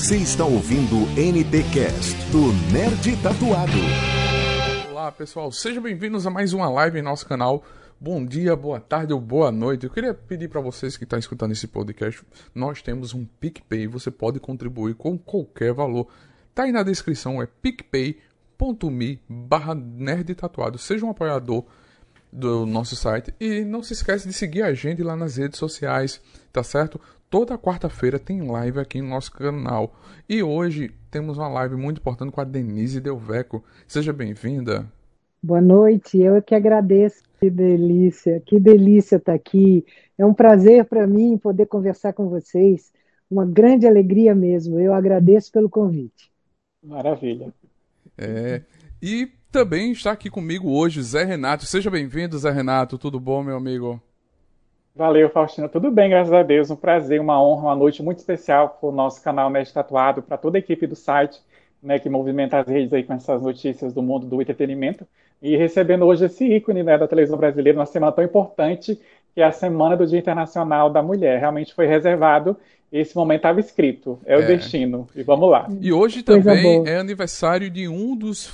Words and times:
Você 0.00 0.16
está 0.16 0.46
ouvindo 0.46 0.96
o 0.96 1.06
NTcast 1.10 2.16
do 2.32 2.54
Nerd 2.72 3.22
Tatuado. 3.22 3.70
Olá 4.90 5.12
pessoal, 5.12 5.52
sejam 5.52 5.82
bem-vindos 5.82 6.26
a 6.26 6.30
mais 6.30 6.54
uma 6.54 6.70
live 6.70 6.98
em 6.98 7.02
nosso 7.02 7.26
canal. 7.26 7.62
Bom 8.00 8.24
dia, 8.24 8.56
boa 8.56 8.80
tarde 8.80 9.12
ou 9.12 9.20
boa 9.20 9.52
noite. 9.52 9.84
Eu 9.84 9.90
queria 9.90 10.14
pedir 10.14 10.48
para 10.48 10.62
vocês 10.62 10.96
que 10.96 11.04
estão 11.04 11.18
escutando 11.18 11.52
esse 11.52 11.66
podcast, 11.66 12.24
nós 12.54 12.80
temos 12.80 13.12
um 13.12 13.26
PicPay, 13.26 13.86
você 13.88 14.10
pode 14.10 14.40
contribuir 14.40 14.94
com 14.94 15.18
qualquer 15.18 15.74
valor. 15.74 16.08
Tá 16.54 16.62
aí 16.62 16.72
na 16.72 16.82
descrição, 16.82 17.42
é 17.42 17.46
picpay.me 17.46 19.20
barra 19.28 19.74
nerd 19.74 20.34
tatuado. 20.34 20.78
Seja 20.78 21.04
um 21.04 21.10
apoiador 21.10 21.66
do 22.32 22.64
nosso 22.64 22.96
site 22.96 23.34
e 23.38 23.64
não 23.64 23.82
se 23.82 23.92
esquece 23.92 24.26
de 24.26 24.32
seguir 24.32 24.62
a 24.62 24.72
gente 24.72 25.02
lá 25.02 25.14
nas 25.14 25.36
redes 25.36 25.58
sociais, 25.58 26.22
tá 26.50 26.62
certo? 26.62 26.98
Toda 27.30 27.56
quarta-feira 27.56 28.18
tem 28.18 28.42
live 28.42 28.80
aqui 28.80 29.00
no 29.00 29.10
nosso 29.10 29.30
canal. 29.30 29.94
E 30.28 30.42
hoje 30.42 30.90
temos 31.12 31.38
uma 31.38 31.46
live 31.46 31.76
muito 31.76 31.98
importante 31.98 32.32
com 32.32 32.40
a 32.40 32.44
Denise 32.44 33.00
Delveco. 33.00 33.64
Seja 33.86 34.12
bem-vinda. 34.12 34.90
Boa 35.40 35.60
noite, 35.60 36.18
eu 36.18 36.34
é 36.34 36.40
que 36.42 36.56
agradeço. 36.56 37.22
Que 37.38 37.48
delícia, 37.48 38.42
que 38.44 38.58
delícia 38.58 39.14
estar 39.14 39.32
aqui. 39.32 39.86
É 40.18 40.26
um 40.26 40.34
prazer 40.34 40.84
para 40.86 41.06
mim 41.06 41.38
poder 41.38 41.66
conversar 41.66 42.12
com 42.14 42.28
vocês. 42.28 42.92
Uma 43.30 43.46
grande 43.46 43.86
alegria 43.86 44.34
mesmo. 44.34 44.80
Eu 44.80 44.92
agradeço 44.92 45.52
pelo 45.52 45.70
convite. 45.70 46.32
Maravilha. 46.82 47.54
É, 48.18 48.62
e 49.00 49.28
também 49.52 49.92
está 49.92 50.10
aqui 50.10 50.28
comigo 50.28 50.68
hoje 50.68 51.00
Zé 51.00 51.22
Renato. 51.22 51.64
Seja 51.64 51.92
bem-vindo, 51.92 52.36
Zé 52.36 52.50
Renato. 52.50 52.98
Tudo 52.98 53.20
bom, 53.20 53.40
meu 53.44 53.56
amigo? 53.56 54.02
Valeu, 54.94 55.30
Faustina. 55.30 55.68
Tudo 55.68 55.90
bem, 55.90 56.10
graças 56.10 56.32
a 56.32 56.42
Deus. 56.42 56.70
Um 56.70 56.76
prazer, 56.76 57.20
uma 57.20 57.42
honra, 57.42 57.68
uma 57.68 57.76
noite 57.76 58.02
muito 58.02 58.18
especial 58.18 58.70
para 58.80 58.88
o 58.88 58.92
nosso 58.92 59.22
canal 59.22 59.48
Mestre 59.48 59.74
Tatuado, 59.74 60.22
para 60.22 60.36
toda 60.36 60.58
a 60.58 60.60
equipe 60.60 60.86
do 60.86 60.96
site, 60.96 61.40
né, 61.82 61.98
que 61.98 62.08
movimenta 62.08 62.58
as 62.58 62.66
redes 62.66 62.92
aí 62.92 63.04
com 63.04 63.14
essas 63.14 63.40
notícias 63.40 63.92
do 63.92 64.02
mundo 64.02 64.26
do 64.26 64.42
entretenimento. 64.42 65.06
E 65.40 65.56
recebendo 65.56 66.04
hoje 66.04 66.26
esse 66.26 66.44
ícone 66.44 66.82
né, 66.82 66.98
da 66.98 67.08
televisão 67.08 67.38
brasileira, 67.38 67.76
numa 67.76 67.86
semana 67.86 68.12
tão 68.12 68.22
importante, 68.24 68.98
que 69.34 69.40
é 69.40 69.44
a 69.44 69.52
Semana 69.52 69.96
do 69.96 70.06
Dia 70.06 70.18
Internacional 70.18 70.90
da 70.90 71.02
Mulher. 71.02 71.38
Realmente 71.38 71.72
foi 71.72 71.86
reservado, 71.86 72.56
esse 72.92 73.14
momento 73.14 73.38
estava 73.38 73.60
escrito, 73.60 74.18
é, 74.26 74.34
é, 74.34 74.38
o 74.38 74.46
destino. 74.46 75.08
E 75.14 75.22
vamos 75.22 75.48
lá. 75.50 75.68
E 75.80 75.92
hoje 75.92 76.22
também 76.22 76.86
é 76.86 76.96
aniversário 76.96 77.70
de 77.70 77.88
um 77.88 78.16
dos 78.16 78.52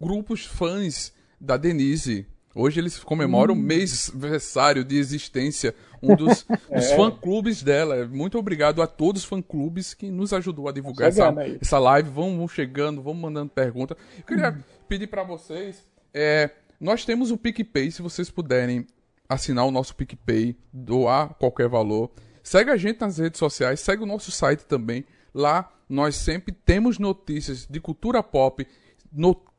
grupos 0.00 0.44
fãs 0.44 1.12
da 1.40 1.56
Denise. 1.56 2.26
Hoje 2.58 2.80
eles 2.80 2.98
comemoram 2.98 3.54
hum. 3.54 3.58
o 3.58 3.60
mês 3.60 4.10
aniversário 4.10 4.84
de 4.84 4.98
existência, 4.98 5.74
um 6.02 6.16
dos, 6.16 6.44
é. 6.70 6.76
dos 6.76 6.90
fã-clubes 6.92 7.62
dela. 7.62 8.06
Muito 8.06 8.36
obrigado 8.38 8.82
a 8.82 8.86
todos 8.86 9.22
os 9.22 9.28
fã-clubes 9.28 9.94
que 9.94 10.10
nos 10.10 10.32
ajudou 10.32 10.68
a 10.68 10.72
divulgar 10.72 11.08
essa, 11.08 11.34
essa 11.60 11.78
live. 11.78 12.10
Vão, 12.10 12.36
vão, 12.36 12.48
chegando, 12.48 13.00
vão 13.00 13.14
mandando 13.14 13.50
pergunta. 13.50 13.96
Eu 14.16 14.24
queria 14.24 14.50
hum. 14.50 14.62
pedir 14.88 15.06
para 15.06 15.22
vocês 15.22 15.86
é, 16.12 16.50
nós 16.80 17.04
temos 17.04 17.30
o 17.30 17.36
PicPay, 17.36 17.90
se 17.90 18.02
vocês 18.02 18.30
puderem 18.30 18.86
assinar 19.28 19.64
o 19.64 19.70
nosso 19.70 19.94
PicPay, 19.94 20.56
doar 20.72 21.34
qualquer 21.34 21.68
valor. 21.68 22.10
Segue 22.42 22.70
a 22.70 22.76
gente 22.76 23.00
nas 23.00 23.18
redes 23.18 23.38
sociais, 23.38 23.80
segue 23.80 24.02
o 24.02 24.06
nosso 24.06 24.30
site 24.30 24.64
também. 24.64 25.04
Lá 25.34 25.72
nós 25.88 26.16
sempre 26.16 26.52
temos 26.52 26.98
notícias 26.98 27.66
de 27.66 27.80
cultura 27.80 28.22
pop, 28.22 28.66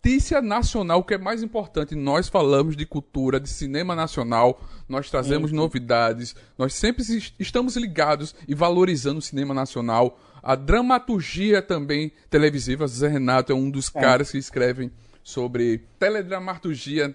notícia 0.02 0.42
nacional, 0.42 1.03
que 1.03 1.14
é 1.14 1.17
mais 1.17 1.44
importante. 1.44 1.94
Nós 1.94 2.30
falamos 2.30 2.75
de 2.75 2.86
cultura, 2.86 3.39
de 3.39 3.50
cinema 3.50 3.95
nacional, 3.95 4.61
nós 4.88 5.09
trazemos 5.09 5.52
novidades, 5.52 6.36
nós 6.58 6.73
sempre 6.73 7.04
estamos 7.37 7.76
ligados 7.76 8.33
e 8.48 8.55
valorizando 8.55 9.20
o 9.20 9.21
cinema 9.21 9.54
nacional. 9.54 10.17
A 10.42 10.55
dramaturgia 10.55 11.61
também 11.61 12.11
televisiva, 12.30 12.88
Zé 12.88 13.09
Renato 13.09 13.52
é 13.52 13.55
um 13.55 13.70
dos 13.70 13.93
é. 13.93 13.99
caras 13.99 14.32
que 14.32 14.38
escrevem 14.38 14.89
sobre 15.21 15.83
teledramaturgia 15.99 17.14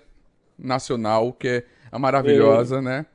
nacional, 0.58 1.32
que 1.32 1.48
é 1.48 1.64
a 1.90 1.98
maravilhosa, 1.98 2.82
né? 2.82 3.06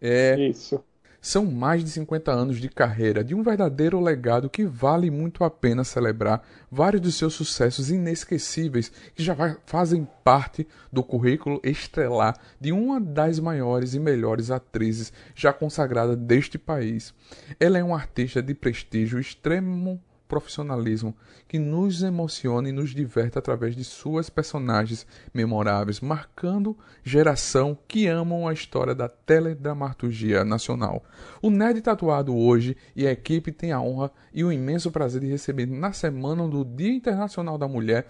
É, 0.00 0.48
Isso. 0.48 0.84
São 1.24 1.46
mais 1.46 1.82
de 1.82 1.88
50 1.88 2.30
anos 2.30 2.60
de 2.60 2.68
carreira, 2.68 3.24
de 3.24 3.34
um 3.34 3.42
verdadeiro 3.42 3.98
legado 3.98 4.50
que 4.50 4.66
vale 4.66 5.10
muito 5.10 5.42
a 5.42 5.48
pena 5.48 5.82
celebrar 5.82 6.46
vários 6.70 7.00
dos 7.00 7.14
seus 7.14 7.32
sucessos 7.32 7.90
inesquecíveis 7.90 8.92
que 9.14 9.22
já 9.22 9.34
fazem 9.64 10.06
parte 10.22 10.68
do 10.92 11.02
currículo 11.02 11.62
estrelar 11.64 12.38
de 12.60 12.72
uma 12.72 13.00
das 13.00 13.40
maiores 13.40 13.94
e 13.94 13.98
melhores 13.98 14.50
atrizes 14.50 15.14
já 15.34 15.50
consagrada 15.50 16.14
deste 16.14 16.58
país. 16.58 17.14
Ela 17.58 17.78
é 17.78 17.82
uma 17.82 17.96
artista 17.96 18.42
de 18.42 18.52
prestígio 18.52 19.18
extremo 19.18 19.98
profissionalismo 20.34 21.14
que 21.46 21.60
nos 21.60 22.02
emociona 22.02 22.68
e 22.68 22.72
nos 22.72 22.90
diverte 22.90 23.38
através 23.38 23.76
de 23.76 23.84
suas 23.84 24.28
personagens 24.28 25.06
memoráveis, 25.32 26.00
marcando 26.00 26.76
geração 27.04 27.78
que 27.86 28.08
amam 28.08 28.48
a 28.48 28.52
história 28.52 28.96
da 28.96 29.08
teledramaturgia 29.08 30.44
nacional. 30.44 31.04
O 31.40 31.50
Nerd 31.50 31.80
Tatuado 31.82 32.36
hoje 32.36 32.76
e 32.96 33.06
a 33.06 33.12
equipe 33.12 33.52
tem 33.52 33.70
a 33.70 33.80
honra 33.80 34.10
e 34.32 34.42
o 34.42 34.50
imenso 34.50 34.90
prazer 34.90 35.20
de 35.20 35.28
receber 35.28 35.66
na 35.66 35.92
semana 35.92 36.48
do 36.48 36.64
Dia 36.64 36.92
Internacional 36.92 37.56
da 37.56 37.68
Mulher 37.68 38.08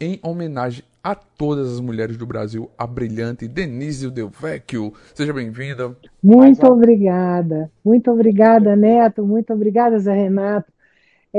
em 0.00 0.18
homenagem 0.22 0.82
a 1.04 1.14
todas 1.14 1.70
as 1.70 1.80
mulheres 1.80 2.16
do 2.16 2.26
Brasil, 2.26 2.70
a 2.78 2.86
brilhante 2.86 3.46
Denise 3.46 4.10
Delvecchio. 4.10 4.94
Seja 5.14 5.34
bem-vinda. 5.34 5.94
Muito 6.22 6.66
obrigada. 6.66 7.70
Muito 7.84 8.10
obrigada, 8.10 8.74
Neto. 8.74 9.26
Muito 9.26 9.52
obrigada, 9.52 9.98
Zé 9.98 10.14
Renato. 10.14 10.72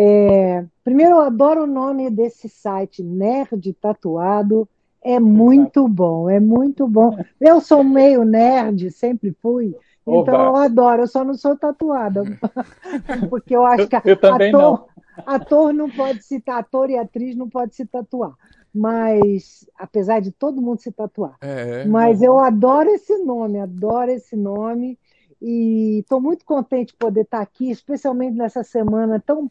É, 0.02 0.66
primeiro, 0.82 1.16
eu 1.16 1.20
adoro 1.20 1.64
o 1.64 1.68
nome 1.68 2.10
desse 2.10 2.48
site, 2.48 3.04
Nerd 3.04 3.74
Tatuado. 3.74 4.66
É 5.04 5.20
muito 5.20 5.88
bom, 5.90 6.30
é 6.30 6.40
muito 6.40 6.88
bom. 6.88 7.18
Eu 7.40 7.60
sou 7.60 7.84
meio 7.84 8.24
nerd, 8.24 8.92
sempre 8.92 9.36
fui. 9.42 9.76
Então 10.08 10.34
Oba. 10.36 10.44
eu 10.44 10.56
adoro, 10.56 11.02
eu 11.02 11.08
só 11.08 11.24
não 11.24 11.34
sou 11.34 11.58
tatuada. 11.58 12.24
Porque 13.30 13.54
eu 13.54 13.66
acho 13.66 13.88
que 13.88 13.96
eu, 13.96 14.02
eu 14.06 14.34
ator, 14.34 14.52
não. 14.52 14.86
ator 15.26 15.74
não 15.74 15.90
pode 15.90 16.24
se 16.24 16.42
ator 16.48 16.90
e 16.90 16.98
atriz 16.98 17.36
não 17.36 17.50
pode 17.50 17.76
se 17.76 17.86
tatuar. 17.86 18.34
Mas, 18.74 19.70
apesar 19.78 20.22
de 20.22 20.32
todo 20.32 20.62
mundo 20.62 20.80
se 20.80 20.92
tatuar. 20.94 21.36
É, 21.42 21.84
mas 21.86 22.22
eu 22.22 22.40
adoro 22.40 22.90
esse 22.90 23.18
nome, 23.18 23.60
adoro 23.60 24.12
esse 24.12 24.36
nome. 24.36 24.98
E 25.42 26.00
estou 26.00 26.22
muito 26.22 26.46
contente 26.46 26.88
de 26.88 26.98
poder 26.98 27.22
estar 27.22 27.42
aqui, 27.42 27.70
especialmente 27.70 28.38
nessa 28.38 28.64
semana 28.64 29.22
tão 29.26 29.50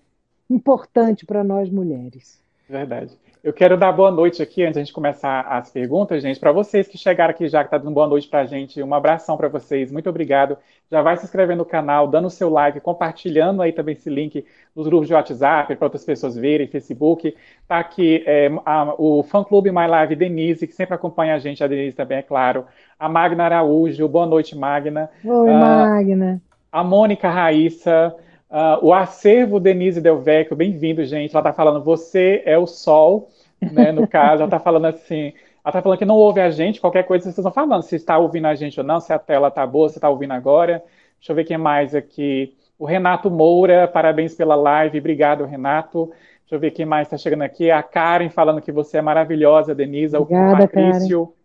importante 0.50 1.26
para 1.26 1.44
nós 1.44 1.70
mulheres. 1.70 2.42
Verdade. 2.68 3.16
Eu 3.42 3.52
quero 3.52 3.78
dar 3.78 3.92
boa 3.92 4.10
noite 4.10 4.42
aqui, 4.42 4.62
antes 4.62 4.74
de 4.74 4.80
a 4.80 4.84
gente 4.84 4.92
começar 4.92 5.42
as 5.42 5.70
perguntas, 5.70 6.22
gente, 6.22 6.40
para 6.40 6.50
vocês 6.50 6.88
que 6.88 6.98
chegaram 6.98 7.30
aqui 7.30 7.48
já, 7.48 7.60
que 7.60 7.68
está 7.68 7.78
dando 7.78 7.94
boa 7.94 8.06
noite 8.06 8.28
para 8.28 8.40
a 8.40 8.44
gente, 8.44 8.82
um 8.82 8.92
abração 8.92 9.36
para 9.36 9.48
vocês, 9.48 9.92
muito 9.92 10.10
obrigado. 10.10 10.58
Já 10.90 11.00
vai 11.02 11.16
se 11.16 11.24
inscrevendo 11.24 11.58
no 11.58 11.64
canal, 11.64 12.08
dando 12.08 12.26
o 12.26 12.30
seu 12.30 12.50
like, 12.50 12.80
compartilhando 12.80 13.62
aí 13.62 13.72
também 13.72 13.92
esse 13.92 14.10
link 14.10 14.44
nos 14.74 14.88
grupos 14.88 15.06
de 15.06 15.14
WhatsApp, 15.14 15.76
para 15.76 15.86
outras 15.86 16.04
pessoas 16.04 16.36
verem, 16.36 16.66
Facebook. 16.66 17.34
Tá 17.66 17.78
aqui 17.78 18.24
é, 18.26 18.50
a, 18.66 18.94
o 18.98 19.22
fã-clube 19.22 19.70
My 19.70 19.86
Live 19.86 20.16
Denise, 20.16 20.66
que 20.66 20.74
sempre 20.74 20.94
acompanha 20.96 21.34
a 21.34 21.38
gente, 21.38 21.62
a 21.62 21.68
Denise 21.68 21.96
também, 21.96 22.18
é 22.18 22.22
claro. 22.22 22.66
A 22.98 23.08
Magna 23.08 23.44
Araújo, 23.44 24.06
boa 24.08 24.26
noite, 24.26 24.54
Magna. 24.56 25.08
Oi, 25.24 25.48
uh, 25.48 25.54
Magna. 25.54 26.42
A 26.72 26.82
Mônica 26.82 27.30
Raíssa, 27.30 28.14
Uh, 28.50 28.86
o 28.86 28.94
acervo 28.94 29.60
Denise 29.60 30.00
Delvecchio, 30.00 30.56
bem-vindo, 30.56 31.04
gente. 31.04 31.32
Ela 31.36 31.40
está 31.40 31.52
falando, 31.52 31.84
você 31.84 32.42
é 32.46 32.56
o 32.56 32.66
sol, 32.66 33.28
né? 33.60 33.92
No 33.92 34.06
caso, 34.08 34.42
ela 34.42 34.44
está 34.44 34.58
falando 34.58 34.86
assim, 34.86 35.34
ela 35.62 35.68
está 35.68 35.82
falando 35.82 35.98
que 35.98 36.06
não 36.06 36.16
ouve 36.16 36.40
a 36.40 36.50
gente, 36.50 36.80
qualquer 36.80 37.02
coisa 37.02 37.24
vocês 37.24 37.36
estão 37.36 37.52
falando, 37.52 37.82
se 37.82 37.96
está 37.96 38.16
ouvindo 38.16 38.46
a 38.46 38.54
gente 38.54 38.80
ou 38.80 38.86
não, 38.86 39.00
se 39.00 39.12
a 39.12 39.18
tela 39.18 39.48
está 39.48 39.66
boa, 39.66 39.88
se 39.90 39.98
está 39.98 40.08
ouvindo 40.08 40.32
agora. 40.32 40.82
Deixa 41.18 41.32
eu 41.32 41.36
ver 41.36 41.44
quem 41.44 41.58
mais 41.58 41.94
aqui. 41.94 42.54
O 42.78 42.86
Renato 42.86 43.30
Moura, 43.30 43.86
parabéns 43.86 44.34
pela 44.34 44.54
live, 44.54 44.98
obrigado, 44.98 45.44
Renato. 45.44 46.06
Deixa 46.40 46.54
eu 46.54 46.60
ver 46.60 46.70
quem 46.70 46.86
mais 46.86 47.06
está 47.06 47.18
chegando 47.18 47.42
aqui. 47.42 47.70
A 47.70 47.82
Karen 47.82 48.30
falando 48.30 48.62
que 48.62 48.72
você 48.72 48.96
é 48.96 49.02
maravilhosa, 49.02 49.74
Denise. 49.74 50.16
Obrigada, 50.16 50.64
o 50.64 50.68
Patrício. 50.68 51.26
Karen. 51.26 51.37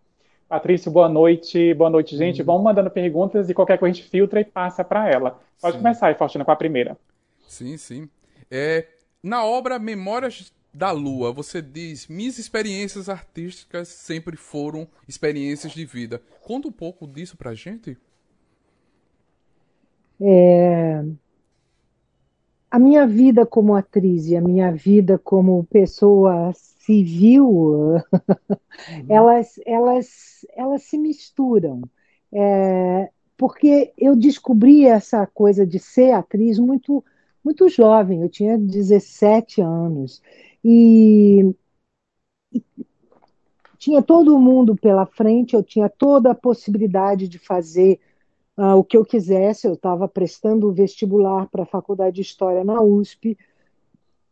Patrício, 0.53 0.91
boa 0.91 1.09
noite. 1.09 1.73
Boa 1.73 1.89
noite, 1.89 2.15
gente. 2.15 2.41
Uhum. 2.41 2.45
Vamos 2.45 2.63
mandando 2.63 2.91
perguntas 2.91 3.49
e 3.49 3.55
qualquer 3.55 3.79
coisa 3.79 3.91
a 3.91 3.95
gente 3.95 4.07
filtra 4.07 4.39
e 4.39 4.45
passa 4.45 4.83
para 4.83 5.09
ela. 5.09 5.41
Pode 5.59 5.77
sim. 5.77 5.81
começar 5.81 6.05
aí, 6.09 6.13
Faustina, 6.13 6.45
com 6.45 6.51
a 6.51 6.55
primeira. 6.55 6.95
Sim, 7.47 7.75
sim. 7.75 8.07
É, 8.51 8.85
na 9.23 9.43
obra 9.43 9.79
Memórias 9.79 10.53
da 10.71 10.91
Lua, 10.91 11.31
você 11.31 11.59
diz: 11.59 12.07
Minhas 12.07 12.37
experiências 12.37 13.09
artísticas 13.09 13.87
sempre 13.87 14.37
foram 14.37 14.87
experiências 15.07 15.73
de 15.73 15.85
vida. 15.85 16.21
Conta 16.43 16.67
um 16.67 16.71
pouco 16.71 17.07
disso 17.07 17.35
pra 17.35 17.55
gente. 17.55 17.97
É... 20.21 21.03
A 22.69 22.77
minha 22.77 23.07
vida 23.07 23.43
como 23.43 23.73
atriz 23.73 24.27
e 24.27 24.37
a 24.37 24.41
minha 24.41 24.71
vida 24.71 25.17
como 25.17 25.63
pessoa 25.63 26.53
civil, 26.85 27.47
uhum. 27.47 28.01
elas, 29.09 29.59
elas, 29.65 30.45
elas 30.55 30.83
se 30.83 30.97
misturam. 30.97 31.81
É, 32.31 33.09
porque 33.37 33.93
eu 33.97 34.15
descobri 34.15 34.85
essa 34.85 35.25
coisa 35.27 35.65
de 35.65 35.79
ser 35.79 36.11
atriz 36.11 36.59
muito 36.59 37.03
muito 37.43 37.67
jovem, 37.67 38.21
eu 38.21 38.29
tinha 38.29 38.57
17 38.57 39.59
anos. 39.61 40.21
E, 40.63 41.53
e 42.53 42.63
tinha 43.77 44.01
todo 44.01 44.39
mundo 44.39 44.77
pela 44.77 45.05
frente, 45.05 45.53
eu 45.53 45.61
tinha 45.61 45.89
toda 45.89 46.31
a 46.31 46.35
possibilidade 46.35 47.27
de 47.27 47.37
fazer 47.37 47.99
uh, 48.57 48.75
o 48.77 48.83
que 48.83 48.95
eu 48.95 49.03
quisesse. 49.03 49.67
Eu 49.67 49.73
estava 49.73 50.07
prestando 50.07 50.69
o 50.69 50.73
vestibular 50.73 51.47
para 51.49 51.63
a 51.63 51.65
Faculdade 51.67 52.15
de 52.15 52.21
História 52.21 52.63
na 52.63 52.81
USP. 52.81 53.37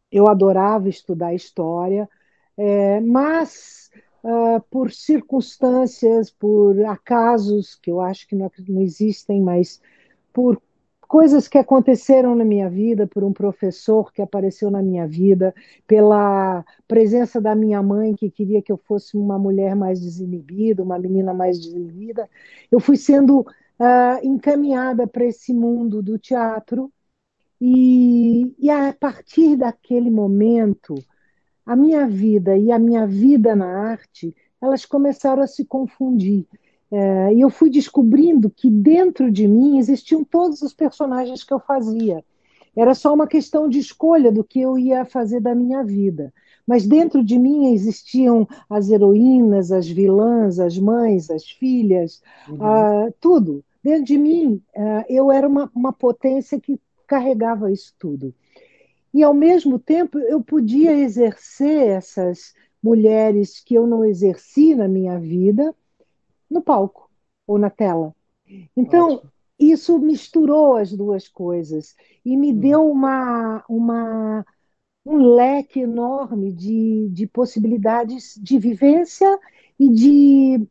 Eu 0.10 0.30
adorava 0.30 0.88
estudar 0.88 1.34
história, 1.34 2.10
é, 2.58 3.00
mas 3.02 3.90
uh, 4.24 4.62
por 4.70 4.92
circunstâncias, 4.92 6.30
por 6.32 6.80
acasos, 6.86 7.76
que 7.76 7.92
eu 7.92 8.02
acho 8.02 8.28
que 8.28 8.36
não, 8.36 8.52
não 8.68 8.82
existem, 8.82 9.42
mas 9.42 9.82
por 10.34 10.62
coisas 11.12 11.46
que 11.46 11.58
aconteceram 11.58 12.36
na 12.36 12.46
minha 12.46 12.70
vida, 12.70 13.06
por 13.06 13.22
um 13.22 13.34
professor 13.34 14.14
que 14.14 14.22
apareceu 14.22 14.72
na 14.72 14.82
minha 14.82 15.06
vida, 15.06 15.54
pela 15.86 16.64
presença 16.88 17.42
da 17.42 17.54
minha 17.54 17.84
mãe 17.84 18.16
que 18.16 18.32
queria 18.32 18.62
que 18.62 18.72
eu 18.72 18.78
fosse 18.78 19.18
uma 19.18 19.38
mulher 19.38 19.76
mais 19.76 20.00
desinibida, 20.00 20.82
uma 20.82 20.98
menina 20.98 21.34
mais 21.34 21.60
desinibida, 21.60 22.30
eu 22.72 22.80
fui 22.80 22.96
sendo 22.96 23.42
uh, 23.42 24.24
encaminhada 24.24 25.06
para 25.06 25.26
esse 25.26 25.54
mundo 25.54 26.02
do 26.02 26.18
teatro. 26.18 26.90
E, 27.60 28.56
e 28.58 28.70
a 28.72 28.92
partir 28.92 29.56
daquele 29.56 30.10
momento 30.10 30.96
a 31.66 31.76
minha 31.76 32.08
vida 32.08 32.58
e 32.58 32.72
a 32.72 32.80
minha 32.80 33.06
vida 33.06 33.56
na 33.56 33.68
arte 33.68 34.36
elas 34.62 34.86
começaram 34.86 35.42
a 35.42 35.48
se 35.48 35.66
confundir 35.66 36.46
é, 36.92 37.34
e 37.34 37.40
eu 37.40 37.50
fui 37.50 37.70
descobrindo 37.70 38.50
que 38.50 38.70
dentro 38.70 39.32
de 39.32 39.48
mim 39.48 39.78
existiam 39.78 40.26
todos 40.26 40.62
os 40.62 40.74
personagens 40.74 41.42
que 41.42 41.54
eu 41.54 41.60
fazia. 41.60 42.24
Era 42.76 42.94
só 42.94 43.14
uma 43.14 43.28
questão 43.28 43.70
de 43.70 43.80
escolha 43.80 44.32
do 44.32 44.44
que 44.44 44.60
eu 44.60 44.78
ia 44.78 45.06
fazer 45.06 45.40
da 45.40 45.56
minha 45.56 45.84
vida. 45.84 46.34
Mas 46.68 46.86
dentro 46.86 47.24
de 47.24 47.40
mim 47.40 47.74
existiam 47.74 48.48
as 48.70 48.90
heroínas, 48.90 49.72
as 49.72 49.88
vilãs, 49.88 50.60
as 50.60 50.78
mães, 50.78 51.30
as 51.30 51.50
filhas, 51.50 52.22
uhum. 52.50 52.56
uh, 52.56 53.14
tudo. 53.20 53.64
Dentro 53.84 54.06
de 54.06 54.18
mim, 54.18 54.62
uh, 54.76 55.04
eu 55.10 55.32
era 55.32 55.48
uma, 55.48 55.72
uma 55.74 55.92
potência 55.94 56.60
que 56.60 56.80
carregava 57.08 57.72
isso 57.72 57.94
tudo. 57.98 58.34
E, 59.14 59.24
ao 59.24 59.34
mesmo 59.34 59.78
tempo, 59.78 60.18
eu 60.18 60.42
podia 60.42 60.94
exercer 60.94 61.90
essas 61.90 62.54
mulheres 62.82 63.60
que 63.60 63.76
eu 63.76 63.86
não 63.86 64.04
exerci 64.04 64.74
na 64.74 64.88
minha 64.88 65.20
vida, 65.20 65.76
no 66.50 66.62
palco 66.62 67.10
ou 67.46 67.58
na 67.58 67.70
tela. 67.70 68.16
Então, 68.76 69.16
Ótimo. 69.16 69.32
isso 69.60 70.00
misturou 70.00 70.76
as 70.76 70.92
duas 70.92 71.28
coisas 71.28 71.96
e 72.26 72.36
me 72.36 72.52
hum. 72.52 72.60
deu 72.60 72.90
uma, 72.90 73.64
uma, 73.70 74.46
um 75.06 75.18
leque 75.18 75.82
enorme 75.82 76.52
de, 76.52 77.10
de 77.10 77.28
possibilidades 77.28 78.40
de 78.42 78.58
vivência 78.58 79.40
e 79.80 79.90
de 79.90 80.68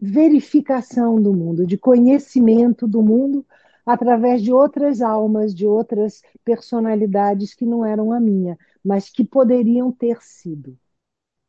verificação 0.00 1.20
do 1.20 1.32
mundo, 1.32 1.66
de 1.66 1.76
conhecimento 1.76 2.86
do 2.86 3.02
mundo 3.02 3.44
através 3.88 4.42
de 4.42 4.52
outras 4.52 5.00
almas, 5.00 5.54
de 5.54 5.66
outras 5.66 6.22
personalidades 6.44 7.54
que 7.54 7.64
não 7.64 7.86
eram 7.86 8.12
a 8.12 8.20
minha, 8.20 8.58
mas 8.84 9.08
que 9.08 9.24
poderiam 9.24 9.90
ter 9.90 10.18
sido. 10.20 10.76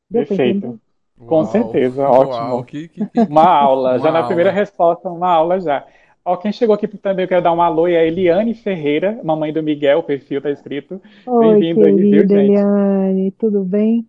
Deu 0.10 0.26
Perfeito. 0.26 0.80
Com 1.26 1.44
certeza, 1.44 2.08
ótimo. 2.08 2.54
Uau, 2.54 2.64
que, 2.64 2.88
que, 2.88 3.06
que... 3.06 3.20
Uma 3.30 3.46
aula, 3.46 3.90
uma 3.92 4.00
já 4.00 4.10
na 4.10 4.24
primeira 4.24 4.52
resposta, 4.52 5.10
uma 5.10 5.30
aula 5.30 5.60
já. 5.60 5.86
Ó, 6.24 6.38
quem 6.38 6.54
chegou 6.54 6.74
aqui 6.74 6.88
também, 6.88 7.26
eu 7.26 7.28
quero 7.28 7.42
dar 7.42 7.52
um 7.52 7.62
alô, 7.62 7.90
é 7.90 7.98
a 7.98 8.06
Eliane 8.06 8.54
Ferreira, 8.54 9.20
mamãe 9.22 9.52
do 9.52 9.62
Miguel, 9.62 10.00
o 10.00 10.04
perfil 10.04 10.42
tá 10.42 10.50
escrito. 10.50 11.02
Bem-vindo 11.42 11.86
aí, 11.86 11.96
viu, 11.96 12.22
gente? 12.22 12.34
Eliane, 12.34 13.32
tudo 13.32 13.66
bem? 13.66 14.08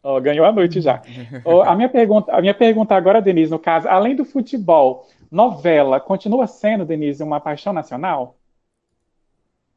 Ó, 0.00 0.20
ganhou 0.20 0.46
a 0.46 0.52
noite 0.52 0.80
já. 0.80 1.02
Ó, 1.44 1.62
a, 1.62 1.74
minha 1.74 1.88
pergunta, 1.88 2.30
a 2.32 2.40
minha 2.40 2.54
pergunta 2.54 2.94
agora, 2.94 3.20
Denise, 3.20 3.50
no 3.50 3.58
caso, 3.58 3.88
além 3.88 4.14
do 4.14 4.24
futebol, 4.24 5.08
novela 5.30 6.00
continua 6.00 6.46
sendo, 6.46 6.84
Denise, 6.84 7.22
uma 7.22 7.40
paixão 7.40 7.72
nacional? 7.72 8.36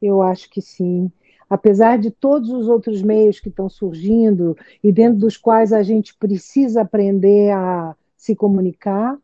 Eu 0.00 0.22
acho 0.22 0.50
que 0.50 0.60
sim 0.60 1.10
apesar 1.52 1.98
de 1.98 2.10
todos 2.10 2.48
os 2.48 2.66
outros 2.66 3.02
meios 3.02 3.38
que 3.38 3.50
estão 3.50 3.68
surgindo 3.68 4.56
e 4.82 4.90
dentro 4.90 5.18
dos 5.18 5.36
quais 5.36 5.70
a 5.70 5.82
gente 5.82 6.14
precisa 6.14 6.80
aprender 6.80 7.50
a 7.50 7.94
se 8.16 8.34
comunicar, 8.34 9.18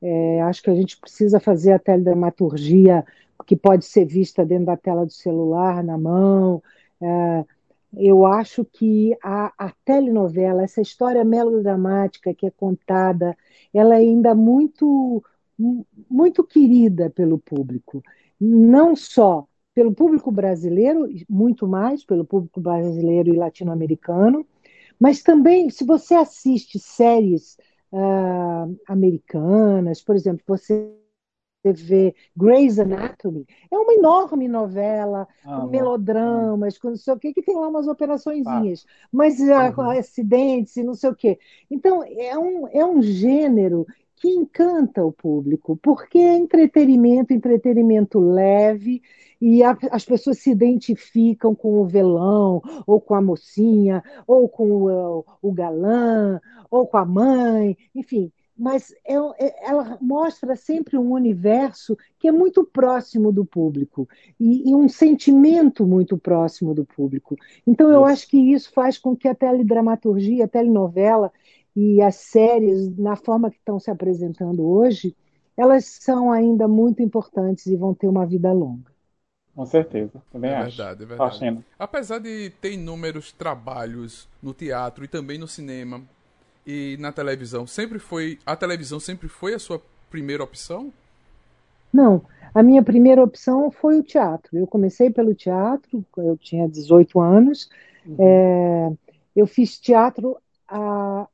é, 0.00 0.40
acho 0.40 0.62
que 0.62 0.70
a 0.70 0.74
gente 0.74 0.98
precisa 0.98 1.38
fazer 1.38 1.72
a 1.72 1.78
teledramaturgia 1.78 3.04
que 3.46 3.54
pode 3.54 3.84
ser 3.84 4.06
vista 4.06 4.46
dentro 4.46 4.64
da 4.64 4.78
tela 4.78 5.04
do 5.04 5.12
celular, 5.12 5.84
na 5.84 5.98
mão. 5.98 6.62
É, 7.02 7.44
eu 7.98 8.24
acho 8.24 8.64
que 8.64 9.14
a, 9.22 9.52
a, 9.58 9.70
telenovela, 9.84 10.62
essa 10.64 10.80
história 10.80 11.22
melodramática 11.22 12.32
que 12.32 12.46
é 12.46 12.50
contada, 12.50 13.36
ela 13.74 13.96
é 13.96 13.98
ainda 13.98 14.34
muito, 14.34 15.22
muito 15.58 16.44
querida 16.44 17.10
pelo 17.10 17.38
público. 17.38 18.02
Não 18.40 18.94
só 18.96 19.46
pelo 19.74 19.92
público 19.92 20.30
brasileiro, 20.30 21.08
muito 21.28 21.66
mais 21.66 22.04
pelo 22.04 22.24
público 22.24 22.60
brasileiro 22.60 23.28
e 23.28 23.36
latino-americano, 23.36 24.46
mas 24.98 25.22
também, 25.22 25.68
se 25.70 25.84
você 25.84 26.14
assiste 26.14 26.78
séries 26.78 27.56
uh, 27.92 28.78
americanas, 28.86 30.00
por 30.02 30.14
exemplo, 30.14 30.42
você 30.46 30.94
vê 31.64 32.14
Grey's 32.36 32.78
Anatomy, 32.78 33.46
é 33.70 33.76
uma 33.76 33.94
enorme 33.94 34.46
novela, 34.46 35.26
ah, 35.44 35.60
com 35.60 35.66
melodramas, 35.68 36.76
com 36.76 36.90
não 36.90 36.96
sei 36.96 37.14
o 37.14 37.18
quê, 37.18 37.32
que 37.32 37.42
tem 37.42 37.56
lá 37.56 37.68
umas 37.68 37.88
operaçõezinhas, 37.88 38.84
ah. 38.86 39.08
mas 39.10 39.40
uh, 39.40 39.80
acidentes 39.98 40.76
e 40.76 40.82
não 40.82 40.94
sei 40.94 41.10
o 41.10 41.14
quê. 41.16 41.38
Então, 41.70 42.04
é 42.04 42.38
um, 42.38 42.68
é 42.68 42.84
um 42.84 43.00
gênero 43.00 43.86
que 44.16 44.28
encanta 44.28 45.04
o 45.04 45.12
público, 45.12 45.78
porque 45.82 46.18
é 46.18 46.36
entretenimento, 46.36 47.32
entretenimento 47.32 48.18
leve, 48.20 49.02
e 49.40 49.62
a, 49.62 49.76
as 49.90 50.04
pessoas 50.04 50.38
se 50.38 50.50
identificam 50.50 51.54
com 51.54 51.80
o 51.80 51.86
velão, 51.86 52.62
ou 52.86 53.00
com 53.00 53.14
a 53.14 53.20
mocinha, 53.20 54.02
ou 54.26 54.48
com 54.48 54.70
o, 54.70 55.24
o 55.42 55.52
galã, 55.52 56.40
ou 56.70 56.86
com 56.86 56.96
a 56.96 57.04
mãe, 57.04 57.76
enfim. 57.94 58.32
Mas 58.56 58.92
é, 59.04 59.14
é, 59.14 59.68
ela 59.68 59.98
mostra 60.00 60.54
sempre 60.54 60.96
um 60.96 61.10
universo 61.12 61.98
que 62.20 62.28
é 62.28 62.32
muito 62.32 62.64
próximo 62.64 63.32
do 63.32 63.44
público 63.44 64.08
e, 64.38 64.70
e 64.70 64.74
um 64.74 64.88
sentimento 64.88 65.84
muito 65.84 66.16
próximo 66.16 66.72
do 66.72 66.84
público. 66.84 67.36
Então, 67.66 67.90
eu 67.90 68.02
isso. 68.02 68.12
acho 68.12 68.28
que 68.28 68.38
isso 68.52 68.72
faz 68.72 68.96
com 68.96 69.16
que 69.16 69.26
a 69.26 69.34
teledramaturgia, 69.34 70.44
a 70.44 70.48
telenovela, 70.48 71.32
e 71.74 72.00
as 72.00 72.16
séries, 72.16 72.96
na 72.96 73.16
forma 73.16 73.50
que 73.50 73.56
estão 73.56 73.80
se 73.80 73.90
apresentando 73.90 74.64
hoje, 74.64 75.14
elas 75.56 75.84
são 75.84 76.30
ainda 76.30 76.68
muito 76.68 77.02
importantes 77.02 77.66
e 77.66 77.76
vão 77.76 77.94
ter 77.94 78.08
uma 78.08 78.26
vida 78.26 78.52
longa. 78.52 78.92
Com 79.54 79.64
certeza, 79.64 80.20
também 80.32 80.50
é 80.50 80.56
acho. 80.56 80.76
Verdade, 80.76 81.02
é 81.04 81.06
verdade. 81.06 81.64
Apesar 81.78 82.18
de 82.18 82.50
ter 82.60 82.72
inúmeros 82.72 83.32
trabalhos 83.32 84.28
no 84.42 84.52
teatro 84.52 85.04
e 85.04 85.08
também 85.08 85.38
no 85.38 85.46
cinema 85.46 86.02
e 86.66 86.96
na 86.98 87.12
televisão, 87.12 87.66
sempre 87.66 87.98
foi 87.98 88.38
a 88.44 88.56
televisão 88.56 88.98
sempre 88.98 89.28
foi 89.28 89.54
a 89.54 89.58
sua 89.58 89.80
primeira 90.10 90.42
opção? 90.42 90.92
Não, 91.92 92.22
a 92.52 92.62
minha 92.62 92.82
primeira 92.82 93.22
opção 93.22 93.70
foi 93.70 93.98
o 93.98 94.02
teatro. 94.02 94.58
Eu 94.58 94.66
comecei 94.66 95.10
pelo 95.10 95.34
teatro, 95.34 96.04
eu 96.16 96.36
tinha 96.36 96.68
18 96.68 97.20
anos. 97.20 97.68
Uhum. 98.04 98.16
É, 98.18 98.92
eu 99.36 99.46
fiz 99.46 99.78
teatro 99.78 100.36
a, 100.68 101.28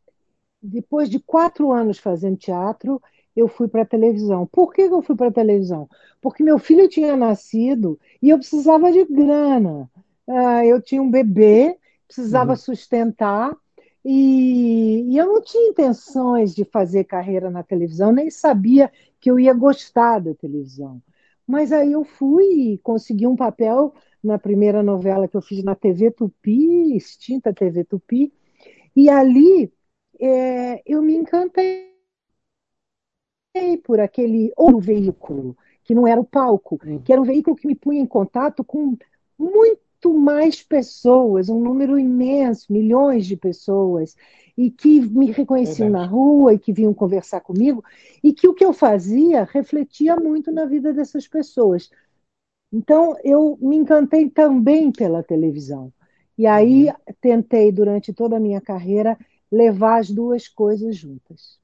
depois 0.63 1.09
de 1.09 1.19
quatro 1.19 1.73
anos 1.73 1.99
fazendo 1.99 2.37
teatro, 2.37 3.01
eu 3.35 3.49
fui 3.49 3.69
para 3.69 3.83
a 3.83 3.87
televisão. 3.87 4.47
Por 4.47 4.73
que 4.73 4.83
eu 4.83 5.03
fui 5.03 5.17
para 5.17 5.29
a 5.29 5.33
televisão? 5.33 5.89
Porque 6.21 6.43
meu 6.43 6.59
filho 6.59 6.89
tinha 6.89 7.17
nascido 7.17 7.99
e 8.21 8.29
eu 8.29 8.39
precisava 8.39 8.93
de 8.93 9.05
grana. 9.05 9.91
Uh, 10.27 10.65
eu 10.65 10.81
tinha 10.81 11.03
um 11.03 11.11
bebê, 11.11 11.77
precisava 12.07 12.53
uhum. 12.53 12.57
sustentar, 12.57 13.57
e, 14.05 15.05
e, 15.11 15.19
eu 15.19 15.27
não 15.27 15.43
tinha 15.43 15.71
intenções 15.71 16.55
de 16.55 16.65
fazer 16.65 17.05
carreira 17.05 17.51
na 17.51 17.63
televisão, 17.63 18.13
nem 18.13 18.31
sabia 18.31 18.91
que 19.21 19.31
eu 19.31 19.39
ia 19.39 19.53
gostar 19.53 20.21
da 20.21 20.35
televisão. 20.35 21.03
Mas 21.47 21.71
aí 21.73 21.93
eu 21.93 22.05
fui 22.05 22.45
e 22.45 22.79
consegui 22.79 23.27
um 23.27 23.37
papel 23.37 23.93
na 24.23 24.39
primeira 24.39 24.83
novela 24.83 25.29
que 25.29 25.37
eu 25.37 25.43
fiz 25.43 25.63
na 25.63 25.75
TV 25.75 26.11
Tupi, 26.11 26.97
extinta 26.97 27.53
TV 27.53 27.85
Tupi, 27.85 28.33
e 28.97 29.11
ali 29.11 29.71
é, 30.21 30.83
eu 30.87 31.03
me 31.03 31.15
encantei 31.15 31.91
por 33.85 33.99
aquele 34.01 34.53
outro 34.57 34.79
veículo, 34.79 35.57
que 35.83 35.95
não 35.95 36.07
era 36.07 36.21
o 36.21 36.25
palco, 36.25 36.79
que 37.05 37.13
era 37.13 37.21
um 37.21 37.25
veículo 37.25 37.57
que 37.57 37.67
me 37.67 37.75
punha 37.75 38.01
em 38.01 38.07
contato 38.07 38.63
com 38.63 38.97
muito 39.39 40.15
mais 40.15 40.63
pessoas, 40.63 41.49
um 41.49 41.61
número 41.61 41.99
imenso, 41.99 42.73
milhões 42.73 43.27
de 43.27 43.37
pessoas, 43.37 44.17
e 44.57 44.71
que 44.71 45.01
me 45.01 45.31
reconheciam 45.31 45.91
Verdade. 45.91 46.05
na 46.05 46.07
rua 46.07 46.55
e 46.55 46.59
que 46.59 46.73
vinham 46.73 46.95
conversar 46.95 47.41
comigo, 47.41 47.83
e 48.23 48.33
que 48.33 48.47
o 48.47 48.55
que 48.55 48.65
eu 48.65 48.73
fazia 48.73 49.45
refletia 49.45 50.17
muito 50.17 50.53
na 50.53 50.65
vida 50.67 50.93
dessas 50.93 51.27
pessoas. 51.27 51.91
Então, 52.73 53.17
eu 53.25 53.59
me 53.61 53.77
encantei 53.77 54.31
também 54.31 54.93
pela 54.93 55.23
televisão. 55.23 55.93
E 56.39 56.47
aí, 56.47 56.87
uhum. 56.87 56.95
tentei, 57.21 57.73
durante 57.73 58.13
toda 58.13 58.37
a 58.37 58.41
minha 58.41 58.61
carreira, 58.61 59.19
levar 59.51 59.99
as 59.99 60.11
duas 60.11 60.49
coisas 60.49 60.97
juntas. 60.97 61.59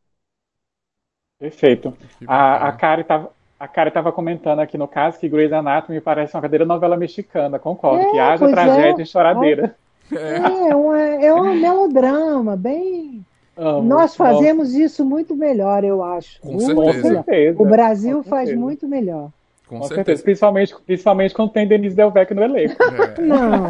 Perfeito. 1.38 1.96
A, 2.26 2.68
a 2.68 2.72
Kari 2.72 3.02
estava 3.02 3.30
a 3.58 3.66
Kari 3.66 3.88
estava 3.88 4.12
comentando 4.12 4.60
aqui 4.60 4.76
no 4.76 4.86
caso 4.86 5.18
que 5.18 5.28
Grey's 5.28 5.52
Anatomy 5.52 6.00
parece 6.00 6.36
uma 6.36 6.42
cadeira 6.42 6.66
novela 6.66 6.96
mexicana, 6.96 7.58
concordo, 7.58 8.02
é, 8.02 8.10
que 8.10 8.18
haja 8.18 8.48
tragédia 8.48 9.00
é. 9.00 9.02
e 9.02 9.06
choradeira. 9.06 9.76
É, 10.12 10.68
é, 10.68 10.76
um, 10.76 10.94
é 10.94 11.34
um 11.34 11.54
melodrama, 11.54 12.54
bem. 12.54 13.24
Amo, 13.56 13.88
Nós 13.88 14.14
fazemos 14.14 14.74
amo. 14.74 14.84
isso 14.84 15.02
muito 15.02 15.34
melhor, 15.34 15.82
eu 15.82 16.04
acho. 16.04 16.38
Com 16.42 16.60
certeza. 16.60 17.62
O 17.62 17.64
Brasil 17.64 18.22
faz 18.22 18.54
muito 18.54 18.86
melhor. 18.86 19.30
Com, 19.66 19.80
Com 19.80 19.88
certeza. 19.88 19.94
certeza. 19.94 20.22
Principalmente, 20.22 20.74
principalmente 20.84 21.34
quando 21.34 21.50
tem 21.50 21.66
Denise 21.66 21.96
Delvecchio 21.96 22.36
no 22.36 22.42
elenco. 22.42 22.76
É. 22.82 23.20
Não, 23.20 23.68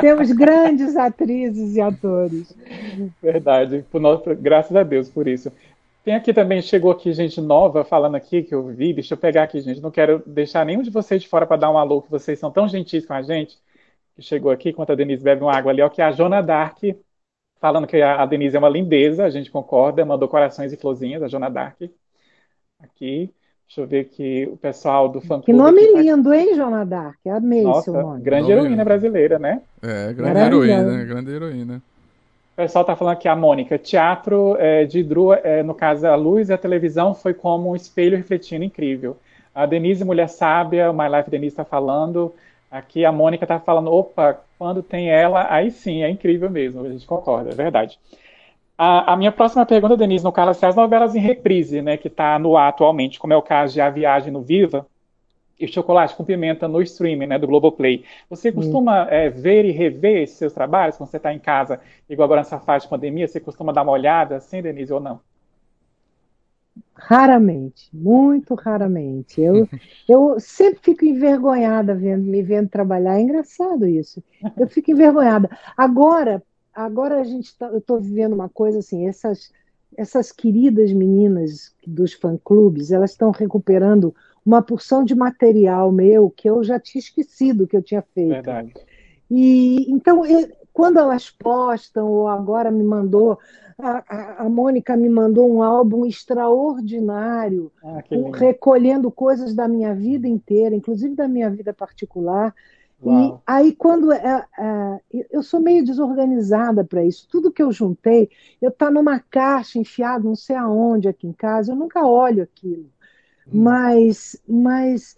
temos 0.00 0.30
grandes 0.32 0.96
atrizes 0.96 1.74
e 1.76 1.80
atores. 1.80 2.54
Verdade. 3.22 3.84
Nosso, 3.94 4.34
graças 4.36 4.76
a 4.76 4.82
Deus 4.82 5.08
por 5.08 5.26
isso. 5.26 5.50
Tem 6.04 6.14
aqui 6.14 6.32
também, 6.32 6.62
chegou 6.62 6.90
aqui 6.90 7.12
gente 7.12 7.40
nova 7.40 7.84
falando 7.84 8.14
aqui, 8.14 8.42
que 8.42 8.54
eu 8.54 8.66
vi. 8.66 8.92
Deixa 8.92 9.14
eu 9.14 9.18
pegar 9.18 9.44
aqui, 9.44 9.60
gente. 9.60 9.80
Não 9.80 9.90
quero 9.90 10.22
deixar 10.26 10.64
nenhum 10.64 10.82
de 10.82 10.90
vocês 10.90 11.22
de 11.22 11.28
fora 11.28 11.46
para 11.46 11.56
dar 11.56 11.70
um 11.70 11.78
alô, 11.78 12.02
que 12.02 12.10
vocês 12.10 12.38
são 12.38 12.50
tão 12.50 12.68
gentis 12.68 13.04
com 13.06 13.14
a 13.14 13.22
gente. 13.22 13.58
Que 14.14 14.22
chegou 14.22 14.50
aqui, 14.50 14.70
enquanto 14.70 14.92
a 14.92 14.94
Denise 14.94 15.22
bebe 15.22 15.42
uma 15.42 15.54
água 15.54 15.70
ali, 15.72 15.82
ó, 15.82 15.88
que 15.88 16.00
é 16.00 16.04
a 16.04 16.12
Jona 16.12 16.40
Dark, 16.42 16.78
falando 17.60 17.86
que 17.86 18.00
a 18.00 18.24
Denise 18.26 18.56
é 18.56 18.58
uma 18.58 18.68
lindeza, 18.68 19.24
a 19.24 19.30
gente 19.30 19.50
concorda, 19.50 20.04
mandou 20.04 20.28
corações 20.28 20.72
e 20.72 20.76
florzinhas, 20.76 21.22
a 21.22 21.28
Jona 21.28 21.48
Dark. 21.50 21.80
Aqui. 22.80 23.32
Deixa 23.68 23.82
eu 23.82 23.86
ver 23.86 24.00
aqui 24.00 24.48
o 24.50 24.56
pessoal 24.56 25.10
do 25.10 25.20
fã 25.20 25.42
Que 25.42 25.52
nome 25.52 25.92
tá 25.92 26.00
lindo, 26.00 26.32
hein, 26.32 26.54
Joana 26.54 26.86
Dark? 26.86 27.18
Amei 27.26 27.62
Nossa, 27.62 27.82
seu 27.82 27.92
nome. 27.92 28.22
Grande 28.22 28.50
heroína 28.50 28.82
brasileira, 28.82 29.38
né? 29.38 29.60
É, 29.82 30.10
grande 30.14 30.40
heroína, 30.40 31.04
grande 31.04 31.30
heroína. 31.30 31.82
O 32.54 32.56
pessoal 32.56 32.82
tá 32.82 32.96
falando 32.96 33.12
aqui, 33.12 33.28
a 33.28 33.36
Mônica, 33.36 33.76
teatro 33.76 34.56
é, 34.58 34.86
de 34.86 35.02
Drew, 35.02 35.34
é, 35.34 35.62
no 35.62 35.74
caso, 35.74 36.06
a 36.06 36.16
luz 36.16 36.48
e 36.48 36.52
a 36.54 36.58
televisão 36.58 37.14
foi 37.14 37.34
como 37.34 37.70
um 37.70 37.76
espelho 37.76 38.16
refletindo, 38.16 38.64
incrível. 38.64 39.18
A 39.54 39.66
Denise, 39.66 40.02
mulher 40.02 40.30
sábia, 40.30 40.90
o 40.90 40.94
My 40.94 41.08
Life 41.14 41.30
Denise 41.30 41.52
está 41.52 41.64
falando. 41.64 42.34
Aqui 42.70 43.04
a 43.04 43.12
Mônica 43.12 43.46
tá 43.46 43.60
falando, 43.60 43.92
opa, 43.92 44.40
quando 44.58 44.82
tem 44.82 45.10
ela, 45.10 45.46
aí 45.52 45.70
sim, 45.70 46.02
é 46.02 46.08
incrível 46.08 46.48
mesmo, 46.48 46.84
a 46.86 46.88
gente 46.88 47.06
concorda, 47.06 47.50
é 47.50 47.54
verdade. 47.54 47.98
A, 48.80 49.14
a, 49.14 49.16
minha 49.16 49.32
próxima 49.32 49.66
pergunta, 49.66 49.96
Denise, 49.96 50.22
no 50.22 50.30
caso, 50.30 50.64
as 50.64 50.76
novelas 50.76 51.16
em 51.16 51.18
reprise, 51.18 51.82
né, 51.82 51.96
que 51.96 52.06
está 52.06 52.38
no 52.38 52.56
ar 52.56 52.68
atualmente, 52.68 53.18
como 53.18 53.32
é 53.32 53.36
o 53.36 53.42
caso 53.42 53.74
de 53.74 53.80
A 53.80 53.90
Viagem 53.90 54.32
no 54.32 54.40
Viva 54.40 54.86
e 55.58 55.66
Chocolate 55.66 56.14
com 56.14 56.24
Pimenta 56.24 56.68
no 56.68 56.80
streaming, 56.82 57.26
né, 57.26 57.38
do 57.40 57.48
Globoplay. 57.48 58.04
Você 58.30 58.52
costuma 58.52 59.08
é, 59.10 59.28
ver 59.28 59.64
e 59.64 59.72
rever 59.72 60.22
esses 60.22 60.36
seus 60.36 60.52
trabalhos 60.52 60.96
quando 60.96 61.10
você 61.10 61.16
está 61.16 61.34
em 61.34 61.40
casa, 61.40 61.80
igual 62.08 62.26
agora 62.26 62.42
nessa 62.42 62.60
fase 62.60 62.84
de 62.84 62.90
pandemia? 62.90 63.26
Você 63.26 63.40
costuma 63.40 63.72
dar 63.72 63.82
uma 63.82 63.90
olhada 63.90 64.36
assim, 64.36 64.62
Denise, 64.62 64.92
ou 64.92 65.00
não? 65.00 65.20
Raramente, 66.94 67.88
muito 67.92 68.54
raramente. 68.54 69.40
Eu, 69.40 69.68
eu 70.08 70.38
sempre 70.38 70.78
fico 70.82 71.04
envergonhada 71.04 71.96
vendo, 71.96 72.22
me 72.22 72.42
vendo 72.42 72.68
trabalhar. 72.68 73.18
É 73.18 73.22
engraçado 73.22 73.88
isso. 73.88 74.22
Eu 74.56 74.68
fico 74.68 74.92
envergonhada. 74.92 75.50
Agora, 75.76 76.40
agora 76.84 77.20
a 77.20 77.24
gente 77.24 77.56
tá, 77.56 77.66
eu 77.66 77.78
estou 77.78 78.00
vivendo 78.00 78.32
uma 78.32 78.48
coisa 78.48 78.78
assim, 78.78 79.08
essas, 79.08 79.52
essas 79.96 80.30
queridas 80.30 80.92
meninas 80.92 81.74
dos 81.86 82.12
fã-clubes, 82.12 82.92
elas 82.92 83.10
estão 83.10 83.30
recuperando 83.30 84.14
uma 84.46 84.62
porção 84.62 85.04
de 85.04 85.14
material 85.14 85.90
meu 85.90 86.30
que 86.30 86.48
eu 86.48 86.62
já 86.62 86.78
tinha 86.78 87.00
esquecido 87.00 87.66
que 87.66 87.76
eu 87.76 87.82
tinha 87.82 88.02
feito. 88.02 88.30
Verdade. 88.30 88.72
E 89.30 89.90
então, 89.90 90.24
eu, 90.24 90.48
quando 90.72 90.98
elas 90.98 91.28
postam, 91.28 92.06
ou 92.06 92.28
agora 92.28 92.70
me 92.70 92.84
mandou, 92.84 93.38
a, 93.76 94.04
a, 94.08 94.42
a 94.44 94.48
Mônica 94.48 94.96
me 94.96 95.08
mandou 95.08 95.52
um 95.52 95.62
álbum 95.62 96.06
extraordinário, 96.06 97.70
ah, 97.82 98.02
recolhendo 98.34 99.10
coisas 99.10 99.54
da 99.54 99.66
minha 99.66 99.94
vida 99.94 100.28
inteira, 100.28 100.74
inclusive 100.74 101.14
da 101.14 101.26
minha 101.26 101.50
vida 101.50 101.74
particular, 101.74 102.54
Uau. 103.02 103.36
E 103.36 103.40
aí, 103.46 103.72
quando 103.74 104.12
é, 104.12 104.44
é, 104.58 105.00
eu 105.30 105.42
sou 105.42 105.60
meio 105.60 105.84
desorganizada 105.84 106.84
para 106.84 107.04
isso, 107.04 107.28
tudo 107.30 107.52
que 107.52 107.62
eu 107.62 107.70
juntei, 107.70 108.28
eu 108.60 108.70
tá 108.70 108.90
numa 108.90 109.20
caixa 109.20 109.78
enfiado, 109.78 110.24
não 110.24 110.34
sei 110.34 110.56
aonde 110.56 111.08
aqui 111.08 111.26
em 111.26 111.32
casa, 111.32 111.72
eu 111.72 111.76
nunca 111.76 112.04
olho 112.04 112.42
aquilo. 112.42 112.90
Hum. 113.46 113.62
Mas, 113.62 114.40
mas 114.46 115.16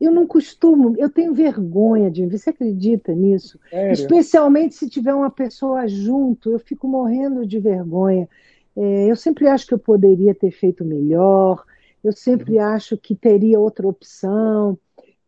eu 0.00 0.12
não 0.12 0.26
costumo, 0.26 0.94
eu 0.98 1.08
tenho 1.08 1.32
vergonha 1.32 2.10
de 2.10 2.26
você 2.26 2.50
acredita 2.50 3.12
nisso? 3.14 3.58
Sério? 3.70 3.92
Especialmente 3.92 4.74
se 4.74 4.88
tiver 4.88 5.14
uma 5.14 5.30
pessoa 5.30 5.88
junto, 5.88 6.50
eu 6.50 6.58
fico 6.58 6.86
morrendo 6.86 7.46
de 7.46 7.58
vergonha. 7.58 8.28
É, 8.76 9.10
eu 9.10 9.16
sempre 9.16 9.46
acho 9.48 9.66
que 9.66 9.72
eu 9.72 9.78
poderia 9.78 10.34
ter 10.34 10.50
feito 10.50 10.84
melhor, 10.84 11.64
eu 12.02 12.12
sempre 12.12 12.56
uhum. 12.56 12.64
acho 12.64 12.98
que 12.98 13.14
teria 13.14 13.58
outra 13.58 13.88
opção 13.88 14.78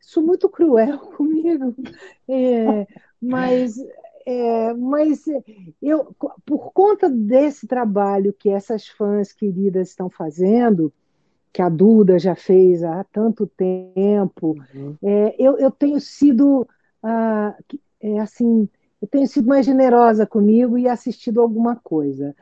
sou 0.07 0.23
muito 0.23 0.49
cruel 0.49 0.99
comigo, 1.17 1.75
é, 2.29 2.87
mas, 3.21 3.77
é, 4.25 4.73
mas 4.73 5.25
eu, 5.83 6.15
por 6.47 6.73
conta 6.73 7.11
desse 7.11 7.67
trabalho 7.67 8.33
que 8.33 8.49
essas 8.49 8.87
fãs 8.87 9.33
queridas 9.33 9.89
estão 9.89 10.09
fazendo, 10.09 10.93
que 11.53 11.61
a 11.61 11.69
Duda 11.69 12.19
já 12.19 12.37
fez 12.37 12.85
há 12.85 13.03
tanto 13.05 13.47
tempo, 13.49 14.57
uhum. 14.75 14.97
é, 15.03 15.35
eu, 15.39 15.59
eu 15.59 15.71
tenho 15.73 15.99
sido 16.01 16.67
ah, 17.03 17.57
é, 18.01 18.21
assim, 18.21 18.69
eu 19.03 19.09
tenho 19.09 19.27
sido 19.27 19.49
mais 19.49 19.67
generosa 19.67 20.25
comigo 20.25 20.79
e 20.79 20.89
assistido 20.89 21.41
alguma 21.41 21.75
coisa. 21.75 22.35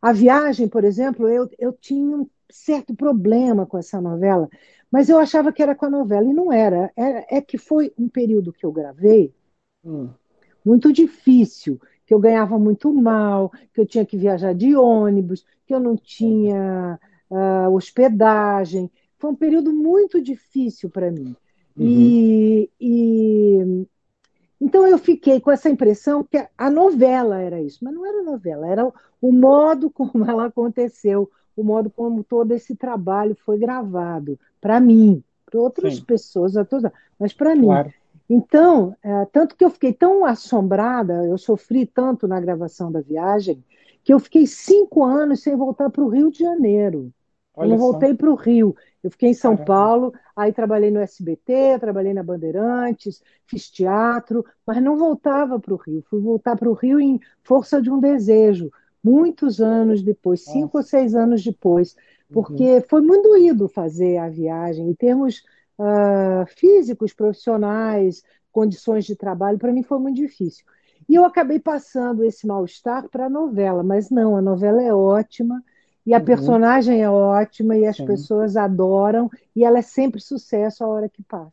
A 0.00 0.12
viagem, 0.12 0.68
por 0.68 0.84
exemplo, 0.84 1.28
eu, 1.28 1.48
eu 1.58 1.72
tinha 1.72 2.16
um 2.16 2.26
certo 2.50 2.94
problema 2.94 3.66
com 3.66 3.78
essa 3.78 4.00
novela, 4.00 4.48
mas 4.90 5.08
eu 5.08 5.18
achava 5.18 5.52
que 5.52 5.62
era 5.62 5.74
com 5.74 5.86
a 5.86 5.90
novela, 5.90 6.26
e 6.26 6.32
não 6.32 6.52
era. 6.52 6.90
É, 6.96 7.38
é 7.38 7.40
que 7.40 7.58
foi 7.58 7.92
um 7.98 8.08
período 8.08 8.52
que 8.52 8.64
eu 8.64 8.72
gravei 8.72 9.32
hum. 9.84 10.08
muito 10.64 10.92
difícil, 10.92 11.80
que 12.06 12.14
eu 12.14 12.18
ganhava 12.18 12.58
muito 12.58 12.92
mal, 12.92 13.52
que 13.72 13.80
eu 13.80 13.86
tinha 13.86 14.04
que 14.04 14.16
viajar 14.16 14.54
de 14.54 14.74
ônibus, 14.74 15.46
que 15.66 15.72
eu 15.72 15.78
não 15.78 15.96
tinha 15.96 16.98
uh, 17.30 17.70
hospedagem. 17.72 18.90
Foi 19.16 19.30
um 19.30 19.36
período 19.36 19.72
muito 19.72 20.20
difícil 20.20 20.90
para 20.90 21.10
mim. 21.10 21.36
Uhum. 21.76 21.86
E, 21.86 22.70
e, 22.80 23.86
então 24.60 24.86
eu 24.86 24.98
fiquei 24.98 25.40
com 25.40 25.50
essa 25.50 25.70
impressão 25.70 26.22
que 26.22 26.36
a 26.56 26.70
novela 26.70 27.40
era 27.40 27.60
isso, 27.60 27.78
mas 27.82 27.94
não 27.94 28.04
era 28.04 28.22
novela, 28.22 28.68
era 28.68 28.86
o, 28.86 28.92
o 29.20 29.32
modo 29.32 29.88
como 29.90 30.24
ela 30.28 30.46
aconteceu, 30.46 31.30
o 31.56 31.64
modo 31.64 31.90
como 31.90 32.22
todo 32.22 32.52
esse 32.52 32.74
trabalho 32.76 33.36
foi 33.44 33.58
gravado, 33.58 34.38
para 34.60 34.80
mim, 34.80 35.22
para 35.46 35.60
outras 35.60 35.96
Sim. 35.96 36.04
pessoas, 36.04 36.54
mas 37.18 37.32
para 37.32 37.56
mim. 37.56 37.66
Claro. 37.66 37.92
Então, 38.28 38.96
é, 39.02 39.24
tanto 39.26 39.56
que 39.56 39.64
eu 39.64 39.70
fiquei 39.70 39.92
tão 39.92 40.24
assombrada, 40.24 41.26
eu 41.26 41.36
sofri 41.36 41.84
tanto 41.84 42.28
na 42.28 42.40
gravação 42.40 42.92
da 42.92 43.00
viagem, 43.00 43.62
que 44.04 44.12
eu 44.14 44.20
fiquei 44.20 44.46
cinco 44.46 45.02
anos 45.02 45.42
sem 45.42 45.56
voltar 45.56 45.90
para 45.90 46.04
o 46.04 46.08
Rio 46.08 46.30
de 46.30 46.38
Janeiro. 46.38 47.12
Olha 47.56 47.66
eu 47.66 47.70
não 47.70 47.78
voltei 47.78 48.14
para 48.14 48.30
o 48.30 48.36
Rio. 48.36 48.76
Eu 49.02 49.10
fiquei 49.10 49.30
em 49.30 49.34
São 49.34 49.56
Caramba. 49.56 49.66
Paulo, 49.66 50.14
aí 50.36 50.52
trabalhei 50.52 50.90
no 50.90 51.00
SBT, 51.00 51.78
trabalhei 51.78 52.12
na 52.12 52.22
Bandeirantes, 52.22 53.22
fiz 53.46 53.70
teatro, 53.70 54.44
mas 54.66 54.82
não 54.82 54.96
voltava 54.96 55.58
para 55.58 55.72
o 55.72 55.76
Rio. 55.76 56.02
Fui 56.08 56.20
voltar 56.20 56.56
para 56.56 56.68
o 56.68 56.74
Rio 56.74 57.00
em 57.00 57.18
força 57.42 57.80
de 57.80 57.90
um 57.90 57.98
desejo, 57.98 58.70
muitos 59.02 59.60
anos 59.60 60.02
depois, 60.02 60.40
Nossa. 60.40 60.52
cinco 60.52 60.78
ou 60.78 60.84
seis 60.84 61.14
anos 61.14 61.42
depois, 61.42 61.96
porque 62.30 62.74
uhum. 62.74 62.82
foi 62.88 63.00
muito 63.00 63.28
doído 63.28 63.68
fazer 63.68 64.18
a 64.18 64.28
viagem, 64.28 64.88
em 64.88 64.94
termos 64.94 65.42
uh, 65.78 66.46
físicos, 66.46 67.12
profissionais, 67.12 68.22
condições 68.52 69.04
de 69.04 69.16
trabalho, 69.16 69.58
para 69.58 69.72
mim 69.72 69.82
foi 69.82 69.98
muito 69.98 70.16
difícil. 70.16 70.64
E 71.08 71.14
eu 71.14 71.24
acabei 71.24 71.58
passando 71.58 72.22
esse 72.22 72.46
mal-estar 72.46 73.08
para 73.08 73.26
a 73.26 73.30
novela, 73.30 73.82
mas 73.82 74.10
não, 74.10 74.36
a 74.36 74.42
novela 74.42 74.82
é 74.82 74.92
ótima, 74.92 75.62
e 76.06 76.14
a 76.14 76.18
uhum. 76.18 76.24
personagem 76.24 77.02
é 77.02 77.10
ótima, 77.10 77.76
e 77.76 77.86
as 77.86 77.96
Sim. 77.96 78.06
pessoas 78.06 78.56
adoram, 78.56 79.30
e 79.54 79.64
ela 79.64 79.78
é 79.78 79.82
sempre 79.82 80.20
sucesso 80.20 80.84
a 80.84 80.88
hora 80.88 81.08
que 81.08 81.22
passa. 81.22 81.52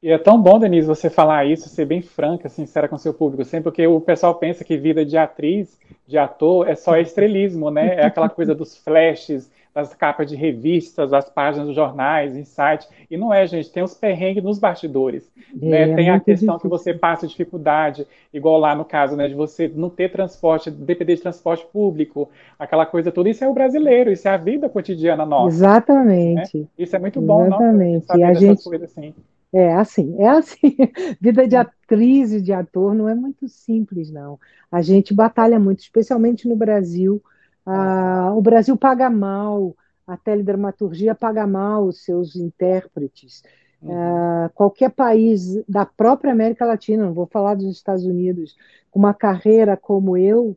E 0.00 0.10
é 0.10 0.18
tão 0.18 0.40
bom, 0.40 0.60
Denise, 0.60 0.86
você 0.86 1.10
falar 1.10 1.44
isso, 1.44 1.68
ser 1.68 1.84
bem 1.84 2.00
franca, 2.00 2.48
sincera 2.48 2.88
com 2.88 2.96
seu 2.96 3.12
público, 3.12 3.44
sempre 3.44 3.64
porque 3.64 3.84
o 3.84 4.00
pessoal 4.00 4.36
pensa 4.36 4.62
que 4.62 4.76
vida 4.76 5.04
de 5.04 5.18
atriz, 5.18 5.76
de 6.06 6.16
ator, 6.16 6.68
é 6.68 6.76
só 6.76 6.96
estrelismo, 6.96 7.68
né? 7.68 7.96
É 7.96 8.06
aquela 8.06 8.28
coisa 8.28 8.54
dos 8.54 8.76
flashes, 8.76 9.50
das 9.78 9.94
capas 9.94 10.28
de 10.28 10.34
revistas, 10.34 11.12
das 11.12 11.30
páginas 11.30 11.68
dos 11.68 11.76
jornais, 11.76 12.36
em 12.36 12.42
site. 12.42 12.88
E 13.08 13.16
não 13.16 13.32
é, 13.32 13.46
gente, 13.46 13.70
tem 13.70 13.80
os 13.80 13.94
perrengues 13.94 14.42
nos 14.42 14.58
bastidores. 14.58 15.30
É, 15.62 15.86
né? 15.86 15.94
Tem 15.94 16.10
a 16.10 16.18
questão 16.18 16.56
difícil. 16.56 16.58
que 16.58 16.68
você 16.68 16.92
passa 16.92 17.28
dificuldade, 17.28 18.04
igual 18.34 18.58
lá 18.58 18.74
no 18.74 18.84
caso, 18.84 19.14
né, 19.14 19.28
de 19.28 19.34
você 19.34 19.70
não 19.72 19.88
ter 19.88 20.10
transporte, 20.10 20.68
depender 20.68 21.14
de 21.14 21.22
transporte 21.22 21.64
público, 21.72 22.28
aquela 22.58 22.84
coisa 22.84 23.12
toda. 23.12 23.28
Isso 23.28 23.44
é 23.44 23.48
o 23.48 23.54
brasileiro, 23.54 24.10
isso 24.10 24.26
é 24.26 24.32
a 24.32 24.36
vida 24.36 24.68
cotidiana 24.68 25.24
nossa. 25.24 25.56
Exatamente. 25.56 26.58
Né? 26.58 26.66
Isso 26.76 26.96
é 26.96 26.98
muito 26.98 27.20
bom, 27.20 27.46
Exatamente. 27.46 28.00
não? 28.00 28.02
Saber 28.02 28.24
a 28.24 28.34
gente... 28.34 28.64
coisas 28.64 28.90
assim. 28.90 29.14
É 29.52 29.72
assim, 29.74 30.16
é 30.18 30.28
assim. 30.28 30.76
Vida 31.20 31.46
de 31.46 31.56
atriz 31.56 32.32
e 32.32 32.42
de 32.42 32.52
ator 32.52 32.94
não 32.94 33.08
é 33.08 33.14
muito 33.14 33.48
simples, 33.48 34.10
não. 34.10 34.38
A 34.70 34.82
gente 34.82 35.14
batalha 35.14 35.58
muito, 35.58 35.78
especialmente 35.78 36.48
no 36.48 36.56
Brasil. 36.56 37.22
Ah, 37.70 38.32
o 38.34 38.40
Brasil 38.40 38.76
paga 38.76 39.10
mal, 39.10 39.76
a 40.06 40.16
teledramaturgia 40.16 41.14
paga 41.14 41.46
mal 41.46 41.86
os 41.86 42.02
seus 42.02 42.34
intérpretes. 42.36 43.42
Uhum. 43.82 43.92
Ah, 43.94 44.50
qualquer 44.54 44.90
país 44.90 45.62
da 45.68 45.84
própria 45.84 46.32
América 46.32 46.64
Latina, 46.64 47.04
não 47.06 47.14
vou 47.14 47.26
falar 47.26 47.54
dos 47.54 47.70
Estados 47.70 48.04
Unidos, 48.04 48.56
com 48.90 48.98
uma 48.98 49.14
carreira 49.14 49.76
como 49.76 50.16
eu, 50.16 50.56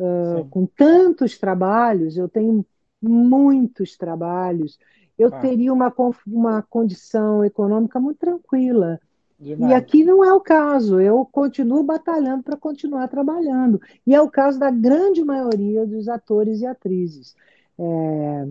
ah, 0.00 0.44
com 0.50 0.66
tantos 0.66 1.38
trabalhos, 1.38 2.16
eu 2.16 2.28
tenho 2.28 2.64
muitos 3.00 3.96
trabalhos, 3.96 4.78
eu 5.18 5.28
ah. 5.28 5.40
teria 5.40 5.72
uma, 5.72 5.92
uma 6.26 6.62
condição 6.62 7.44
econômica 7.44 8.00
muito 8.00 8.18
tranquila. 8.18 9.00
Demais. 9.38 9.70
E 9.70 9.74
aqui 9.74 10.04
não 10.04 10.24
é 10.24 10.32
o 10.32 10.40
caso, 10.40 11.00
eu 11.00 11.24
continuo 11.24 11.82
batalhando 11.84 12.42
para 12.42 12.56
continuar 12.56 13.06
trabalhando. 13.08 13.80
E 14.06 14.14
é 14.14 14.20
o 14.20 14.30
caso 14.30 14.58
da 14.58 14.70
grande 14.70 15.22
maioria 15.22 15.86
dos 15.86 16.08
atores 16.08 16.60
e 16.60 16.66
atrizes. 16.66 17.36
É, 17.78 18.48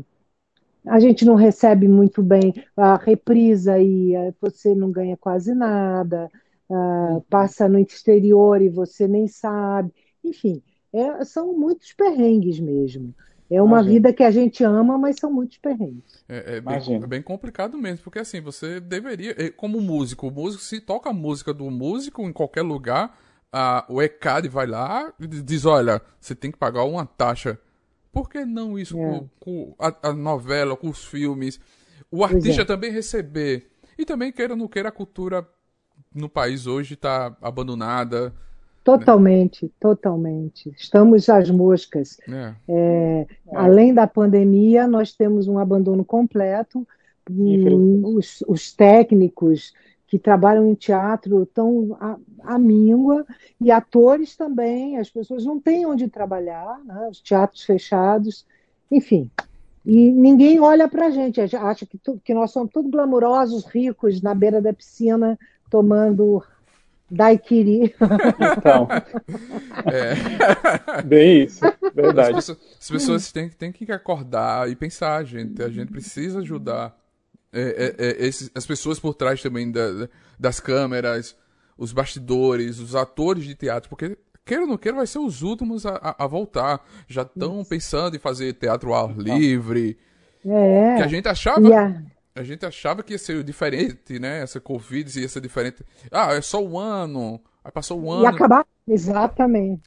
a 0.85 0.99
gente 0.99 1.25
não 1.25 1.35
recebe 1.35 1.87
muito 1.87 2.23
bem 2.23 2.53
a 2.75 2.95
reprisa 2.95 3.77
e 3.77 4.13
você 4.39 4.73
não 4.73 4.89
ganha 4.89 5.17
quase 5.17 5.53
nada, 5.53 6.29
uh, 6.69 7.21
passa 7.29 7.67
no 7.67 7.77
exterior 7.77 8.61
e 8.61 8.69
você 8.69 9.07
nem 9.07 9.27
sabe. 9.27 9.93
Enfim, 10.23 10.61
é, 10.93 11.25
são 11.25 11.53
muitos 11.53 11.91
perrengues 11.93 12.59
mesmo. 12.59 13.13
É 13.49 13.61
uma 13.61 13.77
Imagina. 13.77 13.93
vida 13.93 14.13
que 14.13 14.23
a 14.23 14.31
gente 14.31 14.63
ama, 14.63 14.97
mas 14.97 15.15
são 15.19 15.31
muitos 15.31 15.57
perrengues. 15.57 16.23
É, 16.27 16.57
é, 16.57 16.61
bem, 16.61 16.95
é, 16.95 17.07
bem, 17.07 17.21
complicado 17.21 17.77
mesmo, 17.77 18.03
porque 18.03 18.19
assim, 18.19 18.41
você 18.41 18.79
deveria, 18.79 19.51
como 19.53 19.79
músico, 19.79 20.27
o 20.27 20.31
músico, 20.31 20.63
se 20.63 20.81
toca 20.81 21.09
a 21.09 21.13
música 21.13 21.53
do 21.53 21.69
músico 21.71 22.23
em 22.23 22.33
qualquer 22.33 22.63
lugar, 22.63 23.17
a, 23.51 23.85
o 23.89 24.01
ECAD 24.01 24.49
vai 24.49 24.67
lá 24.67 25.13
e 25.19 25.27
diz, 25.27 25.65
olha, 25.65 26.01
você 26.19 26.35
tem 26.35 26.51
que 26.51 26.57
pagar 26.57 26.83
uma 26.83 27.05
taxa. 27.05 27.57
Por 28.11 28.29
que 28.29 28.43
não 28.45 28.77
isso 28.77 28.99
é. 28.99 29.01
com, 29.01 29.29
com 29.39 29.75
a, 29.79 30.09
a, 30.09 30.13
novela, 30.13 30.75
com 30.75 30.89
os 30.89 31.05
filmes? 31.05 31.59
O 32.11 32.23
artista 32.23 32.63
é. 32.63 32.65
também 32.65 32.91
receber. 32.91 33.69
E 33.97 34.05
também, 34.05 34.31
queira 34.31 34.53
ou 34.53 34.57
não 34.57 34.67
queira, 34.67 34.89
a 34.89 34.91
cultura 34.91 35.47
no 36.13 36.27
país 36.27 36.67
hoje 36.67 36.95
está 36.95 37.35
abandonada. 37.41 38.33
Totalmente, 38.87 39.65
né? 39.65 39.71
totalmente. 39.81 40.71
Estamos 40.77 41.27
às 41.27 41.51
moscas. 41.51 42.17
É. 42.29 42.53
É, 42.69 43.27
além 43.53 43.93
da 43.93 44.07
pandemia, 44.07 44.87
nós 44.87 45.11
temos 45.11 45.49
um 45.49 45.59
abandono 45.59 46.05
completo. 46.05 46.87
Os, 47.29 48.41
os, 48.47 48.71
técnicos 48.71 49.73
que 50.07 50.17
trabalham 50.17 50.65
em 50.65 50.73
teatro 50.73 51.43
estão 51.43 51.97
à, 52.41 52.57
míngua, 52.57 53.25
e 53.59 53.69
atores 53.69 54.37
também, 54.37 54.97
as 54.97 55.09
pessoas 55.09 55.43
não 55.43 55.59
têm 55.59 55.85
onde 55.85 56.07
trabalhar, 56.07 56.79
né? 56.85 57.09
os 57.11 57.19
teatros 57.19 57.65
fechados, 57.65 58.45
enfim. 58.89 59.29
E 59.85 60.09
ninguém 60.13 60.61
olha 60.61 60.87
para 60.87 61.07
a 61.07 61.09
gente, 61.09 61.41
acha 61.41 61.85
que, 61.85 61.97
tu, 61.97 62.21
que 62.23 62.33
nós 62.33 62.51
somos 62.51 62.71
todos 62.71 62.89
glamurosos, 62.89 63.65
ricos, 63.65 64.21
na 64.21 64.33
beira 64.33 64.61
da 64.61 64.71
piscina, 64.71 65.37
tomando 65.69 66.41
Daiquiri. 67.09 67.95
Então. 68.57 68.87
É. 69.85 71.01
Bem 71.03 71.43
isso, 71.43 71.61
verdade. 71.93 72.37
As 72.37 72.45
pessoas, 72.47 72.59
as 72.79 72.89
pessoas 72.89 73.31
têm, 73.31 73.49
têm, 73.49 73.71
que 73.71 73.89
acordar 73.91 74.69
e 74.69 74.75
pensar, 74.75 75.23
gente. 75.23 75.61
A 75.63 75.69
gente 75.69 75.91
precisa 75.91 76.39
ajudar 76.39 76.97
é, 77.53 77.95
é, 77.97 78.05
é 78.05 78.27
esses, 78.27 78.51
as 78.53 78.65
pessoas 78.65 78.99
por 78.99 79.13
trás 79.13 79.41
também 79.41 79.71
da, 79.71 80.09
das 80.37 80.59
câmeras, 80.59 81.35
os 81.77 81.93
bastidores, 81.93 82.79
os 82.79 82.95
atores 82.95 83.45
de 83.45 83.55
teatro, 83.55 83.89
porque 83.89 84.17
queira 84.45 84.63
ou 84.63 84.69
não 84.69 84.77
queira, 84.77 84.97
vai 84.97 85.07
ser 85.07 85.19
os 85.19 85.41
últimos 85.41 85.85
a, 85.85 85.95
a, 85.95 86.25
a 86.25 86.27
voltar. 86.27 86.85
Já 87.07 87.21
estão 87.21 87.63
pensando 87.63 88.15
em 88.15 88.19
fazer 88.19 88.53
teatro 88.53 88.93
ao 88.93 89.09
ar 89.09 89.17
livre. 89.17 89.97
É. 90.45 90.95
Que 90.97 91.03
a 91.03 91.07
gente 91.07 91.27
achava. 91.27 91.67
Yeah 91.67 92.16
a 92.37 92.43
gente 92.43 92.65
achava 92.65 93.03
que 93.03 93.13
ia 93.13 93.17
ser 93.17 93.43
diferente, 93.43 94.19
né? 94.19 94.41
Essa 94.41 94.59
Covid 94.59 95.19
ia 95.19 95.27
ser 95.27 95.41
diferente. 95.41 95.83
Ah, 96.11 96.33
é 96.33 96.41
só 96.41 96.63
um 96.63 96.77
ano. 96.77 97.41
Aí 97.63 97.71
passou 97.71 97.99
um 97.99 98.11
ano. 98.11 98.23
E 98.23 98.27
acabar. 98.27 98.65
Exatamente. 98.87 99.83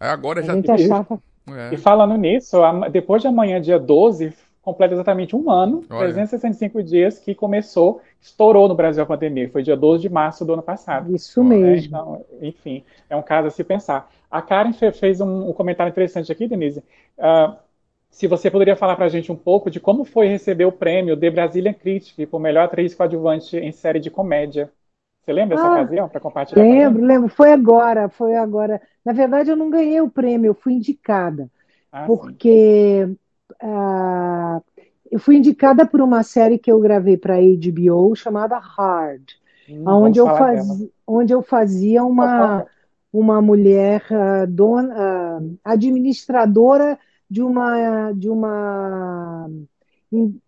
Aí 0.00 0.08
agora 0.08 0.40
a 0.40 0.42
já 0.42 0.54
gente 0.54 0.70
achava... 0.70 1.20
É. 1.48 1.74
E 1.74 1.76
falando 1.76 2.16
nisso, 2.16 2.58
depois 2.90 3.22
de 3.22 3.28
amanhã, 3.28 3.60
dia 3.60 3.78
12, 3.78 4.34
completa 4.62 4.94
exatamente 4.94 5.36
um 5.36 5.48
ano, 5.48 5.84
Olha. 5.88 6.12
365 6.12 6.82
dias 6.82 7.20
que 7.20 7.36
começou, 7.36 8.00
estourou 8.20 8.66
no 8.66 8.74
Brasil 8.74 9.00
a 9.00 9.06
pandemia. 9.06 9.48
Foi 9.48 9.62
dia 9.62 9.76
12 9.76 10.02
de 10.02 10.08
março 10.08 10.44
do 10.44 10.54
ano 10.54 10.62
passado. 10.62 11.14
Isso 11.14 11.44
mesmo. 11.44 11.86
Então, 11.86 12.24
enfim, 12.42 12.82
é 13.08 13.14
um 13.14 13.22
caso 13.22 13.46
a 13.46 13.50
se 13.50 13.62
pensar. 13.62 14.10
A 14.28 14.42
Karen 14.42 14.72
fez 14.72 15.20
um, 15.20 15.50
um 15.50 15.52
comentário 15.52 15.90
interessante 15.90 16.32
aqui, 16.32 16.48
Denise. 16.48 16.82
Uh, 17.16 17.54
se 18.16 18.26
você 18.26 18.50
poderia 18.50 18.74
falar 18.74 18.96
para 18.96 19.04
a 19.04 19.10
gente 19.10 19.30
um 19.30 19.36
pouco 19.36 19.70
de 19.70 19.78
como 19.78 20.02
foi 20.02 20.26
receber 20.26 20.64
o 20.64 20.72
prêmio 20.72 21.18
The 21.18 21.30
Brazilian 21.30 21.74
Critic 21.74 22.26
por 22.30 22.40
melhor 22.40 22.64
atriz 22.64 22.94
coadjuvante 22.94 23.58
em 23.58 23.70
série 23.70 24.00
de 24.00 24.10
comédia. 24.10 24.72
Você 25.20 25.34
lembra 25.34 25.54
dessa 25.54 25.68
ah, 25.68 25.72
ocasião 25.82 26.08
para 26.08 26.18
compartilhar? 26.18 26.62
Lembro, 26.62 27.04
lembro. 27.04 27.28
Foi 27.28 27.52
agora, 27.52 28.08
foi 28.08 28.34
agora. 28.34 28.80
Na 29.04 29.12
verdade, 29.12 29.50
eu 29.50 29.56
não 29.56 29.68
ganhei 29.68 30.00
o 30.00 30.08
prêmio, 30.08 30.48
eu 30.48 30.54
fui 30.54 30.72
indicada. 30.72 31.50
Ah, 31.92 32.06
porque 32.06 33.06
uh, 33.62 34.64
eu 35.10 35.18
fui 35.18 35.36
indicada 35.36 35.84
por 35.84 36.00
uma 36.00 36.22
série 36.22 36.56
que 36.56 36.72
eu 36.72 36.80
gravei 36.80 37.18
para 37.18 37.34
a 37.34 37.40
HBO 37.40 38.16
chamada 38.16 38.56
Hard, 38.56 39.32
hum, 39.68 39.84
onde, 39.86 40.18
eu 40.18 40.26
faz, 40.26 40.66
onde 41.06 41.34
eu 41.34 41.42
fazia 41.42 42.02
uma, 42.02 42.64
uma 43.12 43.42
mulher 43.42 44.02
uh, 44.10 44.46
dona, 44.46 45.38
uh, 45.38 45.58
administradora 45.62 46.98
de 47.28 47.42
uma 47.42 48.12
de 48.12 48.28
uma 48.28 49.50
uh, 50.12 50.40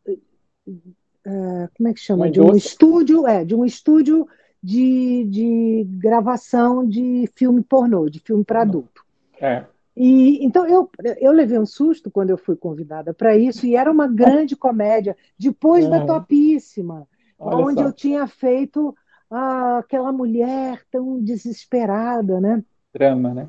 como 1.77 1.89
é 1.89 1.93
que 1.93 2.01
chama 2.01 2.31
de 2.31 2.41
um 2.41 2.55
estúdio 2.55 3.27
é 3.27 3.45
de 3.45 3.55
um 3.55 3.65
estúdio 3.65 4.27
de, 4.63 5.25
de 5.25 5.87
gravação 5.99 6.87
de 6.87 7.29
filme 7.35 7.63
pornô 7.63 8.09
de 8.09 8.21
filme 8.21 8.45
para 8.45 8.63
adulto 8.63 9.05
é. 9.41 9.65
e 9.97 10.45
então 10.45 10.67
eu 10.67 10.89
eu 11.21 11.33
levei 11.33 11.59
um 11.59 11.67
susto 11.67 12.11
quando 12.11 12.31
eu 12.31 12.39
fui 12.39 12.57
convidada 12.57 13.13
para 13.13 13.37
isso 13.37 13.67
e 13.67 13.77
era 13.77 13.91
uma 13.91 14.07
grande 14.07 14.55
comédia 14.57 15.17
depois 15.39 15.85
é. 15.85 15.91
da 15.91 16.07
topíssima 16.07 17.07
Olha 17.39 17.67
onde 17.67 17.81
só. 17.81 17.87
eu 17.87 17.93
tinha 17.93 18.27
feito 18.27 18.97
ah, 19.31 19.79
aquela 19.79 20.13
mulher 20.13 20.83
tão 20.91 21.23
desesperada 21.23 22.41
né 22.41 22.63
drama 22.93 23.35
né 23.35 23.49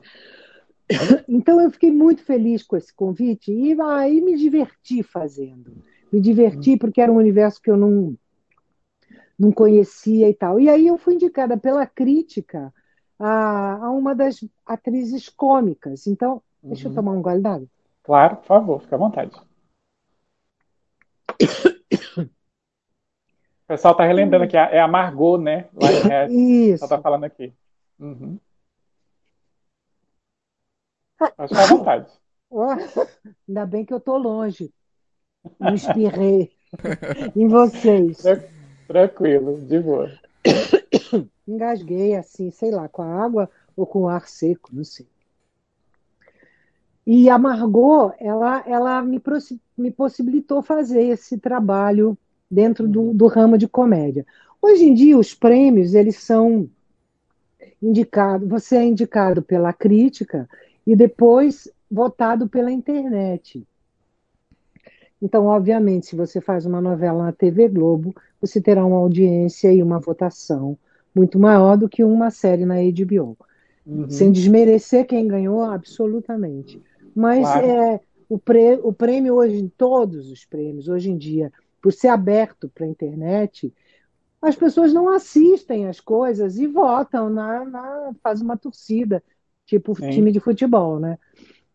então 1.28 1.62
eu 1.62 1.69
fiquei 1.69 1.91
muito 1.91 2.23
feliz 2.23 2.63
com 2.63 2.75
esse 2.75 2.93
convite 2.93 3.52
e 3.52 3.80
aí 3.82 4.21
me 4.21 4.36
diverti 4.36 5.04
fazendo. 5.04 5.84
Me 6.12 6.19
diverti 6.19 6.75
porque 6.78 7.02
era 7.02 7.12
um 7.12 7.17
universo 7.17 7.62
que 7.62 7.69
eu 7.69 7.78
não, 7.78 8.15
não 9.38 9.52
conhecia 9.52 10.28
e 10.28 10.34
tal. 10.34 10.60
E 10.60 10.69
aí 10.69 10.88
eu 10.88 10.97
fui 10.97 11.13
indicada 11.13 11.56
pela 11.58 11.86
crítica 11.86 12.73
a, 13.19 13.86
a 13.86 13.91
uma 13.91 14.15
das 14.15 14.43
atrizes 14.65 15.30
cômicas. 15.30 16.08
Então, 16.08 16.41
uhum. 16.63 16.69
deixa 16.69 16.88
eu 16.88 16.89
uhum. 16.89 16.95
tomar 16.95 17.12
um 17.12 17.21
gole 17.21 17.41
d'água. 17.41 17.67
Claro, 18.04 18.38
por 18.38 18.45
favor, 18.45 18.82
fica 18.82 18.95
à 18.95 18.99
vontade. 18.99 19.32
O 22.19 23.67
pessoal 23.67 23.91
está 23.91 24.04
relembrando 24.04 24.47
que 24.47 24.58
é 24.58 24.80
a 24.80 24.88
Margot, 24.88 25.38
né? 25.38 25.69
Isso. 26.28 26.84
Ela 26.84 26.95
está 26.95 26.99
falando 26.99 27.25
aqui. 27.25 27.54
Uhum. 27.99 28.39
Acho 31.38 31.53
que 31.53 31.60
à 31.60 31.65
vontade. 31.65 32.12
ainda 33.47 33.65
bem 33.65 33.86
que 33.86 33.93
eu 33.93 33.97
estou 33.97 34.17
longe. 34.17 34.71
Me 35.60 35.75
espirrei 35.75 36.51
em 37.36 37.47
vocês. 37.47 38.23
Tranquilo, 38.88 39.60
de 39.62 39.79
boa. 39.79 40.12
Engasguei 41.47 42.15
assim, 42.15 42.51
sei 42.51 42.71
lá, 42.71 42.88
com 42.88 43.01
a 43.01 43.23
água 43.23 43.49
ou 43.75 43.86
com 43.86 44.01
o 44.01 44.10
ar 44.10 44.27
seco, 44.27 44.69
não 44.73 44.84
sei. 44.84 45.08
E 47.05 47.29
a 47.29 47.38
Margot, 47.38 48.13
ela, 48.19 48.63
ela 48.67 49.01
me, 49.01 49.21
me 49.77 49.91
possibilitou 49.91 50.62
fazer 50.62 51.03
esse 51.03 51.38
trabalho 51.38 52.17
dentro 52.49 52.88
do, 52.88 53.13
do 53.13 53.27
ramo 53.27 53.58
de 53.58 53.67
comédia. 53.67 54.25
Hoje 54.62 54.86
em 54.86 54.93
dia, 54.93 55.17
os 55.17 55.34
prêmios, 55.34 55.95
eles 55.95 56.17
são 56.17 56.69
indicados, 57.82 58.47
você 58.47 58.77
é 58.77 58.84
indicado 58.84 59.41
pela 59.41 59.71
crítica 59.71 60.47
e 60.89 60.95
depois 60.95 61.71
votado 61.89 62.49
pela 62.49 62.71
internet. 62.71 63.63
Então, 65.21 65.45
obviamente, 65.45 66.08
se 66.08 66.15
você 66.15 66.41
faz 66.41 66.65
uma 66.65 66.82
novela 66.82 67.25
na 67.25 67.32
TV 67.32 67.67
Globo, 67.67 68.12
você 68.41 68.60
terá 68.60 68.84
uma 68.84 68.97
audiência 68.97 69.71
e 69.71 69.84
uma 69.84 69.99
votação 69.99 70.75
muito 71.13 71.38
maior 71.38 71.78
do 71.78 71.88
que 71.88 72.04
uma 72.04 72.32
série 72.32 72.65
na 72.65 72.78
HBO. 72.78 73.38
Uhum. 73.86 74.10
Sem 74.10 74.32
desmerecer 74.32 75.06
quem 75.06 75.28
ganhou, 75.28 75.62
absolutamente. 75.62 76.82
Mas 77.15 77.41
claro. 77.41 77.67
é, 77.67 77.99
o, 78.28 78.39
prê, 78.39 78.80
o 78.82 78.91
prêmio 78.91 79.36
hoje, 79.36 79.71
todos 79.78 80.32
os 80.32 80.43
prêmios, 80.43 80.88
hoje 80.88 81.12
em 81.12 81.17
dia, 81.17 81.54
por 81.80 81.93
ser 81.93 82.08
aberto 82.08 82.67
para 82.67 82.88
a 82.88 82.89
internet, 82.89 83.71
as 84.41 84.56
pessoas 84.56 84.91
não 84.91 85.08
assistem 85.08 85.88
as 85.88 85.99
coisas 85.99 86.58
e 86.58 86.65
votam, 86.65 87.30
na, 87.30 87.63
na 87.63 88.12
faz 88.23 88.41
uma 88.41 88.58
torcida, 88.58 89.21
tipo 89.69 89.95
Sim. 89.95 90.10
time 90.10 90.32
de 90.32 90.39
futebol, 90.39 90.99
né? 90.99 91.17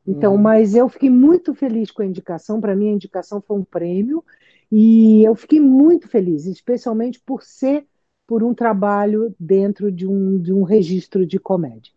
Então, 0.07 0.35
uhum. 0.35 0.40
mas 0.40 0.74
eu 0.74 0.88
fiquei 0.88 1.09
muito 1.09 1.54
feliz 1.54 1.90
com 1.90 2.02
a 2.02 2.07
indicação. 2.07 2.61
Para 2.61 2.74
mim, 2.74 2.90
a 2.90 2.92
indicação 2.92 3.40
foi 3.40 3.57
um 3.57 3.64
prêmio 3.64 4.22
e 4.70 5.24
eu 5.24 5.35
fiquei 5.35 5.61
muito 5.61 6.09
feliz, 6.09 6.44
especialmente 6.46 7.20
por 7.24 7.42
ser 7.42 7.87
por 8.26 8.42
um 8.42 8.54
trabalho 8.54 9.35
dentro 9.38 9.92
de 9.92 10.07
um, 10.07 10.38
de 10.38 10.52
um 10.52 10.62
registro 10.62 11.26
de 11.26 11.38
comédia. 11.38 11.92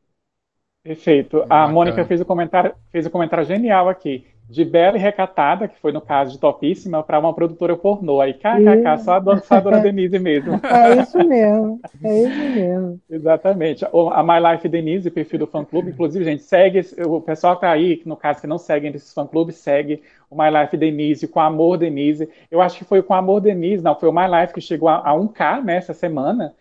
Perfeito. 0.84 1.44
A 1.50 1.68
Mônica 1.68 2.06
fez 2.06 2.22
um 2.22 2.26
comentário, 2.26 2.74
fez 2.92 3.06
um 3.06 3.10
comentário 3.10 3.46
genial 3.46 3.90
aqui 3.90 4.26
de 4.50 4.64
bela 4.64 4.98
e 4.98 5.00
recatada, 5.00 5.68
que 5.68 5.78
foi 5.80 5.92
no 5.92 6.00
caso 6.00 6.32
de 6.32 6.40
topíssima, 6.40 7.04
para 7.04 7.20
uma 7.20 7.34
produtora 7.34 7.76
pornô. 7.76 8.22
Aí, 8.22 8.34
kkk, 8.34 9.04
só 9.04 9.14
a 9.14 9.20
dona, 9.20 9.42
só 9.42 9.56
a 9.56 9.60
dona 9.60 9.80
Denise 9.82 10.18
mesmo. 10.18 10.60
É 10.64 11.02
isso 11.02 11.18
mesmo, 11.18 11.82
é 12.02 12.24
isso 12.24 12.56
mesmo. 12.56 13.02
Exatamente. 13.10 13.86
A 13.86 14.24
My 14.24 14.52
Life 14.52 14.70
Denise, 14.70 15.12
perfil 15.12 15.40
do 15.40 15.48
fã-clube, 15.48 15.92
inclusive, 15.92 16.24
gente, 16.24 16.44
segue, 16.44 16.80
o 17.06 17.20
pessoal 17.20 17.56
que 17.56 17.62
tá 17.62 17.72
aí, 17.72 17.98
que 17.98 18.08
no 18.08 18.16
caso 18.16 18.40
que 18.40 18.48
não 18.48 18.58
segue 18.58 18.88
esses 18.88 19.14
fã-clubes, 19.14 19.58
segue 19.58 20.02
o 20.30 20.36
My 20.42 20.50
Life 20.50 20.78
Denise, 20.78 21.28
com 21.28 21.42
Amor 21.42 21.78
Denise. 21.78 22.30
Eu 22.50 22.62
acho 22.62 22.78
que 22.78 22.86
foi 22.86 23.02
com 23.02 23.14
Amor 23.14 23.42
Denise, 23.42 23.84
não, 23.84 24.00
foi 24.00 24.08
o 24.08 24.14
My 24.14 24.28
Life 24.28 24.54
que 24.54 24.62
chegou 24.62 24.88
a, 24.88 24.98
a 24.98 25.14
1K, 25.14 25.64
né, 25.64 25.76
essa 25.78 25.94
semana, 25.94 26.54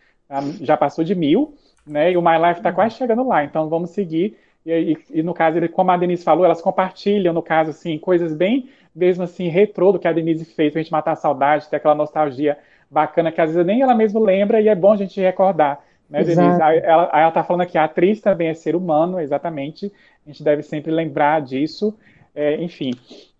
já 0.61 0.77
passou 0.77 1.05
de 1.05 1.14
mil, 1.14 1.55
né, 1.87 2.11
e 2.11 2.16
o 2.16 2.22
My 2.22 2.37
Life 2.37 2.59
está 2.59 2.72
quase 2.72 2.96
chegando 2.96 3.27
lá, 3.27 3.44
então 3.44 3.68
vamos 3.68 3.90
seguir 3.90 4.37
e, 4.66 4.92
e, 4.92 5.20
e, 5.20 5.22
no 5.22 5.33
caso, 5.33 5.57
ele, 5.57 5.68
como 5.68 5.92
a 5.92 5.96
Denise 5.96 6.24
falou, 6.24 6.44
elas 6.44 6.61
compartilham, 6.61 7.33
no 7.33 7.40
caso, 7.40 7.70
assim, 7.70 7.96
coisas 7.98 8.35
bem, 8.35 8.68
mesmo 8.94 9.22
assim, 9.22 9.48
retrô 9.48 9.92
do 9.92 9.98
que 9.98 10.09
a 10.09 10.12
Denise 10.12 10.44
fez, 10.44 10.72
pra 10.72 10.83
gente 10.83 10.90
matar 10.90 11.12
a 11.12 11.16
saudade, 11.16 11.68
ter 11.68 11.76
aquela 11.76 11.94
nostalgia 11.94 12.59
bacana 12.90 13.31
que 13.31 13.40
às 13.40 13.50
vezes 13.50 13.66
nem 13.66 13.83
ela 13.83 13.94
mesma 13.94 14.20
lembra 14.20 14.61
e 14.61 14.68
é 14.68 14.74
bom 14.74 14.92
a 14.92 14.96
gente 14.96 15.20
recordar. 15.20 15.85
Né, 16.11 16.24
Denise? 16.24 16.62
Aí 16.62 16.79
ela, 16.79 17.11
ela 17.12 17.31
tá 17.31 17.44
falando 17.44 17.62
aqui, 17.62 17.79
a 17.79 17.85
atriz 17.85 18.20
também 18.20 18.48
é 18.48 18.55
ser 18.55 18.74
humano, 18.74 19.20
exatamente. 19.20 19.92
A 20.26 20.31
gente 20.31 20.42
deve 20.42 20.62
sempre 20.62 20.90
lembrar 20.90 21.40
disso. 21.42 21.96
É, 22.35 22.62
enfim. 22.62 22.90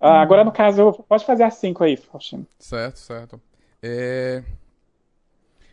Uh, 0.00 0.06
agora, 0.06 0.42
no 0.44 0.52
caso, 0.52 0.92
pode 1.08 1.24
fazer 1.24 1.42
as 1.42 1.54
cinco 1.54 1.84
aí, 1.84 1.96
Faustino. 1.96 2.46
Certo, 2.58 2.98
certo. 2.98 3.40
É... 3.82 4.42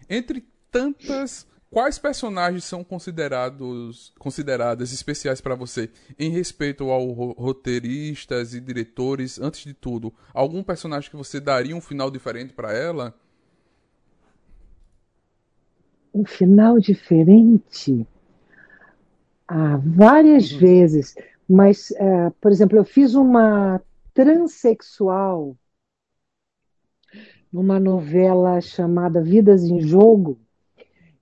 Entre 0.09 0.43
tantas 0.69 1.47
Quais 1.73 1.97
personagens 1.97 2.65
são 2.65 2.83
considerados 2.83 4.13
consideradas 4.19 4.93
especiais 4.93 5.41
para 5.41 5.55
você 5.55 5.89
em 6.19 6.29
respeito 6.29 6.91
ao 6.91 7.11
roteiristas 7.11 8.53
e 8.53 8.61
diretores? 8.61 9.41
Antes 9.41 9.61
de 9.61 9.73
tudo, 9.73 10.13
algum 10.35 10.61
personagem 10.61 11.09
que 11.09 11.15
você 11.15 11.39
daria 11.39 11.75
um 11.75 11.81
final 11.81 12.11
diferente 12.11 12.53
para 12.53 12.71
ela? 12.71 13.15
Um 16.13 16.23
final 16.23 16.79
diferente? 16.79 18.05
Ah, 19.47 19.77
várias 19.83 20.51
uhum. 20.51 20.59
vezes. 20.59 21.15
Mas, 21.49 21.89
uh, 21.89 22.29
por 22.39 22.51
exemplo, 22.51 22.77
eu 22.77 22.85
fiz 22.85 23.15
uma 23.15 23.81
transexual 24.13 25.57
numa 27.51 27.79
novela 27.79 28.61
chamada 28.61 29.23
Vidas 29.23 29.63
em 29.63 29.81
Jogo 29.81 30.42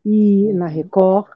e 0.05 0.51
na 0.53 0.67
Record. 0.67 1.27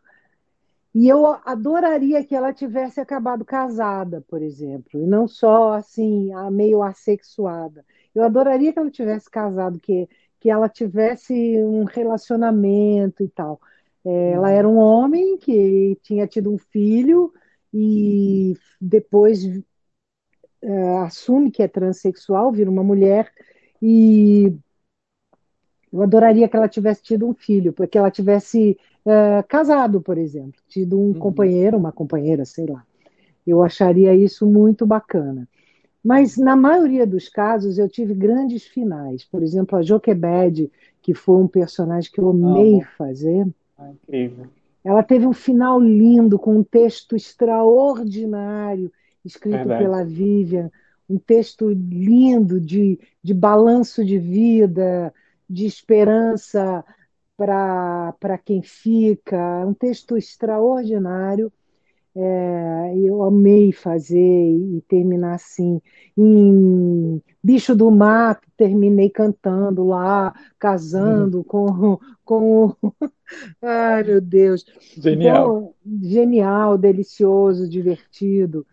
E 0.93 1.09
eu 1.09 1.25
adoraria 1.45 2.23
que 2.23 2.33
ela 2.33 2.53
tivesse 2.53 3.01
acabado 3.01 3.43
casada, 3.43 4.23
por 4.29 4.41
exemplo, 4.41 5.01
e 5.01 5.05
não 5.05 5.27
só 5.27 5.73
assim, 5.73 6.29
meio 6.51 6.81
assexuada. 6.81 7.85
Eu 8.13 8.23
adoraria 8.23 8.71
que 8.71 8.79
ela 8.79 8.89
tivesse 8.89 9.29
casado, 9.29 9.79
que, 9.79 10.07
que 10.39 10.49
ela 10.49 10.69
tivesse 10.69 11.33
um 11.63 11.83
relacionamento 11.83 13.23
e 13.23 13.27
tal. 13.27 13.59
É, 14.05 14.31
ela 14.31 14.51
era 14.51 14.67
um 14.67 14.77
homem 14.77 15.37
que 15.37 15.97
tinha 16.01 16.25
tido 16.27 16.49
um 16.53 16.57
filho 16.57 17.33
e 17.73 18.53
depois 18.79 19.43
é, 20.61 20.97
assume 20.99 21.51
que 21.51 21.61
é 21.61 21.67
transexual, 21.67 22.51
vira 22.51 22.69
uma 22.69 22.83
mulher 22.83 23.31
e 23.81 24.55
eu 25.91 26.01
adoraria 26.01 26.47
que 26.47 26.55
ela 26.55 26.67
tivesse 26.67 27.01
tido 27.03 27.27
um 27.27 27.33
filho, 27.33 27.71
porque 27.71 27.97
ela 27.97 28.11
tivesse 28.11 28.77
uh, 29.05 29.45
casado, 29.47 30.01
por 30.01 30.17
exemplo, 30.17 30.59
tido 30.67 30.99
um 30.99 31.07
uhum. 31.07 31.13
companheiro, 31.13 31.77
uma 31.77 31.91
companheira, 31.91 32.45
sei 32.45 32.65
lá. 32.65 32.83
Eu 33.45 33.61
acharia 33.63 34.13
isso 34.13 34.45
muito 34.45 34.85
bacana. 34.85 35.47
Mas 36.03 36.37
na 36.37 36.55
maioria 36.55 37.05
dos 37.05 37.29
casos 37.29 37.79
eu 37.79 37.89
tive 37.89 38.13
grandes 38.13 38.63
finais. 38.63 39.23
Por 39.23 39.41
exemplo, 39.41 39.77
a 39.77 39.81
Joquebed, 39.81 40.71
que 41.01 41.13
foi 41.13 41.37
um 41.37 41.47
personagem 41.47 42.11
que 42.11 42.19
eu 42.19 42.29
amei 42.29 42.81
fazer. 42.97 43.47
Ah, 43.77 43.89
incrível. 43.89 44.45
Ela 44.83 45.01
teve 45.01 45.25
um 45.25 45.33
final 45.33 45.79
lindo, 45.79 46.37
com 46.37 46.57
um 46.57 46.63
texto 46.63 47.15
extraordinário, 47.15 48.91
escrito 49.25 49.57
Verdade. 49.57 49.83
pela 49.83 50.03
Vivian, 50.03 50.71
um 51.09 51.17
texto 51.17 51.69
lindo 51.69 52.61
de, 52.61 52.99
de 53.23 53.33
balanço 53.33 54.05
de 54.05 54.19
vida, 54.19 55.11
de 55.49 55.65
esperança 55.65 56.83
para 57.37 58.37
quem 58.43 58.61
fica. 58.61 59.35
É 59.35 59.65
um 59.65 59.73
texto 59.73 60.17
extraordinário. 60.17 61.51
É, 62.17 62.93
eu 62.95 63.21
amei 63.23 63.73
fazer 63.73 64.17
e 64.17 64.81
terminar 64.87 65.35
assim. 65.35 65.81
Em 66.17 67.21
Bicho 67.43 67.75
do 67.75 67.91
Mato, 67.91 68.47
terminei 68.55 69.09
cantando 69.09 69.83
lá, 69.83 70.33
casando 70.57 71.43
com, 71.43 71.99
com. 72.23 72.73
Ai, 73.61 74.03
meu 74.03 74.21
Deus! 74.21 74.65
Genial. 74.97 75.75
genial, 76.01 76.77
delicioso, 76.77 77.67
divertido 77.67 78.65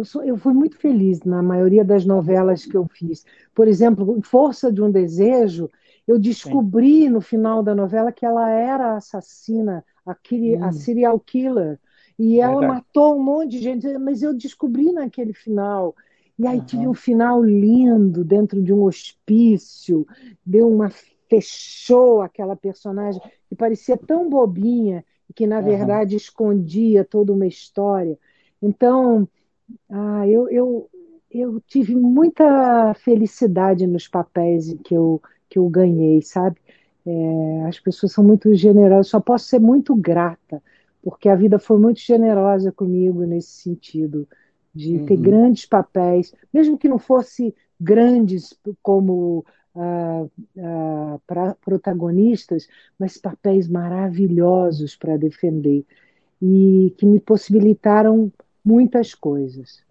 eu, 0.00 0.04
sou, 0.04 0.24
eu 0.24 0.36
fui 0.36 0.52
muito 0.52 0.76
feliz 0.76 1.22
na 1.22 1.42
maioria 1.42 1.84
das 1.84 2.04
novelas 2.04 2.64
que 2.64 2.76
eu 2.76 2.86
fiz. 2.88 3.24
Por 3.54 3.68
exemplo, 3.68 4.20
Força 4.22 4.72
de 4.72 4.82
um 4.82 4.90
Desejo, 4.90 5.70
eu 6.08 6.18
descobri 6.18 7.02
Sim. 7.02 7.10
no 7.10 7.20
final 7.20 7.62
da 7.62 7.74
novela 7.74 8.10
que 8.10 8.24
ela 8.24 8.50
era 8.50 8.92
a 8.92 8.96
assassina, 8.96 9.84
a, 10.04 10.12
hum. 10.12 10.64
a 10.64 10.72
serial 10.72 11.20
killer. 11.20 11.78
E 12.18 12.40
ela 12.40 12.60
Verdade. 12.60 12.74
matou 12.74 13.16
um 13.16 13.22
monte 13.22 13.50
de 13.52 13.58
gente, 13.60 13.98
mas 13.98 14.22
eu 14.22 14.34
descobri 14.34 14.92
naquele 14.92 15.32
final. 15.32 15.94
E 16.38 16.46
aí 16.46 16.58
uhum. 16.58 16.64
tive 16.64 16.88
um 16.88 16.94
final 16.94 17.42
lindo 17.42 18.24
dentro 18.24 18.62
de 18.62 18.72
um 18.72 18.82
hospício, 18.82 20.06
deu 20.44 20.68
uma 20.68 20.90
fechou 21.28 22.22
aquela 22.22 22.56
personagem 22.56 23.22
que 23.48 23.54
parecia 23.54 23.96
tão 23.96 24.28
bobinha 24.28 25.04
e 25.28 25.32
que 25.32 25.46
na 25.46 25.58
uhum. 25.58 25.64
verdade 25.64 26.16
escondia 26.16 27.04
toda 27.04 27.32
uma 27.32 27.46
história. 27.46 28.18
Então, 28.60 29.28
ah, 29.88 30.26
eu, 30.28 30.48
eu, 30.50 30.90
eu 31.30 31.60
tive 31.66 31.94
muita 31.94 32.94
felicidade 32.94 33.86
nos 33.86 34.08
papéis 34.08 34.74
que 34.84 34.94
eu, 34.94 35.20
que 35.48 35.58
eu 35.58 35.68
ganhei, 35.68 36.22
sabe? 36.22 36.56
É, 37.06 37.64
as 37.66 37.78
pessoas 37.78 38.12
são 38.12 38.22
muito 38.22 38.54
generosas, 38.54 39.08
só 39.08 39.20
posso 39.20 39.46
ser 39.46 39.58
muito 39.58 39.94
grata, 39.94 40.62
porque 41.02 41.28
a 41.28 41.34
vida 41.34 41.58
foi 41.58 41.78
muito 41.78 42.00
generosa 42.00 42.70
comigo 42.70 43.24
nesse 43.24 43.62
sentido, 43.62 44.28
de 44.74 44.98
uhum. 44.98 45.06
ter 45.06 45.16
grandes 45.16 45.66
papéis, 45.66 46.32
mesmo 46.52 46.78
que 46.78 46.88
não 46.88 46.98
fosse 46.98 47.54
grandes 47.80 48.56
como 48.82 49.44
ah, 49.74 50.26
ah, 50.58 51.18
pra, 51.26 51.54
protagonistas, 51.54 52.68
mas 52.98 53.16
papéis 53.16 53.68
maravilhosos 53.68 54.94
para 54.96 55.16
defender 55.16 55.84
e 56.42 56.94
que 56.96 57.06
me 57.06 57.20
possibilitaram 57.20 58.32
muitas 58.64 59.14
coisas. 59.14 59.82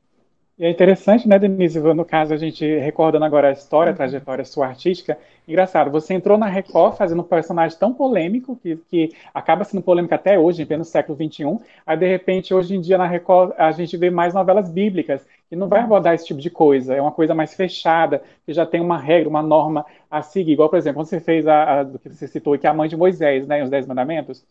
E 0.60 0.66
é 0.66 0.70
interessante, 0.70 1.26
né, 1.26 1.40
Denise? 1.40 1.80
No 1.80 2.04
caso, 2.04 2.34
a 2.34 2.38
gente 2.38 2.66
recordando 2.80 3.24
agora 3.24 3.48
a 3.48 3.54
história, 3.54 3.94
a 3.94 3.96
trajetória 3.96 4.44
sua 4.44 4.68
artística. 4.68 5.18
Engraçado, 5.48 5.90
você 5.90 6.14
entrou 6.14 6.38
na 6.38 6.48
Record 6.48 6.98
fazendo 6.98 7.22
um 7.22 7.24
personagem 7.24 7.80
tão 7.80 7.94
polêmico, 7.94 8.58
que, 8.62 8.76
que 8.76 9.14
acaba 9.34 9.64
sendo 9.64 9.82
polêmico 9.82 10.14
até 10.14 10.38
hoje, 10.38 10.62
em 10.62 10.66
pleno 10.66 10.84
século 10.84 11.18
XXI. 11.18 11.60
Aí, 11.88 11.96
de 11.96 12.06
repente, 12.06 12.54
hoje 12.54 12.76
em 12.76 12.82
dia, 12.82 12.98
na 12.98 13.08
Record, 13.08 13.54
a 13.58 13.72
gente 13.72 13.96
vê 13.96 14.10
mais 14.10 14.34
novelas 14.34 14.70
bíblicas, 14.70 15.26
que 15.50 15.56
não 15.56 15.70
vai 15.70 15.80
abordar 15.80 16.14
esse 16.14 16.26
tipo 16.26 16.42
de 16.42 16.50
coisa. 16.50 16.94
É 16.94 17.02
uma 17.02 17.14
coisa 17.14 17.34
mais 17.34 17.54
fechada, 17.54 18.22
que 18.46 18.52
já 18.52 18.66
tem 18.66 18.82
uma 18.82 18.98
regra, 18.98 19.30
uma 19.30 19.42
norma 19.42 19.86
a 20.12 20.22
seguir. 20.22 20.52
Igual, 20.52 20.68
por 20.68 20.78
exemplo, 20.78 21.00
quando 21.00 21.08
você 21.08 21.22
fez 21.22 21.48
a, 21.48 21.80
a 21.80 21.84
do 21.84 21.98
que 21.98 22.10
você 22.10 22.28
citou, 22.28 22.58
que 22.60 22.68
é 22.68 22.70
a 22.70 22.74
mãe 22.74 22.90
de 22.90 22.98
Moisés, 22.98 23.48
né, 23.48 23.64
os 23.64 23.70
Dez 23.70 23.88
Mandamentos. 23.88 24.46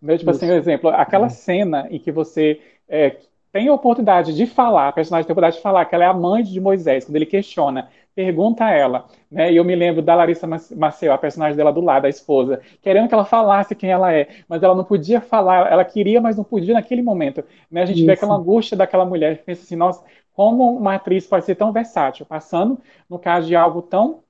Meu, 0.00 0.18
tipo 0.18 0.30
assim, 0.30 0.44
Isso. 0.44 0.52
assim, 0.52 0.54
um 0.54 0.62
exemplo, 0.62 0.90
aquela 0.90 1.26
é. 1.26 1.30
cena 1.30 1.88
em 1.90 1.98
que 1.98 2.12
você 2.12 2.60
é, 2.86 3.16
tem 3.54 3.68
a 3.68 3.72
oportunidade 3.72 4.34
de 4.34 4.46
falar, 4.46 4.88
a 4.88 4.92
personagem 4.92 5.28
tem 5.28 5.30
a 5.30 5.34
oportunidade 5.34 5.58
de 5.58 5.62
falar 5.62 5.84
que 5.84 5.94
ela 5.94 6.02
é 6.02 6.08
a 6.08 6.12
mãe 6.12 6.42
de 6.42 6.60
Moisés, 6.60 7.04
quando 7.04 7.14
ele 7.14 7.24
questiona, 7.24 7.88
pergunta 8.12 8.64
a 8.64 8.72
ela, 8.72 9.06
né? 9.30 9.52
E 9.52 9.56
eu 9.56 9.64
me 9.64 9.76
lembro 9.76 10.02
da 10.02 10.16
Larissa 10.16 10.44
Maceu, 10.74 11.12
a 11.12 11.18
personagem 11.18 11.56
dela 11.56 11.72
do 11.72 11.80
lado, 11.80 12.06
a 12.06 12.08
esposa, 12.08 12.60
querendo 12.82 13.06
que 13.06 13.14
ela 13.14 13.24
falasse 13.24 13.72
quem 13.76 13.90
ela 13.90 14.12
é, 14.12 14.26
mas 14.48 14.60
ela 14.60 14.74
não 14.74 14.82
podia 14.82 15.20
falar, 15.20 15.70
ela 15.70 15.84
queria, 15.84 16.20
mas 16.20 16.36
não 16.36 16.42
podia 16.42 16.74
naquele 16.74 17.00
momento. 17.00 17.44
Né? 17.70 17.82
A 17.82 17.86
gente 17.86 17.98
Isso. 17.98 18.06
vê 18.06 18.14
aquela 18.14 18.34
angústia 18.34 18.76
daquela 18.76 19.04
mulher 19.04 19.44
pensa 19.44 19.62
assim, 19.62 19.76
nossa, 19.76 20.04
como 20.32 20.76
uma 20.76 20.96
atriz 20.96 21.24
pode 21.24 21.44
ser 21.44 21.54
tão 21.54 21.70
versátil, 21.70 22.26
passando, 22.26 22.80
no 23.08 23.20
caso 23.20 23.46
de 23.46 23.54
algo 23.54 23.82
tão 23.82 24.23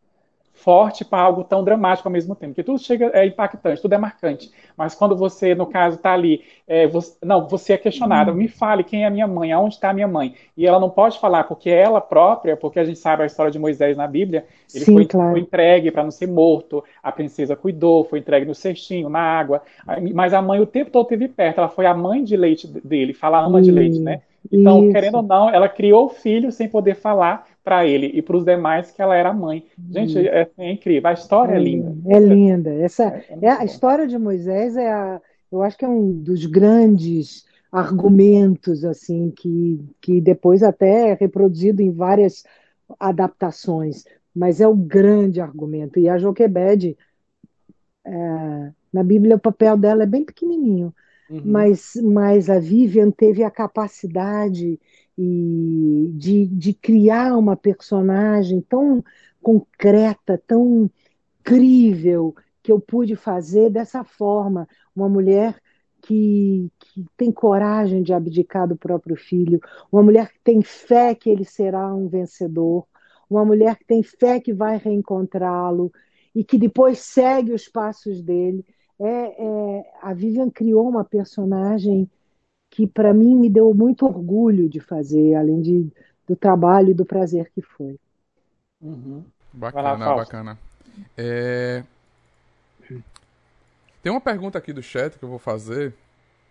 forte 0.55 1.05
para 1.05 1.21
algo 1.21 1.43
tão 1.43 1.65
dramático 1.65 2.09
ao 2.09 2.13
mesmo 2.13 2.35
tempo. 2.35 2.55
Porque 2.55 2.63
tudo 2.63 2.79
chega 2.79 3.11
é 3.13 3.27
impactante, 3.27 3.83
tudo 3.83 3.93
é 3.93 3.99
marcante. 3.99 4.51
Mas 4.77 4.95
quando 4.95 5.17
você, 5.17 5.55
no 5.55 5.67
caso, 5.67 5.97
está 5.97 6.13
ali, 6.13 6.43
é, 6.67 6.87
você, 6.87 7.17
não, 7.23 7.47
você 7.47 7.75
é 7.75 7.77
questionada, 7.77 8.33
me 8.33 8.49
fale 8.49 8.85
quem 8.85 9.03
é 9.03 9.07
a 9.07 9.11
minha 9.11 9.27
mãe, 9.27 9.53
aonde 9.53 9.75
está 9.75 9.91
a 9.91 9.93
minha 9.93 10.07
mãe. 10.09 10.35
E 10.57 10.67
ela 10.67 10.79
não 10.79 10.89
pode 10.89 11.19
falar 11.19 11.45
porque 11.45 11.69
é 11.69 11.81
ela 11.81 12.01
própria, 12.01 12.57
porque 12.57 12.79
a 12.79 12.85
gente 12.85 12.99
sabe 12.99 13.25
a 13.25 13.27
história 13.27 13.51
de 13.51 13.59
Moisés 13.59 13.97
na 13.97 14.07
Bíblia, 14.07 14.47
ele 14.73 14.85
Sim, 14.85 14.95
foi, 14.95 15.07
claro. 15.07 15.33
foi 15.33 15.41
entregue 15.41 15.91
para 15.91 16.05
não 16.05 16.11
ser 16.11 16.29
morto, 16.29 16.83
a 17.03 17.11
princesa 17.11 17.57
cuidou, 17.57 18.05
foi 18.05 18.21
entregue 18.21 18.47
no 18.47 18.55
cestinho, 18.55 19.09
na 19.09 19.21
água. 19.21 19.61
Mas 20.15 20.33
a 20.33 20.41
mãe 20.41 20.61
o 20.61 20.67
tempo 20.67 20.91
todo 20.91 21.05
esteve 21.05 21.29
perto, 21.29 21.59
ela 21.59 21.69
foi 21.69 21.85
a 21.85 21.95
mãe 21.95 22.23
de 22.23 22.37
leite 22.37 22.67
dele, 22.67 23.13
fala 23.13 23.41
ama 23.41 23.61
de 23.61 23.73
leite, 23.73 23.99
né? 23.99 24.23
Então, 24.51 24.85
Isso. 24.85 24.93
querendo 24.93 25.17
ou 25.17 25.23
não, 25.23 25.49
ela 25.49 25.69
criou 25.69 26.07
o 26.07 26.11
filho 26.11 26.53
sem 26.53 26.69
poder 26.69 26.97
falar 26.97 27.47
para 27.63 27.87
ele 27.87 28.07
e 28.15 28.21
para 28.21 28.37
os 28.37 28.45
demais 28.45 28.91
que 28.91 29.01
ela 29.01 29.17
era 29.17 29.33
mãe. 29.33 29.67
Gente, 29.91 30.29
é, 30.29 30.51
é, 30.59 30.71
incrível. 30.71 31.09
A 31.09 31.15
história 31.15 31.55
é, 31.55 31.57
é 31.57 31.61
linda. 31.61 31.97
É 32.07 32.21
linda. 32.21 32.75
Essa 32.75 33.05
é, 33.05 33.25
é, 33.31 33.47
é 33.47 33.51
a 33.51 33.65
história 33.65 34.07
de 34.07 34.19
Moisés 34.19 34.77
é 34.77 34.93
a, 34.93 35.21
eu 35.51 35.63
acho 35.63 35.79
que 35.79 35.85
é 35.85 35.89
um 35.89 36.13
dos 36.13 36.45
grandes 36.47 37.47
argumentos 37.73 38.85
assim 38.85 39.31
que, 39.31 39.81
que 40.01 40.21
depois 40.21 40.63
até 40.63 41.11
é 41.11 41.15
reproduzido 41.15 41.83
em 41.83 41.91
várias 41.91 42.45
adaptações, 43.01 44.05
mas 44.35 44.61
é 44.61 44.69
o 44.69 44.75
grande 44.75 45.41
argumento. 45.41 45.99
E 45.99 46.09
a 46.09 46.19
Joquebede, 46.19 46.97
é, 48.05 48.73
na 48.93 49.03
Bíblia 49.03 49.37
o 49.37 49.41
papel 49.41 49.77
dela 49.77 50.03
é 50.03 50.07
bem 50.07 50.25
pequenininho, 50.25 50.95
uhum. 51.31 51.43
mas, 51.45 51.93
mas 52.03 52.51
a 52.51 52.59
Vivian 52.59 53.11
teve 53.11 53.43
a 53.43 53.51
capacidade 53.51 54.79
e 55.17 56.11
de, 56.15 56.47
de 56.47 56.75
criar 56.75 57.37
uma 57.37 57.57
personagem 57.57 58.61
tão 58.61 59.05
concreta, 59.41 60.43
tão 60.47 60.91
crível, 61.43 62.35
que 62.65 62.73
eu 62.73 62.81
pude 62.81 63.15
fazer 63.15 63.69
dessa 63.69 64.03
forma. 64.03 64.67
Uma 64.97 65.09
mulher 65.09 65.61
que, 66.01 66.71
que, 66.79 67.05
tem 67.17 67.31
coragem 67.31 68.03
de 68.03 68.13
abdicar 68.13 68.67
do 68.67 68.77
próprio 68.77 69.17
filho, 69.17 69.61
uma 69.93 70.03
mulher 70.03 70.33
que 70.33 70.41
tem 70.43 70.63
fé 70.63 71.15
que 71.15 71.29
ele 71.29 71.45
será 71.45 71.95
um 71.95 72.09
vencedor, 72.09 72.87
uma 73.29 73.45
mulher 73.45 73.77
que 73.77 73.85
tem 73.85 74.03
fé 74.03 74.41
que 74.41 74.53
vai 74.53 74.79
reencontrá-lo 74.79 75.93
e 76.35 76.43
que 76.43 76.59
depois 76.59 76.99
segue 76.99 77.53
os 77.53 77.69
passos 77.69 78.23
dele. 78.23 78.65
É, 79.01 79.07
é, 79.07 79.93
a 80.03 80.13
Vivian 80.15 80.51
criou 80.51 80.89
uma 80.89 81.05
personagem 81.05 82.09
que 82.71 82.87
para 82.87 83.15
mim 83.15 83.37
me 83.37 83.49
deu 83.49 83.73
muito 83.73 84.05
orgulho 84.05 84.69
de 84.69 84.81
fazer, 84.81 85.35
além 85.35 85.61
de, 85.61 85.93
do 86.27 86.35
trabalho 86.35 86.91
e 86.91 86.95
do 86.95 87.05
prazer 87.05 87.51
que 87.55 87.63
foi. 87.63 87.99
Uhum. 88.81 89.25
Bacana, 89.53 89.97
lá, 89.97 90.17
bacana. 90.17 90.59
É... 91.17 91.85
Tem 94.03 94.13
uma 94.13 94.21
pergunta 94.21 94.59
aqui 94.59 94.73
do 94.73 94.83
chat 94.83 95.17
que 95.19 95.25
eu 95.25 95.29
vou 95.29 95.39
fazer. 95.39 95.95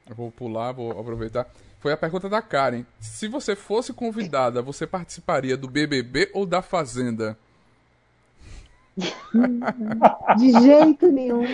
Eu 0.10 0.16
vou 0.16 0.32
pular, 0.32 0.72
vou 0.72 0.92
aproveitar. 0.92 1.48
Foi 1.80 1.92
a 1.92 1.98
pergunta 1.98 2.30
da 2.30 2.42
Karen. 2.42 2.86
Se 3.00 3.28
você 3.28 3.56
fosse 3.56 3.94
convidada, 3.94 4.62
você 4.62 4.88
participaria 4.88 5.56
do 5.56 5.70
BBB 5.70 6.32
ou 6.34 6.46
da 6.46 6.62
Fazenda? 6.62 7.38
De 10.38 10.52
jeito 10.62 11.12
nenhum. 11.12 11.46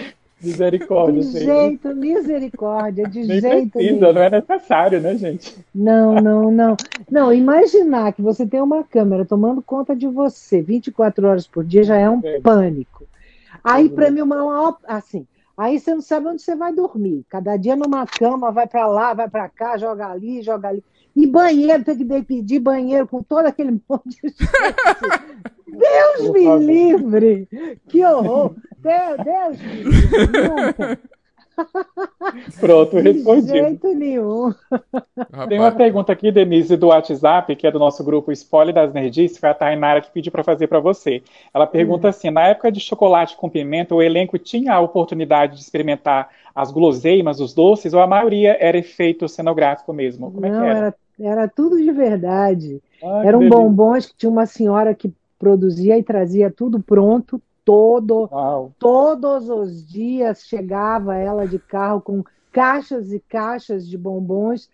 Misericórdia. 0.42 1.22
De 1.22 1.40
jeito, 1.40 1.96
misericórdia, 1.96 3.08
de 3.08 3.26
Nem 3.26 3.42
jeito 3.42 3.72
precisa, 3.72 4.14
não 4.14 4.22
é 4.22 4.30
necessário, 4.30 5.02
né, 5.02 5.16
gente? 5.18 5.58
Não, 5.76 6.16
não, 6.16 6.50
não. 6.50 6.78
Não, 7.12 7.34
imaginar 7.34 8.14
que 8.14 8.22
você 8.22 8.46
tem 8.46 8.62
uma 8.62 8.84
câmera 8.84 9.26
tomando 9.26 9.62
conta 9.62 9.96
de 9.96 10.08
você 10.08 10.62
24 10.62 11.28
horas 11.28 11.46
por 11.46 11.64
dia 11.64 11.84
já 11.84 11.98
é 11.98 12.10
um 12.10 12.22
é. 12.24 12.40
pânico. 12.40 13.06
Aí, 13.62 13.90
para 13.90 14.10
mim, 14.10 14.22
uma 14.22 14.78
assim, 14.88 15.28
aí 15.58 15.78
você 15.78 15.94
não 15.94 16.02
sabe 16.02 16.28
onde 16.28 16.42
você 16.42 16.56
vai 16.56 16.74
dormir. 16.74 17.26
Cada 17.30 17.58
dia 17.58 17.76
numa 17.76 18.08
cama, 18.08 18.52
vai 18.52 18.66
para 18.66 18.88
lá, 18.88 19.14
vai 19.14 19.30
para 19.30 19.50
cá, 19.50 19.78
joga 19.78 20.08
ali, 20.08 20.42
joga 20.42 20.70
ali. 20.70 20.84
E 21.16 21.28
banheiro, 21.28 21.84
tem 21.84 21.98
que 21.98 22.24
pedir 22.24 22.60
banheiro 22.60 23.08
com 23.08 23.22
todo 23.22 23.46
aquele 23.46 23.72
monte 23.90 24.22
de 24.22 24.30
gente. 24.30 24.36
Deus 25.68 26.32
me 26.32 26.58
livre! 26.66 27.48
Que 27.88 28.04
horror! 28.06 28.56
Deus, 28.78 29.18
Deus 29.24 29.62
me 29.62 29.84
livre! 29.84 31.00
Pronto, 32.60 32.98
respondi. 32.98 33.42
De 33.42 33.52
jeito 33.52 33.88
nenhum. 33.94 34.54
Tem 35.48 35.60
uma 35.60 35.72
pergunta 35.72 36.12
aqui, 36.12 36.32
Denise, 36.32 36.78
do 36.78 36.88
WhatsApp, 36.88 37.56
que 37.56 37.68
é 37.68 37.72
do 37.72 37.80
nosso 37.80 38.04
grupo 38.04 38.32
Spoiler 38.32 38.74
das 38.74 38.94
Nerdices, 38.94 39.38
foi 39.38 39.50
a 39.50 39.54
Tainara 39.54 40.02
que 40.02 40.12
pediu 40.12 40.32
para 40.32 40.44
fazer 40.44 40.68
para 40.68 40.80
você. 40.80 41.22
Ela 41.54 41.68
pergunta 41.68 42.08
hum. 42.08 42.10
assim: 42.10 42.30
na 42.30 42.48
época 42.48 42.72
de 42.72 42.80
chocolate 42.80 43.36
com 43.36 43.50
pimenta, 43.50 43.96
o 43.96 44.02
elenco 44.02 44.38
tinha 44.38 44.74
a 44.74 44.80
oportunidade 44.80 45.56
de 45.56 45.62
experimentar 45.62 46.30
as 46.62 46.72
guloseimas, 46.72 47.40
os 47.40 47.54
doces, 47.54 47.94
ou 47.94 48.02
a 48.02 48.08
maioria 48.08 48.58
era 48.60 48.78
efeito 48.78 49.28
cenográfico 49.28 49.94
mesmo? 49.94 50.32
Como 50.32 50.46
Não, 50.46 50.64
é 50.64 50.70
era? 50.70 50.78
era? 50.78 50.96
Era 51.20 51.48
tudo 51.48 51.78
de 51.78 51.92
verdade. 51.92 52.82
Ah, 53.02 53.22
Eram 53.24 53.48
bombons 53.48 54.06
que 54.08 54.16
tinha 54.18 54.30
uma 54.30 54.46
senhora 54.46 54.96
que 54.96 55.14
produzia 55.38 55.98
e 55.98 56.04
trazia 56.04 56.52
tudo 56.52 56.82
pronto, 56.82 57.42
todo, 57.66 58.30
Uau. 58.32 58.72
todos 58.78 59.50
os 59.50 59.86
dias 59.86 60.44
chegava 60.46 61.16
ela 61.16 61.46
de 61.48 61.60
carro 61.60 62.02
com 62.02 62.24
caixas 62.52 63.12
e 63.12 63.20
caixas 63.20 63.88
de 63.88 63.98
bombons 63.98 64.70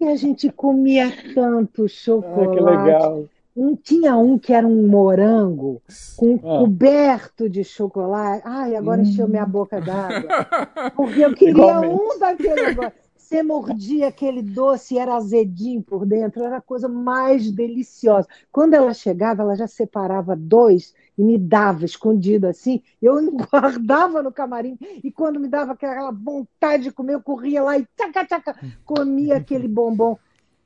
e 0.00 0.04
a 0.06 0.16
gente 0.16 0.50
comia 0.50 1.10
tanto 1.34 1.88
chocolate. 1.88 2.48
Ah, 2.48 2.54
que 2.54 2.60
legal. 2.60 3.28
Um, 3.56 3.76
tinha 3.76 4.16
um 4.16 4.36
que 4.36 4.52
era 4.52 4.66
um 4.66 4.88
morango 4.88 5.80
com 6.16 6.34
ah. 6.36 6.58
coberto 6.58 7.48
de 7.48 7.62
chocolate. 7.62 8.42
Ai, 8.44 8.74
agora 8.74 9.00
hum. 9.00 9.04
encheu 9.04 9.28
minha 9.28 9.46
boca 9.46 9.80
d'água. 9.80 10.90
Porque 10.96 11.20
eu 11.20 11.34
queria 11.34 11.52
Igualmente. 11.52 11.94
um 11.94 12.18
daquele 12.18 12.66
negócio. 12.66 13.04
Você 13.24 13.42
mordia 13.42 14.08
aquele 14.08 14.42
doce, 14.42 14.98
era 14.98 15.16
azedinho 15.16 15.82
por 15.82 16.04
dentro, 16.04 16.44
era 16.44 16.58
a 16.58 16.60
coisa 16.60 16.88
mais 16.88 17.50
deliciosa. 17.50 18.28
Quando 18.52 18.74
ela 18.74 18.92
chegava, 18.92 19.42
ela 19.42 19.56
já 19.56 19.66
separava 19.66 20.36
dois 20.36 20.94
e 21.16 21.24
me 21.24 21.38
dava 21.38 21.86
escondido 21.86 22.46
assim. 22.46 22.82
Eu 23.00 23.16
guardava 23.50 24.22
no 24.22 24.30
camarim 24.30 24.78
e 25.02 25.10
quando 25.10 25.40
me 25.40 25.48
dava 25.48 25.72
aquela 25.72 26.10
vontade 26.10 26.84
de 26.84 26.92
comer, 26.92 27.14
eu 27.14 27.22
corria 27.22 27.62
lá 27.62 27.78
e 27.78 27.86
tchaca, 27.96 28.26
tchaca, 28.26 28.56
comia 28.84 29.36
aquele 29.36 29.68
bombom. 29.68 30.18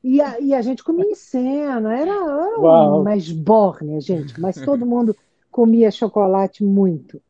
E 0.02 0.20
a, 0.20 0.40
e 0.40 0.54
a 0.54 0.62
gente 0.62 0.84
comia 0.84 1.10
em 1.10 1.14
cena, 1.14 1.96
era, 1.96 2.10
era 2.10 2.58
uma 2.58 3.16
esbórnia, 3.16 4.00
gente, 4.00 4.40
mas 4.40 4.56
todo 4.60 4.86
mundo 4.86 5.14
comia 5.50 5.90
chocolate 5.90 6.62
muito. 6.64 7.20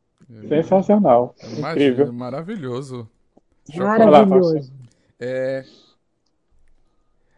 Sensacional. 0.49 1.35
Imagina, 1.43 1.71
Incrível. 1.71 2.13
Maravilhoso. 2.13 3.09
Maravilhoso. 3.75 4.71
É... 5.19 5.65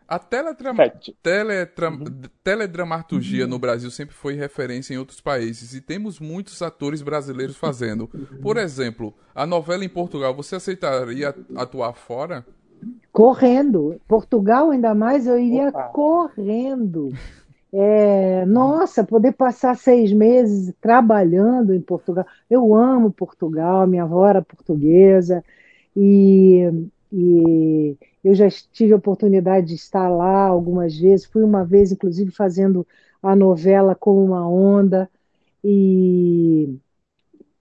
A 0.08 0.18
teletram... 0.18 0.74
teletram... 1.22 1.92
Uhum. 1.92 2.22
teledramaturgia 2.42 3.44
uhum. 3.44 3.50
no 3.50 3.58
Brasil 3.60 3.88
sempre 3.92 4.16
foi 4.16 4.34
referência 4.34 4.92
em 4.92 4.98
outros 4.98 5.20
países 5.20 5.72
e 5.72 5.80
temos 5.80 6.18
muitos 6.18 6.60
atores 6.60 7.00
brasileiros 7.00 7.56
fazendo. 7.56 8.08
Por 8.42 8.56
exemplo, 8.56 9.14
a 9.32 9.46
novela 9.46 9.84
em 9.84 9.88
Portugal, 9.88 10.34
você 10.34 10.56
aceitaria 10.56 11.32
atuar 11.54 11.92
fora? 11.92 12.44
Correndo. 13.12 14.00
Portugal, 14.06 14.70
ainda 14.70 14.94
mais, 14.94 15.26
eu 15.26 15.38
iria 15.38 15.68
Opa. 15.68 15.84
correndo. 15.88 17.12
É, 17.72 18.44
nossa, 18.46 19.04
poder 19.04 19.32
passar 19.32 19.76
seis 19.76 20.12
meses 20.12 20.74
trabalhando 20.80 21.72
em 21.72 21.80
Portugal. 21.80 22.26
Eu 22.48 22.74
amo 22.74 23.12
Portugal, 23.12 23.86
minha 23.86 24.02
avó 24.02 24.26
era 24.26 24.42
portuguesa 24.42 25.44
e 25.96 26.88
e 27.12 27.96
eu 28.22 28.34
já 28.34 28.48
tive 28.72 28.92
a 28.92 28.96
oportunidade 28.96 29.68
de 29.68 29.74
estar 29.74 30.08
lá 30.08 30.46
algumas 30.46 30.96
vezes, 30.96 31.26
fui 31.26 31.42
uma 31.42 31.64
vez, 31.64 31.90
inclusive, 31.90 32.30
fazendo 32.30 32.86
a 33.22 33.34
novela 33.34 33.94
Com 33.94 34.24
uma 34.24 34.48
Onda, 34.48 35.10
e 35.62 36.78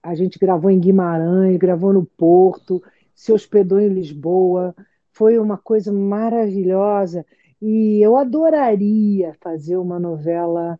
a 0.02 0.14
gente 0.14 0.38
gravou 0.38 0.70
em 0.70 0.78
Guimarães, 0.78 1.56
gravou 1.58 1.92
no 1.92 2.04
Porto, 2.04 2.82
se 3.14 3.32
hospedou 3.32 3.80
em 3.80 3.88
Lisboa, 3.88 4.74
foi 5.12 5.38
uma 5.38 5.58
coisa 5.58 5.92
maravilhosa, 5.92 7.24
e 7.60 8.00
eu 8.04 8.16
adoraria 8.16 9.36
fazer 9.40 9.76
uma 9.76 9.98
novela, 9.98 10.78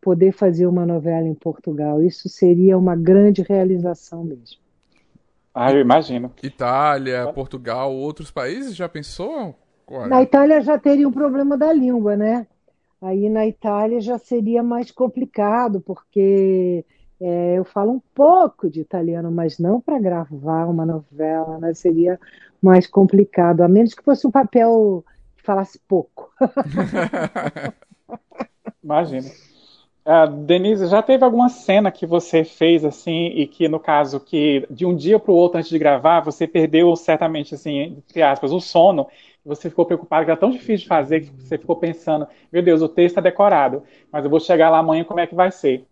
poder 0.00 0.32
fazer 0.32 0.66
uma 0.66 0.86
novela 0.86 1.26
em 1.26 1.34
Portugal, 1.34 2.02
isso 2.02 2.28
seria 2.28 2.78
uma 2.78 2.96
grande 2.96 3.42
realização 3.42 4.24
mesmo. 4.24 4.58
Ah, 5.54 5.72
eu 5.72 5.80
imagino. 5.80 6.32
Itália, 6.42 7.30
Portugal, 7.32 7.94
outros 7.94 8.30
países, 8.30 8.74
já 8.74 8.88
pensou? 8.88 9.54
Na 10.08 10.22
Itália 10.22 10.60
já 10.62 10.78
teria 10.78 11.06
um 11.06 11.12
problema 11.12 11.56
da 11.56 11.72
língua, 11.72 12.16
né? 12.16 12.46
Aí 13.00 13.28
na 13.28 13.46
Itália 13.46 14.00
já 14.00 14.18
seria 14.18 14.62
mais 14.62 14.90
complicado, 14.90 15.80
porque 15.80 16.84
é, 17.20 17.58
eu 17.58 17.64
falo 17.64 17.92
um 17.92 18.00
pouco 18.14 18.68
de 18.68 18.80
italiano, 18.80 19.30
mas 19.30 19.58
não 19.58 19.80
para 19.80 19.98
gravar 19.98 20.64
uma 20.66 20.86
novela, 20.86 21.58
né? 21.58 21.74
Seria 21.74 22.18
mais 22.64 22.86
complicado, 22.86 23.60
a 23.60 23.68
menos 23.68 23.92
que 23.92 24.02
fosse 24.02 24.26
um 24.26 24.30
papel 24.30 25.04
que 25.36 25.42
falasse 25.42 25.78
pouco. 25.86 26.32
Imagina. 28.82 29.28
Uh, 30.06 30.30
Denise, 30.44 30.86
já 30.86 31.02
teve 31.02 31.24
alguma 31.24 31.48
cena 31.48 31.90
que 31.90 32.06
você 32.06 32.44
fez 32.44 32.84
assim 32.84 33.28
e 33.28 33.46
que 33.46 33.68
no 33.68 33.80
caso 33.80 34.20
que 34.20 34.66
de 34.70 34.84
um 34.84 34.94
dia 34.94 35.18
para 35.18 35.32
o 35.32 35.34
outro 35.34 35.58
antes 35.58 35.70
de 35.70 35.78
gravar 35.78 36.20
você 36.20 36.46
perdeu 36.46 36.94
certamente 36.94 37.54
assim 37.54 37.78
entre 37.78 38.20
aspas 38.20 38.52
o 38.52 38.60
sono 38.60 39.06
você 39.42 39.70
ficou 39.70 39.86
preocupado 39.86 40.26
que 40.26 40.30
era 40.30 40.38
tão 40.38 40.50
difícil 40.50 40.82
de 40.82 40.88
fazer 40.88 41.22
que 41.22 41.30
você 41.30 41.56
ficou 41.56 41.76
pensando 41.76 42.26
meu 42.52 42.62
Deus 42.62 42.82
o 42.82 42.88
texto 42.88 43.12
está 43.12 43.22
decorado 43.22 43.82
mas 44.12 44.22
eu 44.22 44.30
vou 44.30 44.40
chegar 44.40 44.68
lá 44.68 44.80
amanhã 44.80 45.04
como 45.04 45.20
é 45.20 45.26
que 45.26 45.34
vai 45.34 45.50
ser 45.50 45.86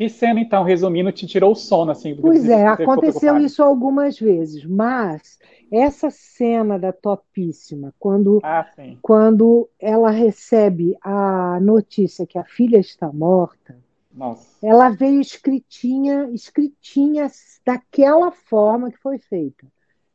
que 0.00 0.08
cena 0.08 0.40
então 0.40 0.64
resumindo 0.64 1.12
te 1.12 1.26
tirou 1.26 1.52
o 1.52 1.56
sono 1.56 1.90
assim 1.90 2.16
pois 2.16 2.48
é 2.48 2.66
aconteceu 2.66 3.36
isso 3.36 3.62
algumas 3.62 4.18
vezes 4.18 4.64
mas 4.64 5.38
essa 5.70 6.10
cena 6.10 6.78
da 6.78 6.92
topíssima, 6.92 7.94
quando, 7.98 8.40
ah, 8.42 8.68
quando 9.00 9.68
ela 9.78 10.10
recebe 10.10 10.96
a 11.00 11.60
notícia 11.60 12.26
que 12.26 12.36
a 12.36 12.44
filha 12.44 12.78
está 12.78 13.12
morta, 13.12 13.78
Nossa. 14.12 14.66
ela 14.66 14.88
veio 14.88 15.20
escritinha, 15.20 16.28
escritinha 16.32 17.30
daquela 17.64 18.32
forma 18.32 18.90
que 18.90 18.98
foi 18.98 19.18
feita. 19.18 19.64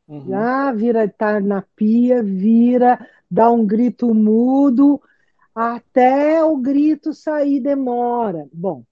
Uhum. 0.07 0.35
Ah, 0.35 0.73
vira, 0.73 1.07
tá 1.07 1.39
na 1.39 1.63
pia, 1.75 2.21
vira, 2.21 3.07
dá 3.31 3.49
um 3.49 3.65
grito 3.65 4.13
mudo, 4.13 5.01
até 5.55 6.43
o 6.43 6.57
grito 6.57 7.13
sair 7.13 7.61
demora. 7.61 8.45
Bom, 8.51 8.83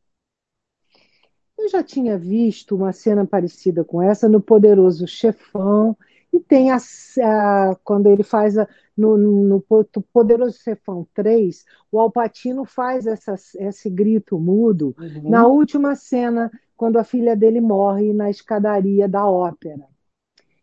eu 1.57 1.69
já 1.69 1.83
tinha 1.83 2.17
visto 2.17 2.75
uma 2.75 2.91
cena 2.91 3.25
parecida 3.25 3.83
com 3.83 4.01
essa 4.01 4.27
no 4.27 4.41
Poderoso 4.41 5.07
Chefão, 5.07 5.95
e 6.31 6.39
tem 6.39 6.71
a, 6.71 6.77
a 6.77 7.75
quando 7.83 8.09
ele 8.09 8.23
faz 8.23 8.57
a, 8.57 8.67
no, 8.97 9.17
no, 9.17 9.63
Poderoso 10.11 10.57
Cefão 10.57 11.07
3, 11.13 11.63
o 11.91 11.99
Alpatino 11.99 12.65
faz 12.65 13.05
essa, 13.05 13.35
esse 13.59 13.89
grito 13.89 14.39
mudo 14.39 14.95
uhum. 14.99 15.29
na 15.29 15.45
última 15.45 15.95
cena, 15.95 16.51
quando 16.75 16.97
a 16.97 17.03
filha 17.03 17.35
dele 17.35 17.61
morre 17.61 18.13
na 18.13 18.31
escadaria 18.31 19.07
da 19.07 19.27
ópera. 19.27 19.85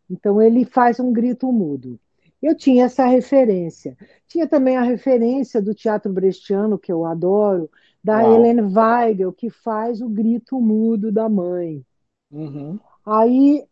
Então 0.08 0.42
ele 0.42 0.64
faz 0.64 0.98
um 0.98 1.12
grito 1.12 1.50
mudo. 1.52 1.98
Eu 2.42 2.56
tinha 2.56 2.86
essa 2.86 3.04
referência. 3.06 3.96
Tinha 4.26 4.48
também 4.48 4.76
a 4.76 4.82
referência 4.82 5.62
do 5.62 5.74
teatro 5.74 6.12
brechtiano, 6.12 6.78
que 6.78 6.90
eu 6.90 7.04
adoro, 7.04 7.70
da 8.02 8.22
Uau. 8.22 8.34
Helene 8.34 8.62
Weigel, 8.62 9.32
que 9.32 9.50
faz 9.50 10.00
o 10.00 10.08
grito 10.08 10.60
mudo 10.60 11.12
da 11.12 11.28
mãe. 11.28 11.84
Uhum. 12.30 12.78
Aí 13.04 13.66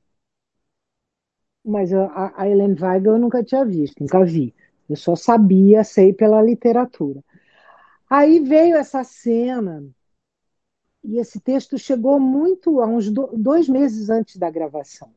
mas 1.69 1.93
a, 1.93 2.33
a 2.35 2.49
Helen 2.49 2.75
Weigel 2.81 3.12
eu 3.12 3.19
nunca 3.19 3.45
tinha 3.45 3.64
visto, 3.64 4.01
nunca 4.01 4.25
vi. 4.25 4.55
Eu 4.88 4.97
só 4.97 5.14
sabia, 5.14 5.85
sei 5.85 6.12
pela 6.12 6.41
literatura. 6.41 7.23
Aí 8.09 8.41
veio 8.41 8.77
essa 8.77 9.05
cena, 9.05 9.85
e 11.05 11.19
esse 11.19 11.38
texto 11.41 11.79
chegou 11.79 12.19
muito, 12.19 12.81
a 12.81 12.87
uns 12.87 13.11
dois 13.11 13.69
meses 13.69 14.09
antes 14.09 14.37
da 14.38 14.51
gravação. 14.51 15.11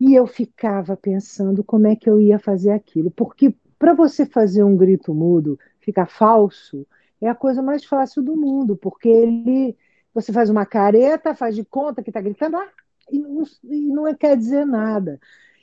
E 0.00 0.14
eu 0.14 0.26
ficava 0.26 0.96
pensando 0.96 1.62
como 1.62 1.86
é 1.86 1.94
que 1.94 2.10
eu 2.10 2.20
ia 2.20 2.38
fazer 2.38 2.72
aquilo, 2.72 3.10
porque 3.10 3.54
para 3.78 3.94
você 3.94 4.26
fazer 4.26 4.64
um 4.64 4.76
grito 4.76 5.14
mudo 5.14 5.58
ficar 5.80 6.06
falso, 6.06 6.84
é 7.22 7.28
a 7.28 7.34
coisa 7.34 7.62
mais 7.62 7.84
fácil 7.84 8.22
do 8.22 8.36
mundo, 8.36 8.76
porque 8.76 9.08
ele, 9.08 9.76
você 10.12 10.32
faz 10.32 10.50
uma 10.50 10.66
careta, 10.66 11.34
faz 11.34 11.54
de 11.54 11.64
conta 11.64 12.02
que 12.02 12.10
está 12.10 12.20
gritando, 12.20 12.56
ah, 12.56 12.68
e 13.10 13.18
não, 13.18 13.44
e 13.64 13.80
não 13.88 14.08
é, 14.08 14.14
quer 14.14 14.36
dizer 14.36 14.66
nada. 14.66 15.20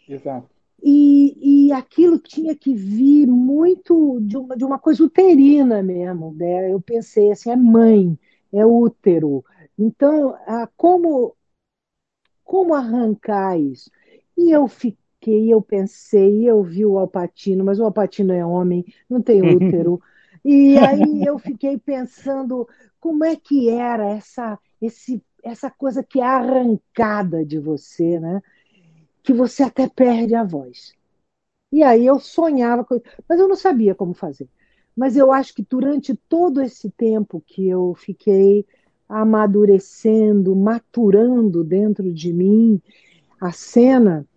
Exato. 0.08 0.50
E, 0.82 1.68
e 1.68 1.72
aquilo 1.74 2.18
tinha 2.18 2.56
que 2.56 2.74
vir 2.74 3.28
muito 3.28 4.20
de 4.22 4.38
uma, 4.38 4.56
de 4.56 4.64
uma 4.64 4.80
coisa 4.80 5.04
uterina 5.04 5.84
mesmo. 5.84 6.34
Né? 6.34 6.72
Eu 6.72 6.80
pensei 6.80 7.32
assim, 7.32 7.52
é 7.52 7.56
mãe, 7.56 8.18
é 8.54 8.66
útero. 8.66 9.44
Então, 9.78 10.36
ah, 10.48 10.70
como, 10.78 11.36
como 12.44 12.74
arrancar 12.74 13.60
isso? 13.60 13.92
E 14.38 14.52
eu 14.52 14.68
fiquei, 14.68 15.54
eu 15.54 15.62
pensei, 15.62 16.50
eu 16.50 16.64
vi 16.64 16.86
o 16.86 16.98
Alpatino, 16.98 17.66
mas 17.66 17.80
o 17.80 17.84
Alpatino 17.84 18.32
é 18.32 18.46
homem, 18.46 18.86
não 19.10 19.22
tem 19.22 19.42
útero. 19.44 20.02
E 20.44 20.78
aí 20.78 21.26
eu 21.26 21.38
fiquei 21.38 21.78
pensando 21.78 22.68
como 23.00 23.24
é 23.24 23.36
que 23.36 23.70
era 23.70 24.10
essa, 24.10 24.58
esse 24.82 25.24
essa 25.44 25.70
coisa 25.70 26.04
que 26.04 26.20
é 26.20 26.26
arrancada 26.26 27.46
de 27.46 27.60
você, 27.60 28.20
né? 28.20 28.42
Que 29.24 29.34
você 29.34 29.64
até 29.64 29.88
perde 29.88 30.36
a 30.36 30.44
voz. 30.44 30.94
E 31.72 31.84
aí 31.84 32.06
eu 32.06 32.20
sonhava 32.20 32.84
com 32.84 33.00
mas 33.28 33.40
eu 33.40 33.48
não 33.48 33.56
sabia 33.56 33.96
como 33.96 34.14
fazer. 34.14 34.50
Mas 34.96 35.16
eu 35.16 35.32
acho 35.32 35.54
que 35.54 35.62
durante 35.64 36.16
todo 36.28 36.62
esse 36.62 36.90
tempo 36.90 37.42
que 37.46 37.68
eu 37.68 37.94
fiquei 37.96 38.66
amadurecendo, 39.08 40.56
maturando 40.56 41.64
dentro 41.64 42.14
de 42.14 42.34
mim 42.34 42.82
a 43.40 43.52
cena, 43.52 44.28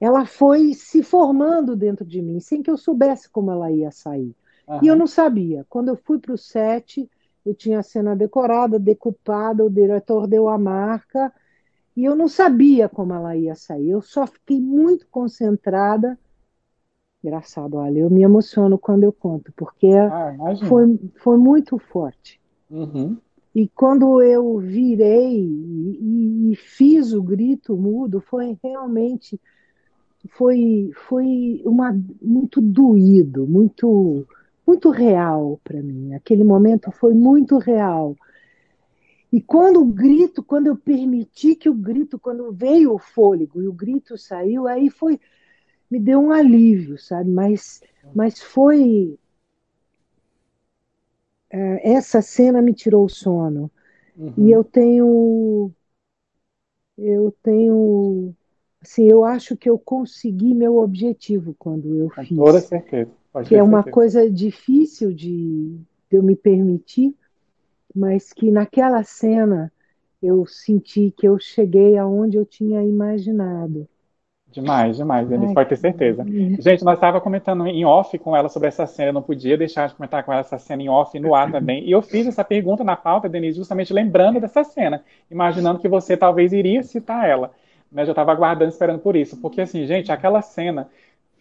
ela 0.00 0.24
foi 0.24 0.74
se 0.74 1.02
formando 1.02 1.74
dentro 1.76 2.04
de 2.04 2.22
mim, 2.22 2.40
sem 2.40 2.62
que 2.62 2.70
eu 2.70 2.76
soubesse 2.76 3.28
como 3.28 3.50
ela 3.50 3.70
ia 3.70 3.90
sair. 3.90 4.34
Uhum. 4.72 4.80
E 4.82 4.86
eu 4.86 4.96
não 4.96 5.06
sabia. 5.06 5.66
Quando 5.68 5.88
eu 5.88 5.96
fui 5.96 6.18
para 6.18 6.32
o 6.32 6.38
set, 6.38 7.08
eu 7.44 7.54
tinha 7.54 7.80
a 7.80 7.82
cena 7.82 8.14
decorada, 8.14 8.78
decupada, 8.78 9.64
o 9.64 9.70
diretor 9.70 10.26
deu 10.26 10.48
a 10.48 10.56
marca 10.56 11.32
e 11.96 12.04
eu 12.04 12.16
não 12.16 12.28
sabia 12.28 12.88
como 12.88 13.12
ela 13.12 13.36
ia 13.36 13.54
sair. 13.54 13.90
Eu 13.90 14.00
só 14.00 14.26
fiquei 14.26 14.60
muito 14.60 15.06
concentrada. 15.08 16.18
Engraçado, 17.22 17.76
olha, 17.76 18.00
eu 18.00 18.10
me 18.10 18.22
emociono 18.22 18.78
quando 18.78 19.04
eu 19.04 19.12
conto, 19.12 19.52
porque 19.56 19.92
ah, 19.92 20.34
foi, 20.66 20.98
foi 21.16 21.36
muito 21.36 21.78
forte. 21.78 22.40
Uhum. 22.70 23.16
E 23.54 23.68
quando 23.68 24.22
eu 24.22 24.58
virei 24.58 25.38
e, 25.38 26.52
e, 26.52 26.56
fiz 26.56 27.12
o 27.12 27.22
grito 27.22 27.76
mudo, 27.76 28.20
foi 28.20 28.58
realmente 28.62 29.38
foi 30.30 30.90
foi 31.06 31.62
uma 31.64 31.94
muito 32.20 32.60
doído, 32.62 33.46
muito 33.46 34.26
muito 34.66 34.90
real 34.90 35.60
para 35.64 35.82
mim. 35.82 36.14
Aquele 36.14 36.44
momento 36.44 36.90
foi 36.90 37.14
muito 37.14 37.58
real. 37.58 38.16
E 39.32 39.40
quando 39.40 39.80
o 39.80 39.84
grito, 39.86 40.42
quando 40.42 40.66
eu 40.66 40.76
permiti 40.76 41.54
que 41.56 41.68
o 41.68 41.74
grito, 41.74 42.18
quando 42.18 42.52
veio 42.52 42.92
o 42.92 42.98
fôlego 42.98 43.62
e 43.62 43.68
o 43.68 43.72
grito 43.72 44.18
saiu, 44.18 44.68
aí 44.68 44.90
foi 44.90 45.18
me 45.90 45.98
deu 45.98 46.20
um 46.20 46.32
alívio, 46.32 46.98
sabe? 46.98 47.30
Mas 47.30 47.82
mas 48.14 48.40
foi 48.40 49.18
é, 51.50 51.92
essa 51.92 52.20
cena 52.20 52.60
me 52.60 52.74
tirou 52.74 53.04
o 53.04 53.08
sono. 53.08 53.70
Uhum. 54.16 54.34
E 54.36 54.50
eu 54.50 54.62
tenho 54.62 55.70
eu 56.98 57.34
tenho 57.42 58.34
assim, 58.82 59.08
eu 59.08 59.24
acho 59.24 59.56
que 59.56 59.70
eu 59.70 59.78
consegui 59.78 60.54
meu 60.54 60.76
objetivo 60.76 61.54
quando 61.58 61.94
eu 61.96 62.10
Com 62.10 62.22
fiz. 62.22 62.36
Toda 62.36 62.60
certeza. 62.60 63.21
Pode 63.32 63.48
que 63.48 63.54
é 63.54 63.62
uma 63.62 63.78
certeza. 63.78 63.94
coisa 63.94 64.30
difícil 64.30 65.12
de, 65.12 65.78
de 66.10 66.16
eu 66.16 66.22
me 66.22 66.36
permitir, 66.36 67.14
mas 67.94 68.32
que 68.32 68.50
naquela 68.50 69.02
cena 69.02 69.72
eu 70.22 70.46
senti 70.46 71.12
que 71.16 71.26
eu 71.26 71.38
cheguei 71.38 71.96
aonde 71.96 72.36
eu 72.36 72.44
tinha 72.44 72.82
imaginado. 72.82 73.88
Demais, 74.52 74.98
demais, 74.98 75.26
Denise, 75.26 75.54
pode 75.54 75.70
ter 75.70 75.76
certeza. 75.76 76.26
Gente, 76.58 76.84
nós 76.84 76.94
estávamos 76.94 77.24
comentando 77.24 77.66
em 77.66 77.86
off 77.86 78.18
com 78.18 78.36
ela 78.36 78.50
sobre 78.50 78.68
essa 78.68 78.86
cena, 78.86 79.08
eu 79.08 79.14
não 79.14 79.22
podia 79.22 79.56
deixar 79.56 79.88
de 79.88 79.94
comentar 79.94 80.22
com 80.22 80.30
ela 80.30 80.42
essa 80.42 80.58
cena 80.58 80.82
em 80.82 80.90
off 80.90 81.16
e 81.16 81.20
no 81.20 81.34
ar 81.34 81.50
também. 81.50 81.82
E 81.88 81.90
eu 81.90 82.02
fiz 82.02 82.26
essa 82.26 82.44
pergunta 82.44 82.84
na 82.84 82.94
pauta, 82.94 83.30
Denise, 83.30 83.56
justamente 83.56 83.94
lembrando 83.94 84.38
dessa 84.38 84.62
cena, 84.62 85.02
imaginando 85.30 85.78
que 85.78 85.88
você 85.88 86.18
talvez 86.18 86.52
iria 86.52 86.82
citar 86.82 87.26
ela. 87.26 87.50
Mas 87.90 88.08
eu 88.08 88.12
estava 88.12 88.30
aguardando, 88.30 88.70
esperando 88.70 88.98
por 88.98 89.16
isso. 89.16 89.38
Porque, 89.38 89.62
assim, 89.62 89.86
gente, 89.86 90.12
aquela 90.12 90.42
cena 90.42 90.88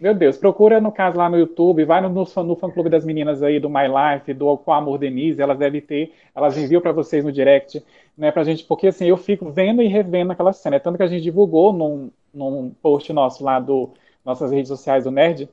meu 0.02 0.16
Deus, 0.16 0.36
procura 0.36 0.82
no 0.82 0.92
caso 0.92 1.16
lá 1.16 1.30
no 1.30 1.38
YouTube, 1.38 1.86
vai 1.86 2.02
no, 2.02 2.10
no, 2.10 2.26
no 2.44 2.56
fã 2.56 2.72
clube 2.72 2.90
das 2.90 3.06
meninas 3.06 3.44
aí 3.44 3.60
do 3.60 3.70
My 3.70 3.84
Life, 3.88 4.34
do 4.34 4.58
Com 4.58 4.74
Amor 4.74 4.98
Denise, 4.98 5.40
elas 5.40 5.60
devem 5.60 5.80
ter, 5.80 6.12
elas 6.34 6.58
enviam 6.58 6.82
para 6.82 6.92
vocês 6.92 7.24
no 7.24 7.32
direct, 7.32 7.86
né, 8.18 8.32
pra 8.32 8.44
gente, 8.44 8.64
porque 8.64 8.88
assim, 8.88 9.06
eu 9.06 9.16
fico 9.16 9.52
vendo 9.52 9.80
e 9.80 9.88
revendo 9.88 10.32
aquela 10.32 10.54
cena. 10.54 10.78
É 10.78 10.80
tanto 10.80 10.98
que 10.98 11.04
a 11.04 11.08
gente 11.08 11.22
divulgou 11.22 11.72
num, 11.72 12.10
num 12.34 12.72
post 12.82 13.14
nosso 13.14 13.44
lá 13.44 13.60
do 13.60 13.92
nossas 14.26 14.52
redes 14.52 14.70
sociais 14.70 15.04
do 15.04 15.12
Nerd. 15.12 15.48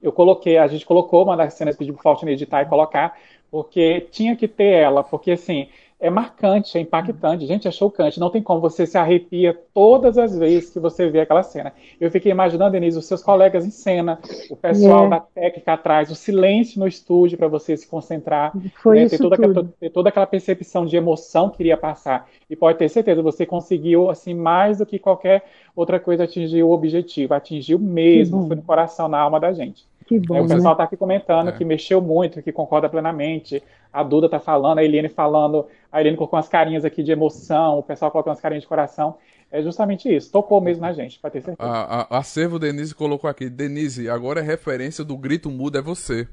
Eu 0.00 0.12
coloquei, 0.12 0.58
a 0.58 0.68
gente 0.68 0.86
colocou 0.86 1.24
uma 1.24 1.36
das 1.36 1.54
cenas, 1.54 1.76
pediu 1.76 1.94
pro 1.94 2.02
Faustino 2.04 2.30
editar 2.30 2.62
e 2.62 2.66
colocar, 2.66 3.18
porque 3.50 4.02
tinha 4.12 4.36
que 4.36 4.46
ter 4.46 4.74
ela, 4.74 5.02
porque 5.02 5.32
assim, 5.32 5.68
é 6.02 6.10
marcante, 6.10 6.76
é 6.76 6.80
impactante, 6.80 7.46
gente, 7.46 7.68
é 7.68 7.70
chocante. 7.70 8.18
Não 8.18 8.28
tem 8.28 8.42
como 8.42 8.60
você 8.60 8.84
se 8.84 8.98
arrepia 8.98 9.56
todas 9.72 10.18
as 10.18 10.36
vezes 10.36 10.70
que 10.70 10.80
você 10.80 11.08
vê 11.08 11.20
aquela 11.20 11.44
cena. 11.44 11.72
Eu 12.00 12.10
fiquei 12.10 12.32
imaginando, 12.32 12.72
Denise, 12.72 12.98
os 12.98 13.06
seus 13.06 13.22
colegas 13.22 13.64
em 13.64 13.70
cena, 13.70 14.18
o 14.50 14.56
pessoal 14.56 15.06
é. 15.06 15.10
da 15.10 15.20
técnica 15.20 15.74
atrás, 15.74 16.10
o 16.10 16.16
silêncio 16.16 16.80
no 16.80 16.88
estúdio 16.88 17.38
para 17.38 17.46
você 17.46 17.76
se 17.76 17.86
concentrar, 17.86 18.52
Foi 18.82 18.96
né, 18.96 19.04
isso 19.04 19.16
ter, 19.16 19.22
toda 19.22 19.36
aquela, 19.36 19.64
ter 19.78 19.90
toda 19.90 20.08
aquela 20.08 20.26
percepção 20.26 20.84
de 20.84 20.96
emoção 20.96 21.48
que 21.48 21.62
iria 21.62 21.76
passar. 21.76 22.28
E 22.50 22.56
pode 22.56 22.78
ter 22.78 22.88
certeza, 22.88 23.22
você 23.22 23.46
conseguiu, 23.46 24.10
assim, 24.10 24.34
mais 24.34 24.78
do 24.78 24.86
que 24.86 24.98
qualquer 24.98 25.44
outra 25.74 26.00
coisa 26.00 26.24
atingir 26.24 26.64
o 26.64 26.72
objetivo, 26.72 27.32
atingiu 27.32 27.78
mesmo, 27.78 28.48
foi 28.48 28.56
no 28.56 28.62
coração, 28.62 29.06
na 29.06 29.20
alma 29.20 29.38
da 29.38 29.52
gente. 29.52 29.86
Que 30.06 30.18
bom, 30.18 30.36
é, 30.36 30.40
o 30.40 30.48
pessoal 30.48 30.72
está 30.72 30.84
né? 30.84 30.86
aqui 30.86 30.96
comentando 30.96 31.48
é. 31.48 31.52
que 31.52 31.64
mexeu 31.64 32.00
muito, 32.00 32.42
que 32.42 32.52
concorda 32.52 32.88
plenamente. 32.88 33.62
A 33.92 34.02
Duda 34.02 34.26
está 34.26 34.40
falando, 34.40 34.78
a 34.78 34.84
Eliane 34.84 35.08
falando, 35.08 35.66
a 35.90 36.00
Eliane 36.00 36.16
colocou 36.16 36.38
umas 36.38 36.48
carinhas 36.48 36.84
aqui 36.84 37.02
de 37.02 37.12
emoção, 37.12 37.78
o 37.78 37.82
pessoal 37.82 38.10
colocou 38.10 38.30
umas 38.30 38.40
carinhas 38.40 38.62
de 38.62 38.68
coração. 38.68 39.16
É 39.50 39.60
justamente 39.60 40.14
isso, 40.14 40.32
tocou 40.32 40.60
mesmo 40.62 40.80
na 40.80 40.94
gente, 40.94 41.18
para 41.18 41.30
ter 41.30 41.42
certeza. 41.42 41.70
A, 41.70 42.06
a, 42.16 42.18
Acervo 42.18 42.58
Denise 42.58 42.94
colocou 42.94 43.28
aqui, 43.28 43.50
Denise, 43.50 44.08
agora 44.08 44.40
é 44.40 44.42
referência 44.42 45.04
do 45.04 45.16
grito 45.16 45.50
mudo 45.50 45.76
é 45.76 45.82
você. 45.82 46.26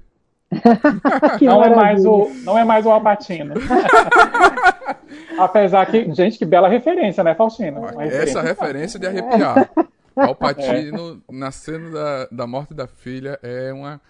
não, 1.42 1.64
é 1.64 1.76
mais 1.76 2.06
o, 2.06 2.32
não 2.44 2.58
é 2.58 2.64
mais 2.64 2.86
o 2.86 2.90
Alpatino. 2.90 3.56
Apesar 5.38 5.86
que, 5.86 6.12
gente, 6.14 6.38
que 6.38 6.46
bela 6.46 6.70
referência, 6.70 7.24
né, 7.24 7.36
Faustino? 7.36 7.82
Essa 8.00 8.42
referência 8.42 9.00
de 9.00 9.06
arrepiar. 9.06 9.70
Alpatino, 10.16 11.22
é. 11.30 11.34
na 11.34 11.52
cena 11.52 11.90
da, 11.90 12.28
da 12.32 12.48
morte 12.48 12.74
da 12.74 12.88
filha, 12.88 13.40
é 13.42 13.72
uma. 13.74 14.02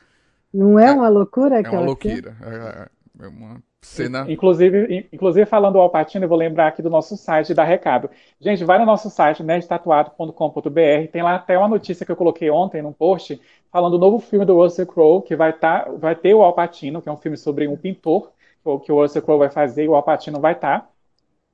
Não 0.54 0.80
é 0.80 0.91
uma 0.91 1.08
loucura? 1.10 1.62
É 1.62 1.70
uma 1.70 1.82
loucura. 1.82 2.36
É, 2.41 2.89
é, 3.24 3.28
uma 3.28 3.62
cena. 3.82 4.26
Inclusive, 4.28 5.08
inclusive, 5.12 5.45
falando 5.45 5.74
do 5.74 5.80
Alpatino, 5.80 6.26
eu 6.26 6.30
vou 6.30 6.38
lembrar 6.38 6.68
aqui 6.68 6.82
do 6.82 6.89
nosso 6.89 7.16
site 7.16 7.54
da 7.54 7.64
Recado. 7.64 8.10
Gente, 8.39 8.64
vai 8.64 8.80
no 8.80 8.86
nosso 8.86 9.10
site, 9.10 9.43
nerdtatuado.com.br. 9.43 11.12
Tem 11.12 11.22
lá 11.22 11.36
até 11.36 11.58
uma 11.58 11.68
notícia 11.68 12.06
que 12.06 12.12
eu 12.12 12.16
coloquei 12.16 12.50
ontem 12.50 12.82
num 12.82 12.93
post, 12.93 13.39
falando 13.72 13.97
do 13.97 14.00
novo 14.00 14.20
filme 14.20 14.45
do 14.45 14.56
Russell 14.56 14.88
Crowe, 14.88 15.22
que 15.24 15.36
vai, 15.36 15.54
tá, 15.54 15.88
vai 15.97 16.16
ter 16.16 16.34
o 16.34 16.41
Alpatino, 16.41 17.02
que 17.02 17.10
é 17.10 17.12
um 17.12 17.18
filme 17.18 17.38
sobre 17.38 17.68
um 17.68 17.78
pintor, 17.78 18.32
que 18.84 18.91
o 18.91 19.02
Russell 19.02 19.22
Crowe 19.22 19.39
vai 19.39 19.50
fazer 19.50 19.86
e 19.86 19.89
o 19.89 19.95
Alpatino 19.95 20.39
vai 20.39 20.54
estar. 20.54 20.82
Tá. 20.82 20.89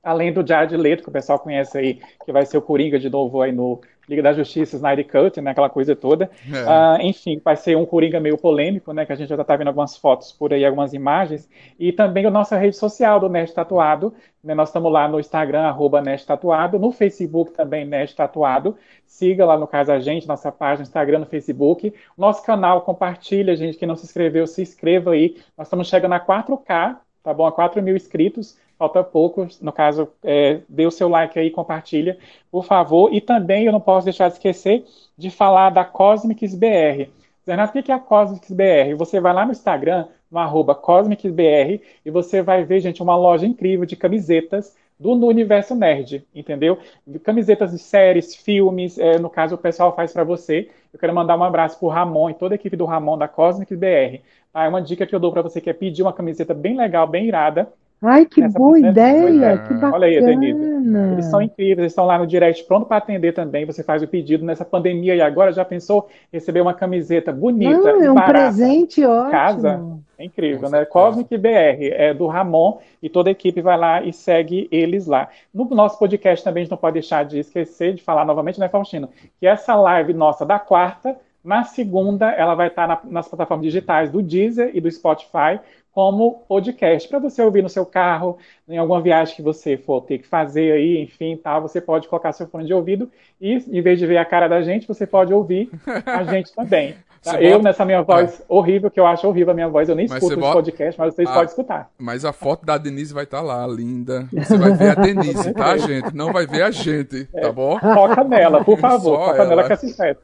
Além 0.03 0.31
do 0.31 0.45
Jared 0.45 0.77
Leto, 0.77 1.01
que 1.01 1.09
o 1.09 1.11
pessoal 1.11 1.39
conhece 1.39 1.77
aí, 1.77 1.99
que 2.23 2.31
vai 2.31 2.45
ser 2.45 2.57
o 2.57 2.61
Coringa 2.61 2.99
de 2.99 3.09
novo 3.09 3.41
aí 3.41 3.51
no 3.51 3.81
Liga 4.07 4.21
da 4.21 4.33
Justiça, 4.33 4.75
Snyder 4.75 5.07
Cut, 5.07 5.41
né, 5.41 5.51
aquela 5.51 5.69
coisa 5.69 5.95
toda. 5.95 6.29
É. 6.51 7.01
Uh, 7.01 7.07
enfim, 7.07 7.41
vai 7.43 7.55
ser 7.55 7.75
um 7.75 7.85
Coringa 7.85 8.19
meio 8.19 8.37
polêmico, 8.37 8.93
né, 8.93 9.05
que 9.05 9.13
a 9.13 9.15
gente 9.15 9.29
já 9.29 9.35
está 9.35 9.55
vendo 9.55 9.67
algumas 9.67 9.97
fotos 9.97 10.31
por 10.31 10.53
aí, 10.53 10.65
algumas 10.65 10.93
imagens. 10.93 11.49
E 11.79 11.91
também 11.91 12.25
a 12.25 12.31
nossa 12.31 12.57
rede 12.57 12.75
social 12.75 13.19
do 13.19 13.29
Nerd 13.29 13.53
Tatuado. 13.53 14.13
Né, 14.43 14.53
nós 14.53 14.69
estamos 14.69 14.91
lá 14.91 15.07
no 15.07 15.19
Instagram, 15.19 15.61
arroba 15.61 16.01
Nerd 16.01 16.25
Tatuado, 16.25 16.77
no 16.77 16.91
Facebook 16.91 17.51
também, 17.51 17.85
Nerd 17.85 18.15
Tatuado. 18.15 18.77
Siga 19.05 19.45
lá, 19.45 19.57
no 19.57 19.67
caso, 19.67 19.91
a 19.91 19.99
gente, 19.99 20.27
nossa 20.27 20.51
página, 20.51 20.83
Instagram, 20.83 21.19
no 21.19 21.25
Facebook. 21.25 21.93
Nosso 22.17 22.43
canal, 22.43 22.81
compartilha, 22.81 23.55
gente, 23.55 23.77
que 23.77 23.85
não 23.85 23.95
se 23.95 24.05
inscreveu, 24.05 24.45
se 24.45 24.61
inscreva 24.61 25.11
aí. 25.11 25.37
Nós 25.57 25.67
estamos 25.67 25.87
chegando 25.87 26.13
a 26.13 26.19
4K, 26.19 26.97
tá 27.23 27.33
bom? 27.33 27.45
A 27.45 27.51
4 27.51 27.81
mil 27.81 27.95
inscritos 27.95 28.57
falta 28.77 29.03
pouco. 29.03 29.47
No 29.61 29.71
caso, 29.71 30.07
é, 30.23 30.61
dê 30.67 30.85
o 30.85 30.91
seu 30.91 31.07
like 31.09 31.37
aí, 31.37 31.49
compartilha, 31.51 32.17
por 32.51 32.65
favor. 32.65 33.13
E 33.13 33.21
também 33.21 33.65
eu 33.65 33.71
não 33.71 33.79
posso 33.79 34.05
deixar 34.05 34.27
de 34.27 34.35
esquecer 34.35 34.85
de 35.17 35.29
falar 35.29 35.69
da 35.69 35.85
Cosmics 35.85 36.55
BR. 36.55 37.09
Renato, 37.47 37.77
o 37.77 37.83
que 37.83 37.91
é 37.91 37.95
a 37.95 37.99
Cosmics 37.99 38.51
BR? 38.51 38.95
Você 38.97 39.19
vai 39.19 39.33
lá 39.33 39.45
no 39.45 39.51
Instagram, 39.51 40.07
no 40.31 40.39
arroba 40.39 40.73
CosmicsBR, 40.73 41.81
e 42.03 42.09
você 42.09 42.41
vai 42.41 42.63
ver, 42.63 42.79
gente, 42.79 43.03
uma 43.03 43.15
loja 43.15 43.45
incrível 43.45 43.85
de 43.85 43.95
camisetas 43.95 44.75
do, 44.99 45.11
universo 45.27 45.75
nerd, 45.75 46.25
entendeu? 46.33 46.79
Camisetas 47.23 47.71
de 47.71 47.77
séries, 47.77 48.35
filmes, 48.35 48.97
é, 48.97 49.19
no 49.19 49.29
caso 49.29 49.55
o 49.55 49.57
pessoal 49.57 49.95
faz 49.95 50.11
para 50.11 50.23
você. 50.23 50.69
Eu 50.91 50.99
quero 50.99 51.13
mandar 51.13 51.37
um 51.37 51.43
abraço 51.43 51.77
pro 51.77 51.89
Ramon 51.89 52.29
e 52.29 52.33
toda 52.33 52.55
a 52.55 52.57
equipe 52.57 52.75
do 52.75 52.85
Ramon 52.85 53.17
da 53.17 53.27
Cosmics 53.27 53.77
BR. 53.77 54.21
Ah, 54.53 54.65
é 54.65 54.69
uma 54.69 54.81
dica 54.81 55.05
que 55.05 55.13
eu 55.13 55.19
dou 55.19 55.31
para 55.31 55.41
você 55.41 55.59
que 55.59 55.69
é 55.69 55.73
pedir 55.73 56.01
uma 56.01 56.13
camiseta 56.13 56.53
bem 56.53 56.75
legal, 56.77 57.05
bem 57.05 57.27
irada, 57.27 57.71
Ai, 58.05 58.25
que 58.25 58.47
boa 58.47 58.79
ideia, 58.79 59.57
que 59.57 59.73
bacana. 59.73 59.93
Olha 59.93 60.07
aí, 60.07 60.23
Denise. 60.23 60.75
Eles 61.13 61.25
são 61.25 61.41
incríveis, 61.41 61.79
eles 61.79 61.91
estão 61.91 62.05
lá 62.05 62.17
no 62.17 62.27
direct 62.27 62.63
pronto 62.65 62.85
para 62.85 62.97
atender 62.97 63.33
também. 63.33 63.65
Você 63.65 63.83
faz 63.83 64.03
o 64.03 64.07
pedido 64.07 64.45
nessa 64.45 64.63
pandemia 64.63 65.15
e 65.15 65.21
agora 65.21 65.51
já 65.51 65.65
pensou 65.65 66.07
receber 66.31 66.61
uma 66.61 66.73
camiseta 66.73 67.31
bonita, 67.31 67.93
Não, 67.93 68.03
é 68.03 68.11
um 68.11 68.15
barata, 68.15 68.33
presente 68.33 69.03
ótimo. 69.03 69.31
Casa? 69.31 69.81
É 70.17 70.23
incrível, 70.23 70.69
né? 70.69 70.85
Cosmic 70.85 71.37
BR, 71.37 71.91
é 71.91 72.13
do 72.13 72.27
Ramon 72.27 72.77
e 73.01 73.09
toda 73.09 73.29
a 73.29 73.31
equipe 73.31 73.61
vai 73.61 73.77
lá 73.77 74.01
e 74.01 74.13
segue 74.13 74.67
eles 74.71 75.07
lá. 75.07 75.27
No 75.53 75.65
nosso 75.65 75.99
podcast 75.99 76.43
também 76.43 76.61
a 76.61 76.63
gente 76.63 76.71
não 76.71 76.77
pode 76.77 76.93
deixar 76.93 77.25
de 77.25 77.39
esquecer 77.39 77.93
de 77.93 78.03
falar 78.03 78.23
novamente, 78.25 78.59
né, 78.59 78.69
Faustino? 78.69 79.09
Que 79.39 79.47
essa 79.47 79.75
live 79.75 80.13
nossa 80.13 80.45
da 80.45 80.57
quarta 80.57 81.17
na 81.45 81.63
segunda, 81.63 82.31
ela 82.31 82.55
vai 82.55 82.69
estar 82.69 82.87
na, 82.87 82.99
nas 83.03 83.27
plataformas 83.27 83.63
digitais 83.63 84.09
do 84.09 84.19
Deezer 84.23 84.71
e 84.73 84.81
do 84.81 84.89
Spotify, 84.89 85.59
como 85.95 86.43
podcast, 86.45 87.07
para 87.07 87.19
você 87.19 87.41
ouvir 87.41 87.61
no 87.61 87.69
seu 87.69 87.85
carro, 87.85 88.37
em 88.67 88.77
alguma 88.77 89.01
viagem 89.01 89.33
que 89.33 89.41
você 89.41 89.77
for 89.77 90.01
ter 90.01 90.17
que 90.17 90.27
fazer 90.27 90.73
aí, 90.73 91.01
enfim, 91.01 91.39
tal, 91.41 91.61
você 91.61 91.79
pode 91.79 92.09
colocar 92.09 92.33
seu 92.33 92.45
fone 92.47 92.65
de 92.65 92.73
ouvido 92.73 93.09
e, 93.39 93.53
em 93.53 93.81
vez 93.81 93.97
de 93.97 94.05
ver 94.05 94.17
a 94.17 94.25
cara 94.25 94.49
da 94.49 94.61
gente, 94.61 94.85
você 94.85 95.07
pode 95.07 95.33
ouvir 95.33 95.69
a 96.05 96.21
gente 96.29 96.53
também. 96.53 96.95
Tá? 97.23 97.41
Eu, 97.41 97.53
bota... 97.53 97.63
nessa 97.63 97.85
minha 97.85 98.01
voz 98.01 98.41
é. 98.41 98.43
horrível, 98.49 98.91
que 98.91 98.99
eu 98.99 99.07
acho 99.07 99.25
horrível 99.25 99.51
a 99.51 99.53
minha 99.53 99.69
voz, 99.69 99.87
eu 99.87 99.95
nem 99.95 100.05
mas 100.05 100.21
escuto 100.21 100.33
os 100.35 100.41
bota... 100.41 100.53
podcasts, 100.55 100.97
mas 100.97 101.15
vocês 101.15 101.29
a... 101.29 101.31
podem 101.31 101.47
escutar. 101.47 101.89
Mas 101.97 102.25
a 102.25 102.33
foto 102.33 102.65
da 102.65 102.77
Denise 102.77 103.13
vai 103.13 103.23
estar 103.23 103.37
tá 103.37 103.43
lá, 103.43 103.65
linda. 103.65 104.27
Você 104.33 104.57
vai 104.57 104.73
ver 104.73 104.89
a 104.89 105.01
Denise, 105.01 105.53
tá, 105.53 105.77
gente? 105.79 106.13
Não 106.13 106.33
vai 106.33 106.45
ver 106.45 106.63
a 106.63 106.71
gente, 106.71 107.23
tá 107.27 107.53
bom? 107.53 107.79
Foca 107.79 108.21
nela, 108.25 108.65
por 108.65 108.77
favor, 108.77 109.17
Só 109.17 109.25
foca 109.27 109.37
ela. 109.37 109.45
nela 109.47 109.63
que 109.63 109.71
é 109.71 109.77
sincero. 109.77 110.19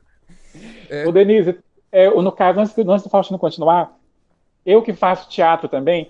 É... 0.89 1.07
Ô, 1.07 1.13
Denise, 1.13 1.57
é, 1.93 2.09
no 2.09 2.31
caso, 2.33 2.59
antes, 2.59 2.77
antes 2.77 3.03
do 3.03 3.09
Faustino 3.09 3.39
continuar, 3.39 4.00
eu 4.65 4.81
que 4.81 4.93
faço 4.93 5.29
teatro 5.29 5.67
também, 5.67 6.09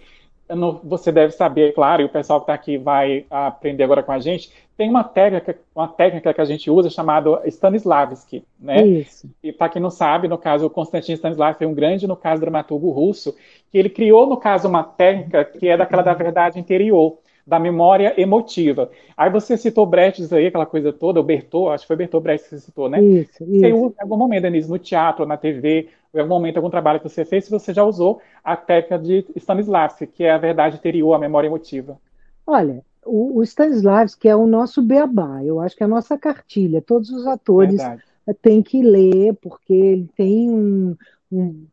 não, 0.49 0.79
você 0.83 1.11
deve 1.11 1.33
saber, 1.33 1.73
claro, 1.73 2.01
e 2.01 2.05
o 2.05 2.09
pessoal 2.09 2.39
que 2.39 2.43
está 2.43 2.53
aqui 2.53 2.77
vai 2.77 3.25
aprender 3.29 3.83
agora 3.83 4.03
com 4.03 4.11
a 4.11 4.19
gente, 4.19 4.51
tem 4.75 4.89
uma 4.89 5.03
técnica, 5.03 5.57
uma 5.75 5.87
técnica 5.87 6.33
que 6.33 6.41
a 6.41 6.45
gente 6.45 6.69
usa 6.69 6.89
chamada 6.89 7.41
Stanislavski, 7.45 8.43
né? 8.59 8.85
Isso. 8.85 9.29
E 9.43 9.51
para 9.51 9.69
quem 9.69 9.81
não 9.81 9.91
sabe, 9.91 10.27
no 10.27 10.37
caso, 10.37 10.65
o 10.65 10.69
Konstantin 10.69 11.13
Stanislavski 11.13 11.59
foi 11.59 11.67
um 11.67 11.73
grande, 11.73 12.07
no 12.07 12.15
caso, 12.15 12.41
dramaturgo 12.41 12.89
russo, 12.89 13.35
que 13.71 13.77
ele 13.77 13.89
criou, 13.89 14.27
no 14.27 14.37
caso, 14.37 14.67
uma 14.67 14.83
técnica 14.83 15.45
que 15.45 15.67
é 15.67 15.77
daquela 15.77 16.01
da 16.01 16.13
verdade 16.13 16.59
interior 16.59 17.17
da 17.45 17.59
memória 17.59 18.13
emotiva. 18.17 18.91
Aí 19.17 19.29
você 19.29 19.57
citou 19.57 19.85
Brecht 19.85 20.33
aí, 20.33 20.47
aquela 20.47 20.65
coisa 20.65 20.93
toda, 20.93 21.19
o 21.19 21.23
Bertot, 21.23 21.69
acho 21.73 21.83
que 21.83 21.87
foi 21.87 21.95
Bertot 21.95 22.21
Brecht 22.21 22.43
que 22.47 22.55
você 22.55 22.61
citou, 22.61 22.89
né? 22.89 23.01
Isso, 23.01 23.43
isso. 23.43 23.59
Você 23.59 23.73
usa 23.73 23.95
em 23.99 24.03
algum 24.03 24.17
momento, 24.17 24.43
Denise, 24.43 24.69
no 24.69 24.79
teatro, 24.79 25.25
na 25.25 25.37
TV, 25.37 25.89
em 26.14 26.20
algum 26.20 26.34
momento, 26.34 26.57
algum 26.57 26.70
trabalho 26.70 26.99
que 26.99 27.07
você 27.09 27.24
fez, 27.24 27.45
se 27.45 27.51
você 27.51 27.74
já 27.74 27.84
usou 27.84 28.22
a 28.43 28.55
técnica 28.55 28.99
de 28.99 29.26
Stanislavski, 29.36 30.07
que 30.07 30.24
é 30.24 30.32
a 30.32 30.38
verdade 30.38 30.76
interior, 30.78 31.14
a 31.14 31.20
memória 31.20 31.47
emotiva. 31.47 31.97
Olha, 32.45 32.84
o, 33.05 33.39
o 33.39 33.43
Stanislavski 33.43 34.28
é 34.28 34.36
o 34.36 34.45
nosso 34.45 34.82
beabá, 34.82 35.43
eu 35.43 35.59
acho 35.59 35.76
que 35.76 35.84
é 35.84 35.86
a 35.86 35.89
nossa 35.89 36.18
cartilha. 36.18 36.82
Todos 36.82 37.09
os 37.09 37.26
atores 37.26 37.78
verdade. 37.78 38.03
têm 38.41 38.62
que 38.62 38.82
ler, 38.82 39.36
porque 39.41 39.74
ele 39.74 40.09
tem 40.16 40.49
um, 40.49 40.95
um 41.32 41.66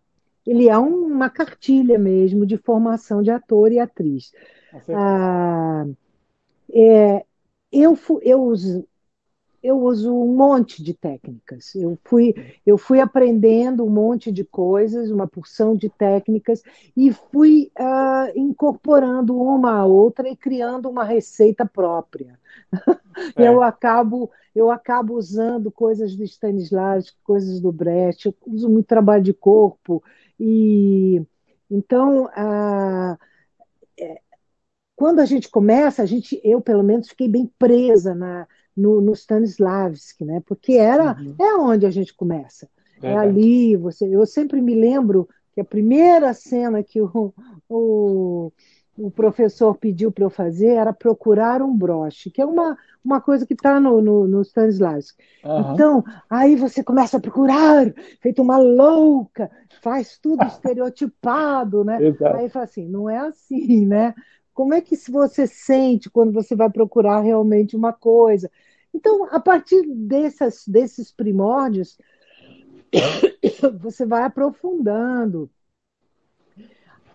ele 0.49 0.67
é 0.67 0.79
uma 0.79 1.29
cartilha 1.29 1.99
mesmo 1.99 2.47
de 2.47 2.57
formação 2.57 3.23
de 3.23 3.31
ator 3.31 3.71
e 3.71 3.79
atriz. 3.79 4.33
Ah, 4.95 5.85
é, 6.73 7.25
eu, 7.71 7.99
eu, 8.23 8.55
eu 9.63 9.79
uso 9.79 10.15
um 10.15 10.35
monte 10.35 10.83
de 10.83 10.95
técnicas. 10.95 11.75
Eu 11.75 11.99
fui, 12.05 12.35
eu 12.65 12.79
fui 12.79 13.01
aprendendo 13.01 13.85
um 13.85 13.91
monte 13.91 14.31
de 14.31 14.45
coisas, 14.45 15.11
uma 15.11 15.27
porção 15.27 15.75
de 15.75 15.89
técnicas, 15.89 16.63
e 16.97 17.13
fui 17.13 17.71
ah, 17.77 18.29
incorporando 18.37 19.37
uma 19.37 19.79
a 19.81 19.85
outra 19.85 20.29
e 20.29 20.37
criando 20.37 20.89
uma 20.89 21.05
receita 21.05 21.67
própria. 21.67 22.39
É. 23.37 23.49
Eu, 23.49 23.61
acabo, 23.65 24.31
eu 24.55 24.71
acabo 24.71 25.15
usando 25.15 25.73
coisas 25.73 26.15
do 26.15 26.23
Stanislavski, 26.23 27.17
coisas 27.25 27.61
do 27.61 27.73
Brecht, 27.73 28.27
eu 28.27 28.35
uso 28.47 28.71
muito 28.71 28.87
trabalho 28.87 29.25
de 29.25 29.35
corpo, 29.35 30.01
e 30.39 31.21
então. 31.69 32.31
Ah, 32.33 33.19
quando 34.99 35.21
a 35.21 35.25
gente 35.25 35.49
começa, 35.49 36.03
a 36.03 36.07
gente, 36.07 36.41
eu 36.43 36.61
pelo 36.61 36.83
menos 36.83 37.09
fiquei 37.09 37.29
bem 37.29 37.49
presa 37.57 38.17
na, 38.17 38.49
no, 38.79 39.01
no 39.01 39.13
Stanislavski, 39.13 40.25
né? 40.25 40.41
Porque 40.47 40.75
era 40.75 41.17
uhum. 41.19 41.35
é 41.39 41.55
onde 41.57 41.85
a 41.85 41.91
gente 41.91 42.15
começa. 42.15 42.69
É, 43.03 43.13
é 43.13 43.17
ali, 43.17 43.77
você, 43.77 44.07
eu 44.07 44.25
sempre 44.25 44.61
me 44.61 44.75
lembro 44.75 45.29
que 45.53 45.61
a 45.61 45.65
primeira 45.65 46.33
cena 46.33 46.83
que 46.83 47.01
o, 47.01 47.35
o, 47.69 48.53
o 48.97 49.11
professor 49.11 49.77
pediu 49.77 50.13
para 50.13 50.25
eu 50.25 50.31
fazer 50.31 50.75
era 50.75 50.93
procurar 50.93 51.61
um 51.61 51.77
broche, 51.77 52.31
que 52.31 52.41
é 52.41 52.47
uma, 52.47 52.77
uma 53.05 53.21
coisa 53.21 53.45
que 53.45 53.55
está 53.55 53.81
no, 53.81 54.01
no, 54.01 54.27
no 54.27 54.43
Stanislavski. 54.43 55.23
Uhum. 55.45 55.73
Então, 55.73 56.05
aí 56.31 56.57
você 56.57 56.83
começa 56.83 57.17
a 57.17 57.21
procurar, 57.21 57.93
feito 58.21 58.43
uma 58.43 58.59
louca, 58.59 59.51
faz 59.83 60.19
tudo 60.19 60.43
estereotipado, 60.47 61.85
né? 61.85 62.03
Exato. 62.03 62.37
Aí 62.37 62.49
fala 62.49 62.65
assim, 62.65 62.89
não 62.89 63.09
é 63.09 63.19
assim, 63.19 63.87
né? 63.87 64.15
Como 64.59 64.75
é 64.75 64.81
que 64.81 64.97
você 65.09 65.47
sente 65.47 66.11
quando 66.11 66.33
você 66.33 66.57
vai 66.57 66.69
procurar 66.69 67.21
realmente 67.21 67.77
uma 67.77 67.93
coisa? 67.93 68.51
Então, 68.93 69.29
a 69.31 69.39
partir 69.39 69.87
dessas, 69.87 70.65
desses 70.67 71.13
primórdios, 71.13 71.97
você 73.81 74.05
vai 74.05 74.25
aprofundando. 74.25 75.49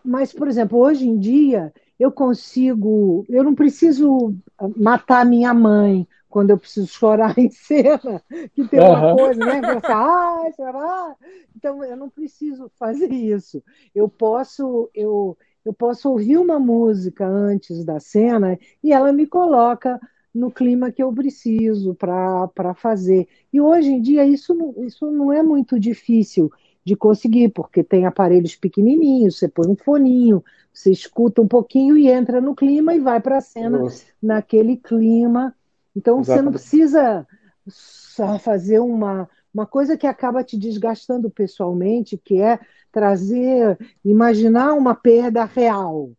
Mas, 0.01 0.31
por 0.31 0.47
exemplo, 0.47 0.79
hoje 0.79 1.05
em 1.05 1.19
dia, 1.19 1.73
eu 1.99 2.13
consigo, 2.13 3.25
eu 3.27 3.43
não 3.43 3.53
preciso 3.53 4.33
matar 4.77 5.25
minha 5.25 5.53
mãe 5.53 6.07
quando 6.29 6.51
eu 6.51 6.57
preciso 6.57 6.87
chorar 6.87 7.35
em 7.37 7.51
cena, 7.51 8.23
que 8.55 8.65
tem 8.69 8.79
uma 8.79 9.09
uhum. 9.09 9.17
coisa, 9.17 9.45
né? 9.45 9.61
Você, 9.61 9.91
ah, 9.91 10.51
chorar. 10.55 11.15
Então, 11.53 11.83
eu 11.83 11.97
não 11.97 12.09
preciso 12.09 12.71
fazer 12.79 13.11
isso. 13.11 13.61
Eu 13.93 14.07
posso, 14.07 14.89
eu, 14.95 15.37
eu 15.65 15.73
posso 15.73 16.09
ouvir 16.09 16.37
uma 16.37 16.59
música 16.59 17.25
antes 17.27 17.83
da 17.85 17.99
cena 17.99 18.57
e 18.83 18.91
ela 18.91 19.13
me 19.13 19.25
coloca 19.25 19.99
no 20.33 20.51
clima 20.51 20.91
que 20.91 21.03
eu 21.03 21.13
preciso 21.13 21.93
para 21.93 22.73
fazer. 22.75 23.27
E 23.51 23.61
hoje 23.61 23.91
em 23.91 24.01
dia 24.01 24.25
isso, 24.25 24.55
isso 24.79 25.11
não 25.11 25.31
é 25.31 25.43
muito 25.43 25.79
difícil 25.79 26.51
de 26.83 26.95
conseguir, 26.95 27.49
porque 27.49 27.83
tem 27.83 28.05
aparelhos 28.05 28.55
pequenininhos, 28.55 29.37
você 29.37 29.47
põe 29.47 29.69
um 29.69 29.75
foninho, 29.75 30.43
você 30.73 30.91
escuta 30.91 31.41
um 31.41 31.47
pouquinho 31.47 31.95
e 31.95 32.09
entra 32.09 32.41
no 32.41 32.55
clima 32.55 32.93
e 32.93 32.99
vai 32.99 33.21
para 33.21 33.37
a 33.37 33.41
cena 33.41 33.79
Nossa. 33.79 34.05
naquele 34.21 34.75
clima. 34.75 35.55
Então 35.95 36.19
Exatamente. 36.19 36.41
você 36.41 36.41
não 36.41 36.51
precisa 36.51 37.27
só 37.67 38.37
fazer 38.37 38.79
uma, 38.79 39.29
uma 39.53 39.65
coisa 39.65 39.95
que 39.95 40.07
acaba 40.07 40.43
te 40.43 40.57
desgastando 40.57 41.29
pessoalmente, 41.29 42.17
que 42.17 42.41
é 42.41 42.59
trazer, 42.93 43.77
imaginar 44.05 44.75
uma 44.75 44.93
perda 44.93 45.43
real 45.43 46.11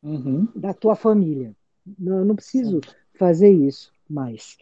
uhum. 0.00 0.46
da 0.54 0.72
tua 0.72 0.94
família. 0.94 1.52
Não, 1.98 2.18
eu 2.18 2.24
não 2.24 2.36
preciso 2.36 2.80
fazer 3.18 3.50
isso 3.50 3.92
mais. 4.08 4.56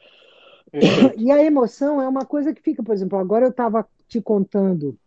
E 1.17 1.31
a 1.31 1.45
emoção 1.45 2.01
é 2.01 2.09
uma 2.09 2.25
coisa 2.25 2.55
que 2.55 2.63
fica, 2.63 2.83
por 2.83 2.95
exemplo, 2.95 3.19
agora 3.19 3.45
eu 3.45 3.51
estava 3.51 3.87
te 4.09 4.21
contando, 4.21 4.99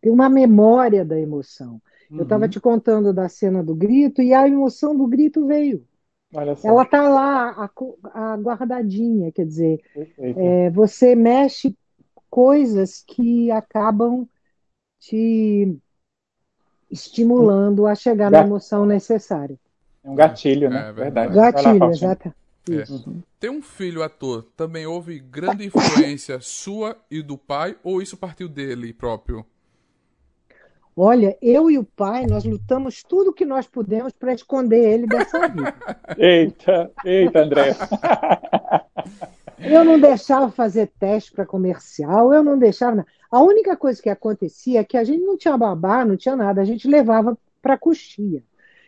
tem 0.00 0.12
uma 0.12 0.28
memória 0.28 1.04
da 1.04 1.18
emoção. 1.18 1.80
Uhum. 2.10 2.18
Eu 2.18 2.22
estava 2.24 2.46
te 2.46 2.60
contando 2.60 3.12
da 3.12 3.28
cena 3.28 3.64
do 3.64 3.74
grito 3.74 4.20
e 4.20 4.34
a 4.34 4.46
emoção 4.46 4.94
do 4.94 5.06
grito 5.06 5.46
veio. 5.46 5.86
Ela 6.64 6.82
está 6.82 7.08
lá, 7.08 7.50
a, 7.50 8.32
a, 8.32 8.36
guardadinha, 8.36 9.32
quer 9.32 9.46
dizer, 9.46 9.80
é, 10.18 10.68
você 10.70 11.14
mexe 11.14 11.74
coisas 12.28 13.04
que 13.06 13.50
acabam 13.52 14.28
te 15.06 15.76
estimulando 16.90 17.86
a 17.86 17.94
chegar 17.94 18.30
na 18.30 18.40
emoção 18.40 18.86
necessária. 18.86 19.58
É 20.02 20.08
um 20.08 20.14
gatilho, 20.14 20.70
né? 20.70 20.88
É, 20.88 20.92
verdade. 20.92 21.34
Gatilho, 21.34 21.90
exato. 21.90 22.34
É. 22.70 22.84
Ter 23.38 23.50
um 23.50 23.60
filho 23.60 24.02
ator 24.02 24.46
também 24.56 24.86
houve 24.86 25.18
grande 25.18 25.66
influência 25.66 26.40
sua 26.40 26.96
e 27.10 27.22
do 27.22 27.36
pai, 27.36 27.76
ou 27.82 28.00
isso 28.00 28.16
partiu 28.16 28.48
dele 28.48 28.92
próprio? 28.92 29.44
Olha, 30.96 31.36
eu 31.42 31.70
e 31.70 31.76
o 31.76 31.84
pai, 31.84 32.24
nós 32.24 32.44
lutamos 32.44 33.02
tudo 33.02 33.32
que 33.32 33.44
nós 33.44 33.66
pudemos 33.66 34.12
para 34.12 34.32
esconder 34.32 34.92
ele 34.92 35.06
dessa 35.06 35.48
vida. 35.48 35.74
eita, 36.16 36.90
eita, 37.04 37.40
André. 37.40 37.74
Eu 39.66 39.84
não 39.84 39.98
deixava 39.98 40.50
fazer 40.50 40.92
teste 40.98 41.32
para 41.32 41.46
comercial, 41.46 42.32
eu 42.32 42.42
não 42.42 42.58
deixava. 42.58 43.06
A 43.30 43.40
única 43.42 43.76
coisa 43.76 44.00
que 44.00 44.10
acontecia 44.10 44.80
é 44.80 44.84
que 44.84 44.96
a 44.96 45.04
gente 45.04 45.22
não 45.24 45.36
tinha 45.36 45.56
babá, 45.56 46.04
não 46.04 46.16
tinha 46.16 46.36
nada, 46.36 46.60
a 46.60 46.64
gente 46.64 46.86
levava 46.86 47.36
para 47.62 47.78
coxia. 47.78 48.42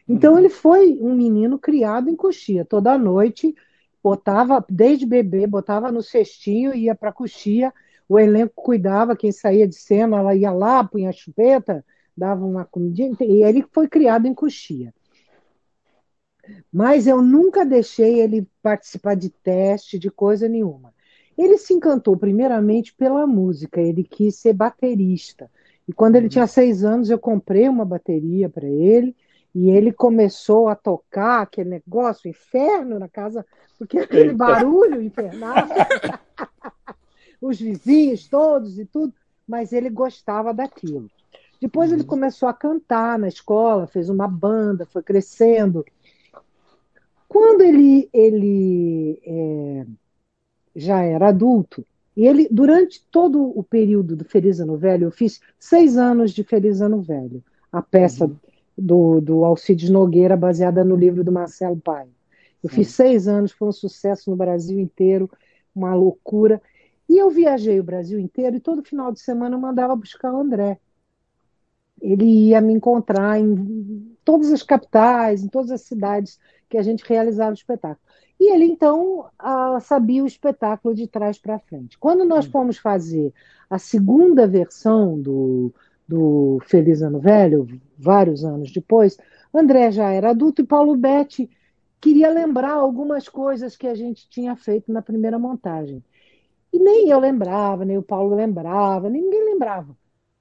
Então 0.08 0.34
uhum. 0.34 0.38
ele 0.38 0.48
foi 0.48 0.98
um 1.00 1.14
menino 1.14 1.58
criado 1.58 2.10
em 2.10 2.16
coxia. 2.16 2.64
Toda 2.64 2.96
noite 2.98 3.54
botava, 4.02 4.64
desde 4.68 5.06
bebê, 5.06 5.46
botava 5.46 5.90
no 5.90 6.02
cestinho, 6.02 6.74
ia 6.74 6.94
para 6.94 7.12
coxia. 7.12 7.72
O 8.08 8.18
elenco 8.18 8.52
cuidava, 8.54 9.16
quem 9.16 9.32
saía 9.32 9.66
de 9.66 9.74
cena, 9.74 10.18
ela 10.18 10.34
ia 10.34 10.52
lá, 10.52 10.84
punha 10.84 11.08
a 11.08 11.12
chupeta, 11.12 11.84
dava 12.16 12.44
uma 12.44 12.64
comidinha, 12.64 13.12
e 13.20 13.42
ele 13.42 13.66
foi 13.72 13.88
criado 13.88 14.26
em 14.26 14.34
coxia. 14.34 14.94
Mas 16.72 17.06
eu 17.06 17.22
nunca 17.22 17.64
deixei 17.64 18.20
ele 18.20 18.48
participar 18.62 19.14
de 19.14 19.30
teste, 19.30 19.98
de 19.98 20.10
coisa 20.10 20.48
nenhuma. 20.48 20.94
Ele 21.36 21.58
se 21.58 21.74
encantou 21.74 22.16
primeiramente 22.16 22.94
pela 22.94 23.26
música, 23.26 23.80
ele 23.80 24.02
quis 24.02 24.36
ser 24.36 24.52
baterista. 24.52 25.50
E 25.86 25.92
quando 25.92 26.16
ele 26.16 26.26
uhum. 26.26 26.30
tinha 26.30 26.46
seis 26.46 26.84
anos, 26.84 27.10
eu 27.10 27.18
comprei 27.18 27.68
uma 27.68 27.84
bateria 27.84 28.48
para 28.48 28.66
ele, 28.66 29.14
e 29.54 29.70
ele 29.70 29.92
começou 29.92 30.68
a 30.68 30.74
tocar 30.74 31.42
aquele 31.42 31.70
negócio, 31.70 32.28
inferno 32.28 32.98
na 32.98 33.08
casa, 33.08 33.44
porque 33.78 33.98
aquele 33.98 34.34
barulho 34.34 35.00
infernal, 35.00 35.54
os 37.40 37.58
vizinhos 37.58 38.28
todos 38.28 38.78
e 38.78 38.84
tudo, 38.84 39.14
mas 39.46 39.72
ele 39.72 39.88
gostava 39.88 40.52
daquilo. 40.52 41.10
Depois 41.60 41.90
ele 41.90 42.02
uhum. 42.02 42.08
começou 42.08 42.48
a 42.48 42.54
cantar 42.54 43.18
na 43.18 43.28
escola, 43.28 43.86
fez 43.86 44.10
uma 44.10 44.28
banda, 44.28 44.84
foi 44.84 45.02
crescendo. 45.02 45.84
Quando 47.28 47.62
ele, 47.62 48.08
ele 48.12 49.20
é, 49.24 49.86
já 50.74 51.02
era 51.02 51.28
adulto, 51.28 51.84
e 52.16 52.26
ele, 52.26 52.48
durante 52.50 53.04
todo 53.10 53.52
o 53.58 53.62
período 53.62 54.16
do 54.16 54.24
Feliz 54.24 54.60
Ano 54.60 54.76
Velho, 54.76 55.04
eu 55.04 55.10
fiz 55.10 55.40
seis 55.58 55.96
anos 55.96 56.32
de 56.32 56.42
Feliz 56.42 56.80
Ano 56.80 57.02
Velho, 57.02 57.42
a 57.70 57.82
peça 57.82 58.26
uhum. 58.26 58.36
do, 58.76 59.20
do 59.20 59.44
Alcides 59.44 59.90
Nogueira, 59.90 60.36
baseada 60.36 60.84
no 60.84 60.96
livro 60.96 61.22
do 61.22 61.32
Marcelo 61.32 61.76
Pai. 61.76 62.06
Eu 62.62 62.70
fiz 62.70 62.88
seis 62.88 63.28
anos, 63.28 63.52
foi 63.52 63.68
um 63.68 63.72
sucesso 63.72 64.30
no 64.30 64.36
Brasil 64.36 64.80
inteiro, 64.80 65.30
uma 65.74 65.94
loucura. 65.94 66.60
E 67.08 67.18
eu 67.18 67.30
viajei 67.30 67.78
o 67.78 67.84
Brasil 67.84 68.18
inteiro 68.18 68.56
e 68.56 68.60
todo 68.60 68.82
final 68.82 69.12
de 69.12 69.20
semana 69.20 69.54
eu 69.54 69.60
mandava 69.60 69.94
buscar 69.94 70.32
o 70.32 70.40
André 70.40 70.80
ele 72.00 72.48
ia 72.48 72.60
me 72.60 72.72
encontrar 72.72 73.38
em 73.40 74.16
todas 74.24 74.52
as 74.52 74.62
capitais, 74.62 75.42
em 75.42 75.48
todas 75.48 75.70
as 75.70 75.82
cidades 75.82 76.38
que 76.68 76.78
a 76.78 76.82
gente 76.82 77.04
realizava 77.06 77.50
o 77.50 77.54
espetáculo. 77.54 78.00
E 78.38 78.52
ele, 78.52 78.66
então, 78.66 79.26
sabia 79.80 80.22
o 80.22 80.26
espetáculo 80.26 80.94
de 80.94 81.06
trás 81.06 81.38
para 81.38 81.58
frente. 81.58 81.98
Quando 81.98 82.24
nós 82.24 82.46
hum. 82.46 82.50
fomos 82.50 82.76
fazer 82.76 83.32
a 83.68 83.78
segunda 83.78 84.46
versão 84.46 85.20
do, 85.20 85.72
do 86.06 86.58
Feliz 86.66 87.02
Ano 87.02 87.18
Velho, 87.18 87.66
vários 87.98 88.44
anos 88.44 88.70
depois, 88.70 89.16
André 89.52 89.90
já 89.90 90.10
era 90.10 90.30
adulto 90.30 90.60
e 90.60 90.66
Paulo 90.66 90.96
Betti 90.96 91.50
queria 92.00 92.30
lembrar 92.30 92.72
algumas 92.72 93.28
coisas 93.28 93.76
que 93.76 93.86
a 93.86 93.94
gente 93.94 94.28
tinha 94.28 94.54
feito 94.54 94.92
na 94.92 95.00
primeira 95.00 95.38
montagem. 95.38 96.04
E 96.72 96.78
nem 96.78 97.08
eu 97.08 97.18
lembrava, 97.18 97.84
nem 97.84 97.96
o 97.96 98.02
Paulo 98.02 98.34
lembrava, 98.34 99.08
ninguém 99.08 99.44
lembrava. 99.44 99.96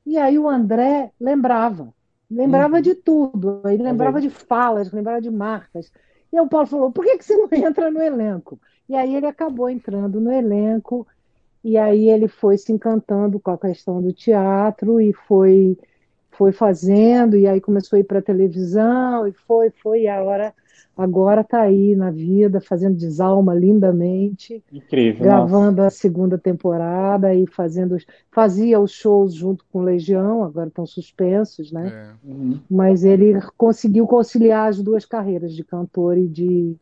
E 0.05 0.17
aí 0.17 0.37
o 0.37 0.49
André 0.49 1.11
lembrava, 1.19 1.93
lembrava 2.29 2.75
uhum. 2.75 2.81
de 2.81 2.93
tudo, 2.93 3.61
ele 3.65 3.81
lembrava 3.81 4.19
de 4.19 4.29
falas, 4.29 4.91
lembrava 4.91 5.21
de 5.21 5.31
marcas. 5.31 5.91
E 6.35 6.39
o 6.39 6.47
Paulo 6.49 6.67
falou: 6.67 6.91
por 6.91 7.05
que, 7.05 7.17
que 7.17 7.23
você 7.23 7.37
não 7.37 7.47
entra 7.53 7.89
no 7.89 8.01
elenco? 8.01 8.59
E 8.89 8.95
aí 8.95 9.15
ele 9.15 9.25
acabou 9.25 9.69
entrando 9.69 10.19
no 10.19 10.31
elenco, 10.31 11.07
e 11.63 11.77
aí 11.77 12.09
ele 12.09 12.27
foi 12.27 12.57
se 12.57 12.71
encantando 12.73 13.39
com 13.39 13.51
a 13.51 13.57
questão 13.57 14.01
do 14.01 14.11
teatro 14.13 14.99
e 14.99 15.13
foi 15.13 15.77
foi 16.31 16.51
fazendo, 16.51 17.37
e 17.37 17.47
aí 17.47 17.61
começou 17.61 17.95
a 17.95 17.99
ir 18.01 18.03
para 18.03 18.19
a 18.19 18.21
televisão, 18.21 19.25
e 19.25 19.31
foi, 19.31 19.69
foi, 19.69 20.01
e 20.01 20.07
agora 20.09 20.53
agora 20.97 21.41
está 21.41 21.61
aí 21.61 21.95
na 21.95 22.09
vida, 22.11 22.61
fazendo 22.61 22.95
desalma 22.95 23.53
lindamente. 23.53 24.63
Incrível. 24.71 25.23
Gravando 25.23 25.77
nossa. 25.77 25.87
a 25.87 25.91
segunda 25.91 26.37
temporada 26.37 27.33
e 27.33 27.45
fazendo. 27.47 27.97
Fazia 28.31 28.79
os 28.79 28.91
shows 28.91 29.33
junto 29.33 29.65
com 29.71 29.81
Legião, 29.81 30.43
agora 30.43 30.67
estão 30.67 30.85
suspensos, 30.85 31.71
né? 31.71 32.15
É. 32.23 32.27
Uhum. 32.27 32.59
Mas 32.69 33.03
ele 33.03 33.39
conseguiu 33.57 34.07
conciliar 34.07 34.69
as 34.69 34.81
duas 34.81 35.05
carreiras, 35.05 35.53
de 35.53 35.63
cantor 35.63 36.17
e 36.17 36.27
de. 36.27 36.75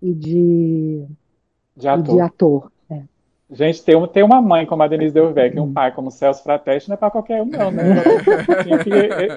E 0.00 0.14
de, 0.14 1.04
de 1.76 1.88
ator. 1.88 2.14
E 2.14 2.14
de 2.14 2.20
ator. 2.20 2.72
Gente, 3.50 3.82
ter, 3.82 4.08
ter 4.08 4.22
uma 4.22 4.42
mãe 4.42 4.66
como 4.66 4.82
a 4.82 4.88
Denise 4.88 5.14
Delvec 5.14 5.56
e 5.56 5.60
um 5.60 5.72
pai 5.72 5.90
como 5.90 6.10
Celso 6.10 6.42
Frateste 6.42 6.90
não 6.90 6.94
é 6.94 6.96
para 6.98 7.10
qualquer 7.10 7.40
um, 7.40 7.46
não, 7.46 7.70
né? 7.70 7.82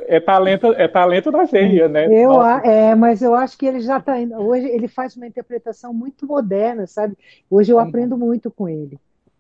é, 0.09 0.17
é, 0.17 0.19
talento, 0.19 0.73
é 0.73 0.85
talento 0.85 1.31
da 1.31 1.45
veia, 1.45 1.87
né? 1.87 2.07
Eu, 2.07 2.41
é, 2.43 2.93
mas 2.93 3.21
eu 3.21 3.33
acho 3.33 3.57
que 3.57 3.65
ele 3.65 3.79
já 3.79 3.99
está 3.99 4.19
indo. 4.19 4.35
Hoje 4.35 4.67
ele 4.67 4.89
faz 4.89 5.15
uma 5.15 5.25
interpretação 5.25 5.93
muito 5.93 6.27
moderna, 6.27 6.85
sabe? 6.87 7.17
Hoje 7.49 7.71
eu 7.71 7.77
uhum. 7.77 7.83
aprendo 7.83 8.17
muito 8.17 8.51
com 8.51 8.67
ele. 8.67 8.99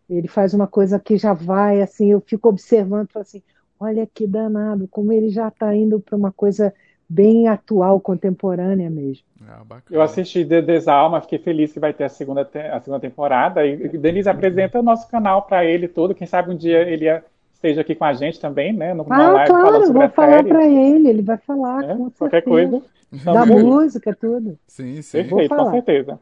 Ele 0.09 0.29
faz 0.29 0.53
uma 0.53 0.67
coisa 0.67 0.97
que 0.97 1.17
já 1.17 1.33
vai, 1.33 1.81
assim, 1.81 2.11
eu 2.11 2.21
fico 2.21 2.47
observando 2.47 3.09
falo 3.11 3.23
assim: 3.23 3.41
olha 3.77 4.07
que 4.13 4.25
danado, 4.25 4.87
como 4.87 5.11
ele 5.11 5.29
já 5.29 5.49
está 5.49 5.75
indo 5.75 5.99
para 5.99 6.15
uma 6.15 6.31
coisa 6.31 6.73
bem 7.11 7.47
atual, 7.47 7.99
contemporânea 7.99 8.89
mesmo. 8.89 9.25
Ah, 9.45 9.63
eu 9.89 10.01
assisti 10.01 10.45
The 10.45 10.61
Desalma, 10.61 11.19
fiquei 11.19 11.39
feliz 11.39 11.73
que 11.73 11.79
vai 11.79 11.91
ter 11.91 12.05
a 12.05 12.09
segunda, 12.09 12.47
a 12.71 12.79
segunda 12.79 13.01
temporada. 13.01 13.65
E 13.65 13.97
Denise 13.97 14.29
uhum. 14.29 14.35
apresenta 14.35 14.79
o 14.79 14.83
nosso 14.83 15.09
canal 15.09 15.41
para 15.41 15.65
ele 15.65 15.87
todo. 15.87 16.15
Quem 16.15 16.25
sabe 16.25 16.51
um 16.51 16.55
dia 16.55 16.79
ele 16.81 17.05
esteja 17.53 17.81
aqui 17.81 17.93
com 17.95 18.05
a 18.05 18.13
gente 18.13 18.39
também, 18.39 18.71
né? 18.71 18.93
Numa 18.93 19.13
ah, 19.13 19.31
live 19.31 19.49
claro, 19.49 19.93
vou 19.93 20.09
falar 20.09 20.43
para 20.43 20.65
ele, 20.65 21.09
ele 21.09 21.21
vai 21.21 21.37
falar. 21.37 21.83
É, 21.83 21.97
qualquer 22.17 22.43
coisa. 22.43 22.81
Da 23.25 23.45
música, 23.45 24.15
tudo. 24.15 24.57
Sim, 24.67 25.01
sim. 25.01 25.17
Perfeito, 25.23 25.53
com 25.53 25.69
certeza. 25.69 26.19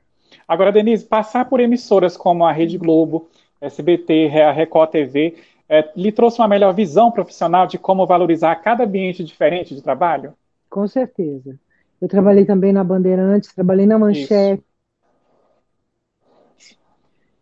Agora, 0.47 0.71
Denise, 0.71 1.05
passar 1.05 1.45
por 1.45 1.59
emissoras 1.59 2.17
como 2.17 2.43
a 2.43 2.51
Rede 2.51 2.79
Globo, 2.79 3.29
SBT, 3.61 4.31
a 4.41 4.51
Record 4.51 4.89
TV, 4.89 5.35
é, 5.69 5.87
lhe 5.95 6.11
trouxe 6.11 6.41
uma 6.41 6.47
melhor 6.47 6.73
visão 6.73 7.11
profissional 7.11 7.67
de 7.67 7.77
como 7.77 8.07
valorizar 8.07 8.55
cada 8.55 8.85
ambiente 8.85 9.23
diferente 9.23 9.75
de 9.75 9.83
trabalho? 9.83 10.33
Com 10.69 10.87
certeza. 10.87 11.59
Eu 12.01 12.07
trabalhei 12.07 12.45
também 12.45 12.71
na 12.71 12.83
Bandeirantes, 12.83 13.53
trabalhei 13.53 13.85
na 13.85 13.99
Manchete. 13.99 14.63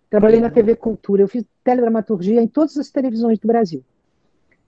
Trabalhei 0.09 0.39
na 0.39 0.49
TV 0.49 0.75
Cultura, 0.75 1.21
eu 1.21 1.27
fiz 1.27 1.43
teledramaturgia 1.63 2.41
em 2.41 2.47
todas 2.47 2.77
as 2.77 2.89
televisões 2.89 3.37
do 3.39 3.47
Brasil. 3.47 3.83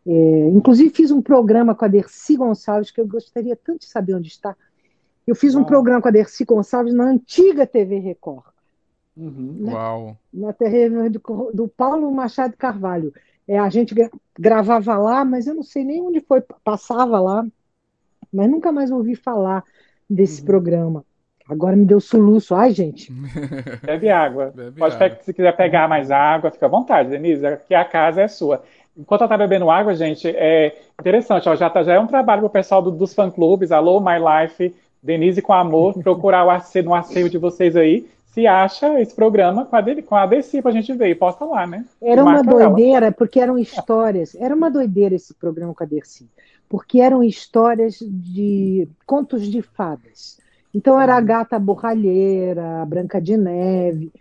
É, 0.06 0.50
inclusive 0.50 0.90
fiz 0.90 1.12
um 1.12 1.22
programa 1.22 1.74
com 1.74 1.86
a 1.86 1.88
Dercy 1.88 2.36
Gonçalves, 2.36 2.92
que 2.92 3.00
eu 3.00 3.08
gostaria 3.08 3.56
tanto 3.56 3.80
de 3.80 3.86
saber 3.86 4.16
onde 4.16 4.28
está. 4.28 4.56
Eu 5.26 5.36
fiz 5.36 5.56
um 5.56 5.64
programa 5.64 6.02
com 6.02 6.08
a 6.08 6.12
Dercy 6.12 6.44
Gonçalves 6.44 6.94
na 6.94 7.06
antiga 7.06 7.66
TV 7.66 8.00
Record. 8.00 8.44
Uhum. 9.16 9.58
Na, 9.60 9.74
Uau. 9.74 10.18
Na 10.34 10.54
TV 10.54 11.10
do, 11.10 11.52
do 11.54 11.68
Paulo 11.68 12.12
Machado 12.12 12.56
Carvalho. 12.58 13.14
É, 13.48 13.58
a 13.58 13.70
gente 13.70 13.96
gravava 14.38 14.98
lá, 14.98 15.24
mas 15.24 15.48
eu 15.48 15.56
não 15.56 15.64
sei 15.64 15.84
nem 15.84 16.02
onde 16.02 16.20
foi, 16.22 16.42
passava 16.64 17.20
lá, 17.20 17.46
mas 18.32 18.50
nunca 18.50 18.72
mais 18.72 18.92
ouvi 18.92 19.16
falar 19.16 19.64
desse 20.10 20.42
uhum. 20.42 20.48
programa. 20.48 21.06
Agora 21.50 21.76
me 21.76 21.86
deu 21.86 22.00
soluço. 22.00 22.54
Ai, 22.54 22.72
gente. 22.72 23.12
Bebe 23.84 24.10
água. 24.10 24.54
Bebe 24.56 24.78
Pode 24.78 24.96
água. 24.96 25.10
Pegar, 25.10 25.24
se 25.24 25.34
quiser 25.34 25.58
pegar 25.58 25.88
mais 25.88 26.12
água, 26.12 26.52
fica 26.52 26.68
à 26.68 26.70
vontade, 26.70 27.10
Denise, 27.10 27.42
que 27.68 27.74
a 27.74 27.84
casa 27.84 28.22
é 28.22 28.28
sua. 28.28 28.62
Enquanto 28.96 29.22
ela 29.22 29.30
tá 29.30 29.38
bebendo 29.38 29.70
água, 29.70 29.96
gente, 29.96 30.28
é 30.28 30.76
interessante, 31.00 31.48
ó, 31.48 31.56
já, 31.56 31.70
tá, 31.70 31.82
já 31.84 31.94
é 31.94 32.00
um 32.00 32.08
trabalho 32.08 32.42
pro 32.42 32.50
pessoal 32.50 32.82
do, 32.82 32.92
dos 32.92 33.14
fã-clubes, 33.14 33.72
Alô, 33.72 34.00
My 34.02 34.18
Life, 34.20 34.76
Denise 35.02 35.42
com 35.42 35.54
Amor, 35.54 35.98
procurar 36.04 36.46
o 36.46 36.50
AC, 36.50 36.82
no 36.84 36.94
acervo 36.94 37.30
de 37.30 37.38
vocês 37.38 37.78
aí, 37.78 38.06
se 38.28 38.46
acha 38.46 39.00
esse 39.02 39.16
programa 39.16 39.66
com 39.66 39.76
a, 39.76 40.02
com 40.04 40.16
a 40.16 40.26
Desi 40.26 40.62
pra 40.62 40.72
gente 40.72 40.94
ver 40.94 41.10
e 41.10 41.16
posta 41.16 41.46
lá, 41.46 41.66
né? 41.66 41.86
Era 42.02 42.24
uma 42.24 42.44
doideira, 42.44 43.08
ela. 43.08 43.12
porque 43.12 43.40
eram 43.40 43.58
histórias, 43.58 44.36
era 44.36 44.54
uma 44.54 44.70
doideira 44.70 45.16
esse 45.16 45.34
programa 45.34 45.74
com 45.74 45.84
a 45.84 45.88
Dercy, 45.88 46.30
porque 46.70 47.02
eram 47.02 47.24
histórias 47.24 47.98
de 48.00 48.88
contos 49.06 49.48
de 49.48 49.64
fadas. 49.64 50.40
Então 50.74 51.02
era 51.02 51.16
a 51.16 51.22
gata 51.22 51.58
borralheira, 51.58 52.82
a 52.82 52.86
Branca 52.86 53.20
de 53.20 53.36
Neve. 53.36 54.14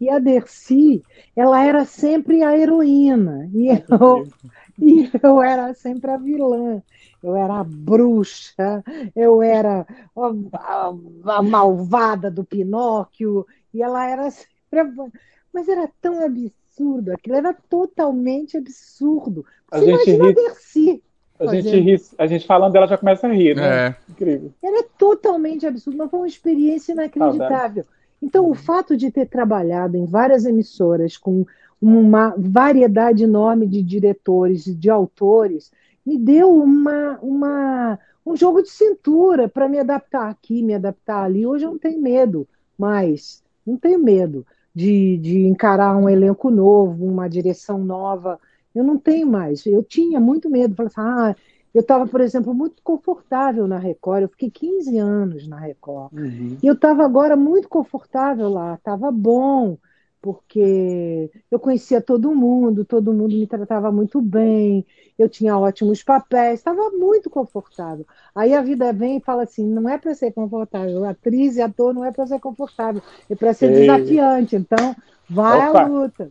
E 0.00 0.08
a 0.08 0.18
Dercy, 0.18 1.02
ela 1.36 1.64
era 1.64 1.84
sempre 1.84 2.42
a 2.42 2.56
heroína. 2.56 3.50
E 3.52 3.68
eu, 3.68 4.28
e 4.78 5.10
eu 5.20 5.42
era 5.42 5.74
sempre 5.74 6.12
a 6.12 6.16
vilã. 6.16 6.80
Eu 7.22 7.36
era 7.36 7.60
a 7.60 7.64
bruxa, 7.64 8.82
eu 9.14 9.42
era 9.42 9.86
a, 10.16 10.32
a, 10.54 11.36
a 11.36 11.42
malvada 11.42 12.30
do 12.30 12.44
Pinóquio. 12.44 13.44
E 13.74 13.82
ela 13.82 14.08
era 14.08 14.30
sempre 14.30 14.80
a... 14.80 15.08
Mas 15.52 15.68
era 15.68 15.88
tão 16.00 16.24
absurdo, 16.24 17.12
aquilo 17.12 17.36
era 17.36 17.52
totalmente 17.52 18.56
absurdo. 18.56 19.44
Você 19.70 19.84
a 19.84 19.84
imagina 19.84 20.24
ri... 20.24 20.30
a 20.30 20.34
Dercy 20.34 21.02
a 21.48 21.54
gente, 21.54 21.80
ri, 21.80 22.02
a 22.18 22.26
gente 22.26 22.46
falando 22.46 22.72
dela 22.72 22.86
já 22.86 22.96
começa 22.96 23.26
a 23.26 23.32
rir, 23.32 23.56
né? 23.56 23.88
É. 23.88 23.96
Incrível. 24.10 24.52
Era 24.62 24.80
é 24.80 24.86
totalmente 24.98 25.66
absurdo, 25.66 25.98
mas 25.98 26.10
foi 26.10 26.20
uma 26.20 26.26
experiência 26.26 26.92
inacreditável. 26.92 27.84
Então, 28.22 28.48
o 28.48 28.54
fato 28.54 28.96
de 28.96 29.10
ter 29.10 29.26
trabalhado 29.26 29.96
em 29.96 30.06
várias 30.06 30.44
emissoras 30.44 31.16
com 31.16 31.44
uma 31.80 32.32
variedade 32.38 33.24
enorme 33.24 33.66
de 33.66 33.82
diretores 33.82 34.68
e 34.68 34.74
de 34.74 34.88
autores 34.88 35.72
me 36.06 36.16
deu 36.16 36.54
uma, 36.54 37.18
uma, 37.20 37.98
um 38.24 38.36
jogo 38.36 38.62
de 38.62 38.70
cintura 38.70 39.48
para 39.48 39.68
me 39.68 39.80
adaptar 39.80 40.28
aqui, 40.28 40.62
me 40.62 40.74
adaptar 40.74 41.24
ali. 41.24 41.44
Hoje 41.44 41.64
eu 41.64 41.72
não 41.72 41.78
tenho 41.78 42.00
medo 42.00 42.46
mais, 42.78 43.42
não 43.66 43.76
tenho 43.76 43.98
medo 43.98 44.46
de, 44.72 45.18
de 45.18 45.46
encarar 45.46 45.96
um 45.96 46.08
elenco 46.08 46.50
novo, 46.50 47.04
uma 47.04 47.28
direção 47.28 47.78
nova. 47.78 48.38
Eu 48.74 48.84
não 48.84 48.98
tenho 48.98 49.26
mais. 49.26 49.64
Eu 49.66 49.82
tinha 49.82 50.20
muito 50.20 50.48
medo. 50.50 50.74
Falei 50.74 50.88
assim, 50.88 51.00
ah, 51.00 51.36
eu 51.74 51.80
estava, 51.80 52.06
por 52.06 52.20
exemplo, 52.20 52.52
muito 52.54 52.82
confortável 52.82 53.66
na 53.66 53.78
Record. 53.78 54.22
Eu 54.22 54.28
fiquei 54.28 54.50
15 54.50 54.98
anos 54.98 55.46
na 55.48 55.58
Record. 55.58 56.12
Uhum. 56.12 56.58
E 56.62 56.66
eu 56.66 56.74
estava 56.74 57.04
agora 57.04 57.36
muito 57.36 57.68
confortável 57.68 58.48
lá. 58.48 58.74
Estava 58.74 59.10
bom, 59.10 59.78
porque 60.22 61.30
eu 61.50 61.58
conhecia 61.58 62.00
todo 62.00 62.34
mundo, 62.34 62.84
todo 62.84 63.12
mundo 63.12 63.34
me 63.34 63.46
tratava 63.46 63.90
muito 63.90 64.22
bem, 64.22 64.86
eu 65.18 65.28
tinha 65.28 65.58
ótimos 65.58 66.02
papéis, 66.04 66.60
estava 66.60 66.90
muito 66.90 67.28
confortável. 67.28 68.06
Aí 68.32 68.54
a 68.54 68.62
vida 68.62 68.92
vem 68.92 69.16
e 69.16 69.20
fala 69.20 69.42
assim: 69.42 69.66
não 69.66 69.88
é 69.88 69.98
para 69.98 70.14
ser 70.14 70.32
confortável. 70.32 71.04
Atriz 71.04 71.56
e 71.56 71.62
ator 71.62 71.92
não 71.92 72.04
é 72.04 72.12
para 72.12 72.26
ser 72.26 72.38
confortável, 72.38 73.02
é 73.28 73.34
para 73.34 73.52
ser 73.52 73.72
Ei. 73.72 73.80
desafiante. 73.80 74.54
Então, 74.54 74.94
vai 75.28 75.68
Opa. 75.68 75.82
à 75.82 75.86
luta. 75.86 76.30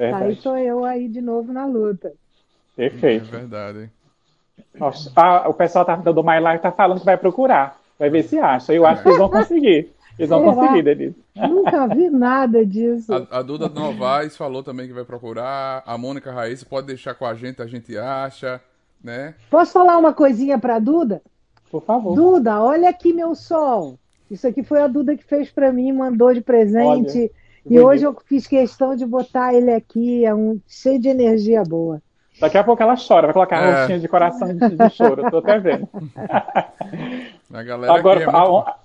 Verdade. 0.00 0.24
Aí 0.24 0.36
sou 0.36 0.56
eu 0.56 0.82
aí 0.82 1.08
de 1.08 1.20
novo 1.20 1.52
na 1.52 1.66
luta. 1.66 2.10
Perfeito. 2.74 3.26
É 3.34 3.38
verdade. 3.38 3.90
Nossa, 4.74 5.12
ah, 5.14 5.46
o 5.46 5.52
pessoal 5.52 5.84
tá, 5.84 5.94
do 5.96 6.24
My 6.24 6.38
Life 6.38 6.62
tá 6.62 6.72
falando 6.72 7.00
que 7.00 7.04
vai 7.04 7.18
procurar. 7.18 7.78
Vai 7.98 8.08
ver 8.08 8.22
se 8.22 8.38
acha. 8.38 8.72
Eu 8.72 8.86
acho 8.86 9.02
que 9.02 9.08
eles 9.08 9.18
vão 9.18 9.28
conseguir. 9.28 9.90
Eles 10.18 10.30
vão 10.30 10.40
Será? 10.40 10.54
conseguir, 10.54 10.82
Denise. 10.82 11.16
Nunca 11.36 11.86
vi 11.88 12.08
nada 12.08 12.64
disso. 12.64 13.12
A, 13.12 13.38
a, 13.38 13.42
Duda 13.42 13.68
Novaes 13.68 14.38
falou 14.38 14.62
também 14.62 14.86
que 14.86 14.94
vai 14.94 15.04
procurar. 15.04 15.82
A 15.84 15.98
Mônica 15.98 16.32
Raíssa 16.32 16.64
pode 16.64 16.86
deixar 16.86 17.14
com 17.14 17.26
a 17.26 17.34
gente, 17.34 17.60
a 17.60 17.66
gente 17.66 17.96
acha, 17.98 18.58
né? 19.04 19.34
Posso 19.50 19.72
falar 19.72 19.98
uma 19.98 20.14
coisinha 20.14 20.58
pra 20.58 20.78
Duda? 20.78 21.20
Por 21.70 21.82
favor. 21.82 22.14
Duda, 22.14 22.62
olha 22.62 22.88
aqui 22.88 23.12
meu 23.12 23.34
sol. 23.34 23.98
Isso 24.30 24.46
aqui 24.46 24.62
foi 24.62 24.80
a 24.80 24.86
Duda 24.86 25.14
que 25.14 25.24
fez 25.24 25.50
para 25.50 25.70
mim, 25.70 25.92
mandou 25.92 26.32
de 26.32 26.40
presente. 26.40 27.18
Olha. 27.18 27.30
E 27.68 27.78
hoje 27.78 28.04
eu 28.04 28.16
fiz 28.26 28.46
questão 28.46 28.96
de 28.96 29.04
botar 29.04 29.54
ele 29.54 29.72
aqui, 29.72 30.24
é 30.24 30.34
um 30.34 30.60
cheio 30.66 30.98
de 30.98 31.08
energia 31.08 31.62
boa. 31.62 32.02
Daqui 32.40 32.56
a 32.56 32.64
pouco 32.64 32.82
ela 32.82 32.96
chora, 32.96 33.26
vai 33.26 33.34
colocar 33.34 33.56
é. 33.56 33.80
rostinha 33.80 34.00
de 34.00 34.08
coração 34.08 34.48
de, 34.48 34.76
de 34.76 34.90
choro, 34.90 35.22
eu 35.22 35.30
tô 35.30 35.38
até 35.38 35.58
vendo. 35.58 35.88
A 37.52 37.62
galera 37.62 37.92
Agora, 37.92 38.22
é 38.22 38.26
muito... 38.26 38.36
a... 38.36 38.78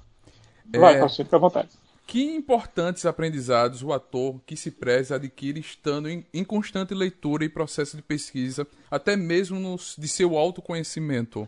vai, 0.76 1.00
é... 1.00 1.08
fica 1.08 1.36
à 1.36 1.40
vontade. 1.40 1.70
Que 2.08 2.36
importantes 2.36 3.06
aprendizados 3.06 3.82
o 3.82 3.94
ator 3.94 4.40
que 4.46 4.56
se 4.56 4.72
preza 4.72 5.16
adquire 5.16 5.60
estando 5.60 6.10
em, 6.10 6.26
em 6.34 6.44
constante 6.44 6.94
leitura 6.94 7.46
e 7.46 7.50
processo 7.50 7.96
de 7.96 8.04
pesquisa, 8.04 8.68
até 8.92 9.16
mesmo 9.16 9.60
no, 9.60 9.76
de 9.76 10.08
seu 10.08 10.38
autoconhecimento? 10.38 11.48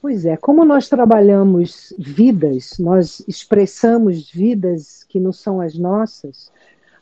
Pois 0.00 0.24
é, 0.24 0.36
como 0.36 0.64
nós 0.64 0.88
trabalhamos 0.88 1.92
vidas, 1.98 2.78
nós 2.78 3.20
expressamos 3.26 4.30
vidas 4.30 5.04
que 5.04 5.18
não 5.18 5.32
são 5.32 5.60
as 5.60 5.76
nossas, 5.76 6.52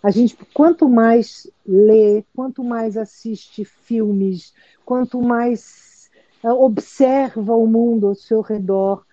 a 0.03 0.11
gente, 0.11 0.37
quanto 0.55 0.89
mais 0.89 1.51
lê, 1.67 2.25
quanto 2.35 2.63
mais 2.63 2.97
assiste 2.97 3.65
filmes, 3.65 4.55
quanto 4.85 5.21
mais 5.21 6.09
uh, 6.45 6.51
observa 6.51 7.55
o 7.55 7.67
mundo 7.67 8.07
ao 8.07 8.15
seu 8.15 8.41
redor, 8.41 9.05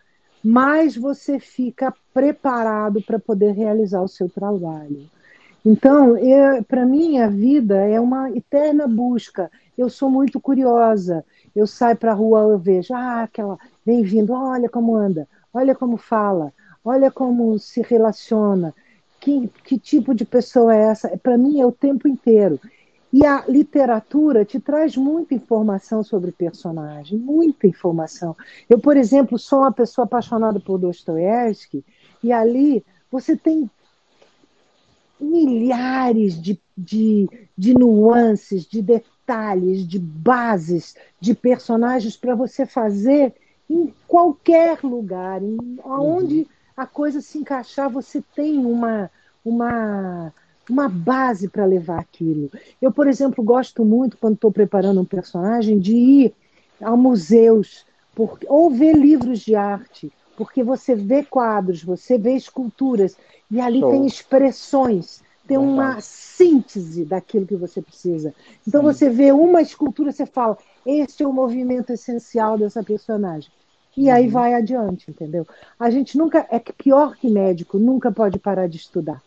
mais 0.43 0.95
você 0.95 1.39
fica 1.39 1.93
preparado 2.13 3.01
para 3.01 3.17
poder 3.17 3.53
realizar 3.53 4.01
o 4.01 4.07
seu 4.07 4.29
trabalho. 4.29 5.09
Então, 5.65 6.15
para 6.67 6.86
mim, 6.86 7.19
a 7.19 7.27
vida 7.27 7.77
é 7.77 7.99
uma 7.99 8.29
eterna 8.29 8.86
busca. 8.86 9.49
Eu 9.78 9.89
sou 9.89 10.09
muito 10.09 10.39
curiosa. 10.39 11.26
Eu 11.55 11.67
saio 11.67 11.97
para 11.97 12.11
a 12.11 12.15
rua, 12.15 12.41
eu 12.41 12.57
vejo, 12.57 12.93
ah, 12.93 13.24
aquela, 13.24 13.57
bem-vindo, 13.86 14.34
olha 14.34 14.69
como 14.69 14.95
anda, 14.95 15.28
olha 15.53 15.76
como 15.76 15.97
fala, 15.97 16.51
olha 16.84 17.11
como 17.11 17.57
se 17.59 17.82
relaciona, 17.82 18.74
que, 19.19 19.49
que 19.63 19.80
tipo 19.80 20.13
de 20.13 20.26
pessoa 20.26 20.76
é 20.76 20.84
essa? 20.89 21.17
Para 21.17 21.38
mim 21.38 21.61
é 21.61 21.65
o 21.65 21.71
tempo 21.71 22.07
inteiro. 22.07 22.59
E 23.11 23.26
a 23.26 23.45
literatura 23.47 24.43
te 24.43 24.59
traz 24.59 24.97
muita 24.97 25.36
informação 25.36 26.03
sobre 26.03 26.32
personagem, 26.32 27.17
muita 27.17 27.67
informação. 27.67 28.36
Eu, 28.67 28.80
por 28.80 28.97
exemplo, 28.97 29.38
sou 29.38 29.59
uma 29.59 29.71
pessoa 29.71 30.05
apaixonada 30.05 30.59
por 30.59 30.80
Dostoiévski, 30.80 31.86
e 32.24 32.34
ali 32.34 32.84
você 33.11 33.38
tem 33.38 33.69
milhares 35.19 36.41
de, 36.41 36.59
de, 36.78 37.30
de 37.57 37.74
nuances, 37.74 38.65
de 38.65 38.82
detalhes, 38.82 39.12
de 39.88 39.99
bases 39.99 40.95
de 41.19 41.34
personagens 41.34 42.17
para 42.17 42.36
você 42.36 42.65
fazer 42.65 43.34
em 43.69 43.93
qualquer 44.07 44.80
lugar, 44.84 45.41
em, 45.41 45.57
onde 45.84 46.39
uhum. 46.39 46.45
a 46.76 46.86
coisa 46.86 47.21
se 47.21 47.38
encaixar, 47.38 47.89
você 47.89 48.21
tem 48.36 48.57
uma, 48.59 49.09
uma, 49.43 50.34
uma 50.69 50.89
base 50.89 51.47
para 51.47 51.65
levar 51.65 51.99
aquilo. 51.99 52.51
Eu, 52.82 52.91
por 52.91 53.07
exemplo, 53.07 53.43
gosto 53.43 53.84
muito, 53.86 54.17
quando 54.17 54.36
estou 54.36 54.51
preparando 54.51 55.01
um 55.01 55.05
personagem, 55.05 55.80
de 55.80 55.95
ir 55.95 56.34
a 56.82 56.95
museus 56.95 57.86
por, 58.13 58.38
ou 58.47 58.69
ver 58.69 58.93
livros 58.93 59.39
de 59.39 59.55
arte, 59.55 60.11
porque 60.36 60.63
você 60.63 60.95
vê 60.95 61.24
quadros, 61.24 61.84
você 61.84 62.17
vê 62.17 62.36
esculturas, 62.36 63.15
e 63.49 63.61
ali 63.61 63.80
Show. 63.80 63.91
tem 63.91 64.05
expressões, 64.05 65.22
tem 65.48 65.58
uma 65.58 66.00
síntese 66.00 67.06
daquilo 67.06 67.46
que 67.46 67.56
você 67.56 67.82
precisa. 67.82 68.34
Então 68.68 68.82
Sim. 68.82 68.88
você 68.88 69.10
vê 69.10 69.32
uma 69.32 69.62
escultura, 69.62 70.12
você 70.12 70.26
fala, 70.26 70.58
este 70.86 71.24
é 71.24 71.28
o 71.28 71.34
movimento 71.34 71.91
essencial 71.91 72.58
dessa 72.58 72.84
personagem. 72.84 73.52
E 73.96 74.08
uhum. 74.08 74.14
aí 74.14 74.28
vai 74.28 74.54
adiante, 74.54 75.10
entendeu? 75.10 75.46
A 75.80 75.89
gente 75.89 76.18
nunca, 76.18 76.48
é 76.50 76.60
pior 76.60 77.16
que 77.16 77.30
médico, 77.30 77.78
nunca 77.78 78.12
pode 78.12 78.39
parar 78.39 78.68
de 78.68 78.78
estudar. 78.78 79.22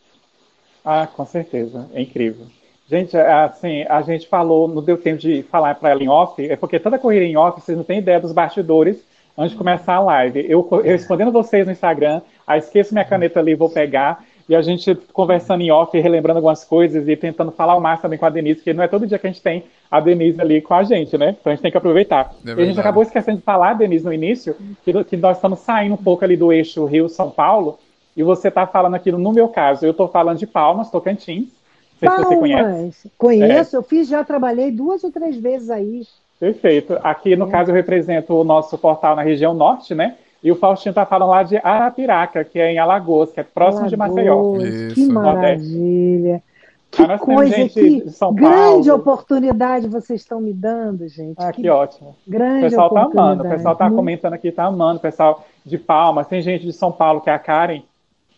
Ah, 0.85 1.07
com 1.07 1.25
certeza, 1.27 1.89
é 1.93 2.03
incrível. 2.03 2.47
Gente, 2.89 3.17
é, 3.17 3.33
assim, 3.33 3.83
a 3.83 4.01
gente 4.03 4.29
falou, 4.29 4.69
não 4.69 4.83
deu 4.83 4.97
tempo 4.97 5.19
de 5.19 5.43
falar 5.43 5.75
para 5.75 5.91
ela 5.91 6.03
em 6.03 6.09
off, 6.09 6.41
é 6.41 6.55
porque 6.55 6.79
toda 6.79 6.99
corrida 6.99 7.25
em 7.25 7.37
off, 7.37 7.61
vocês 7.61 7.77
não 7.77 7.85
têm 7.85 7.99
ideia 7.99 8.21
dos 8.21 8.33
bastidores 8.33 8.97
antes 9.37 9.53
de 9.53 9.59
começar 9.59 9.95
a 9.95 10.01
live. 10.01 10.47
Eu, 10.49 10.67
eu 10.71 10.83
respondendo 10.83 11.33
vocês 11.33 11.67
no 11.67 11.73
Instagram, 11.73 12.23
ah, 12.47 12.57
esqueço 12.57 12.95
minha 12.95 13.05
caneta 13.05 13.41
ali, 13.41 13.55
vou 13.55 13.69
pegar. 13.69 14.25
E 14.49 14.55
a 14.55 14.63
gente 14.63 14.95
conversando 15.13 15.63
em 15.63 15.71
off, 15.71 15.99
relembrando 15.99 16.39
algumas 16.39 16.65
coisas 16.65 17.09
e 17.09 17.17
tentando 17.17 17.51
falar 17.51 17.75
o 17.77 17.81
máximo 17.81 18.03
também 18.03 18.19
com 18.19 18.27
a 18.27 18.31
Denise, 18.31 18.57
porque 18.57 18.73
não 18.73 18.85
é 18.85 18.89
todo 18.89 19.07
dia 19.07 19.19
que 19.19 19.27
a 19.27 19.31
gente 19.31 19.43
tem 19.43 19.65
a 19.91 20.01
Denise 20.01 20.41
ali 20.41 20.61
com 20.61 20.75
a 20.75 20.85
gente, 20.85 21.19
né? 21.19 21.37
Então 21.41 21.51
a 21.51 21.55
gente 21.55 21.63
tem 21.63 21.71
que 21.71 21.77
aproveitar. 21.77 22.33
É 22.47 22.51
e 22.51 22.63
a 22.63 22.65
gente 22.65 22.79
acabou 22.79 23.03
esquecendo 23.03 23.39
de 23.39 23.43
falar, 23.43 23.75
Denise, 23.75 24.05
no 24.05 24.13
início, 24.13 24.57
que, 24.85 25.05
que 25.05 25.17
nós 25.17 25.37
estamos 25.37 25.59
saindo 25.61 25.95
um 25.95 25.99
pouco 25.99 26.25
ali 26.25 26.37
do 26.37 26.53
eixo 26.53 26.85
Rio-São 26.85 27.31
Paulo, 27.31 27.79
e 28.17 28.23
você 28.23 28.49
está 28.49 28.67
falando 28.67 28.95
aqui, 28.95 29.13
no 29.13 29.33
meu 29.33 29.49
caso, 29.49 29.85
eu 29.85 29.91
estou 29.91 30.09
falando 30.09 30.39
de 30.39 30.47
Palmas, 30.47 30.91
Tocantins. 30.91 31.49
Não 31.93 31.99
sei 31.99 32.09
Palmas. 32.09 32.27
se 32.27 32.35
você 32.35 32.41
conhece. 32.41 33.13
Conheço, 33.19 33.77
é. 33.77 33.79
eu 33.79 33.83
fiz, 33.83 34.09
já 34.09 34.25
trabalhei 34.25 34.71
duas 34.71 35.05
ou 35.05 35.11
três 35.11 35.37
vezes 35.37 35.69
aí. 35.69 36.03
Perfeito. 36.41 36.99
Aqui, 37.03 37.37
no 37.37 37.49
é. 37.49 37.51
caso, 37.51 37.71
eu 37.71 37.75
represento 37.75 38.35
o 38.35 38.45
nosso 38.45 38.79
portal 38.79 39.17
na 39.17 39.23
região 39.23 39.53
norte, 39.53 39.95
né? 39.95 40.17
E 40.43 40.53
o 40.53 40.57
Faustino 40.57 40.91
está 40.91 41.05
falando 41.05 41.31
lá 41.31 41.43
de 41.43 41.57
Arapiraca, 41.57 42.45
que 42.45 42.59
é 42.59 42.73
em 42.73 42.79
Alagoas, 42.79 43.33
que 43.33 43.41
é 43.41 43.43
próximo 43.43 43.87
Alagoas, 43.87 43.91
de 43.91 43.97
Maceió. 43.97 44.57
Isso. 44.57 44.95
Que 44.95 45.07
maravilha. 45.07 46.43
Que 46.91 47.03
ah, 47.03 47.19
coisa, 47.19 47.69
que 47.69 48.05
grande 48.33 48.91
oportunidade 48.91 49.89
vocês 49.89 50.21
estão 50.23 50.41
me 50.41 50.53
dando, 50.53 51.07
gente. 51.09 51.37
Ah, 51.37 51.53
que, 51.53 51.63
que 51.63 51.69
ótimo. 51.69 52.17
Grande 52.27 52.67
o 52.67 52.71
pessoal 52.71 52.89
está 52.89 53.03
amando, 53.03 53.45
o 53.45 53.49
pessoal 53.49 53.73
está 53.75 53.91
comentando 53.91 54.33
aqui, 54.33 54.49
está 54.49 54.65
amando, 54.65 54.99
o 54.99 55.03
pessoal 55.03 55.45
de 55.65 55.77
Palmas, 55.77 56.27
tem 56.27 56.41
gente 56.41 56.65
de 56.65 56.73
São 56.73 56.91
Paulo, 56.91 57.21
que 57.21 57.29
é 57.29 57.35
a 57.35 57.39
Karen, 57.39 57.83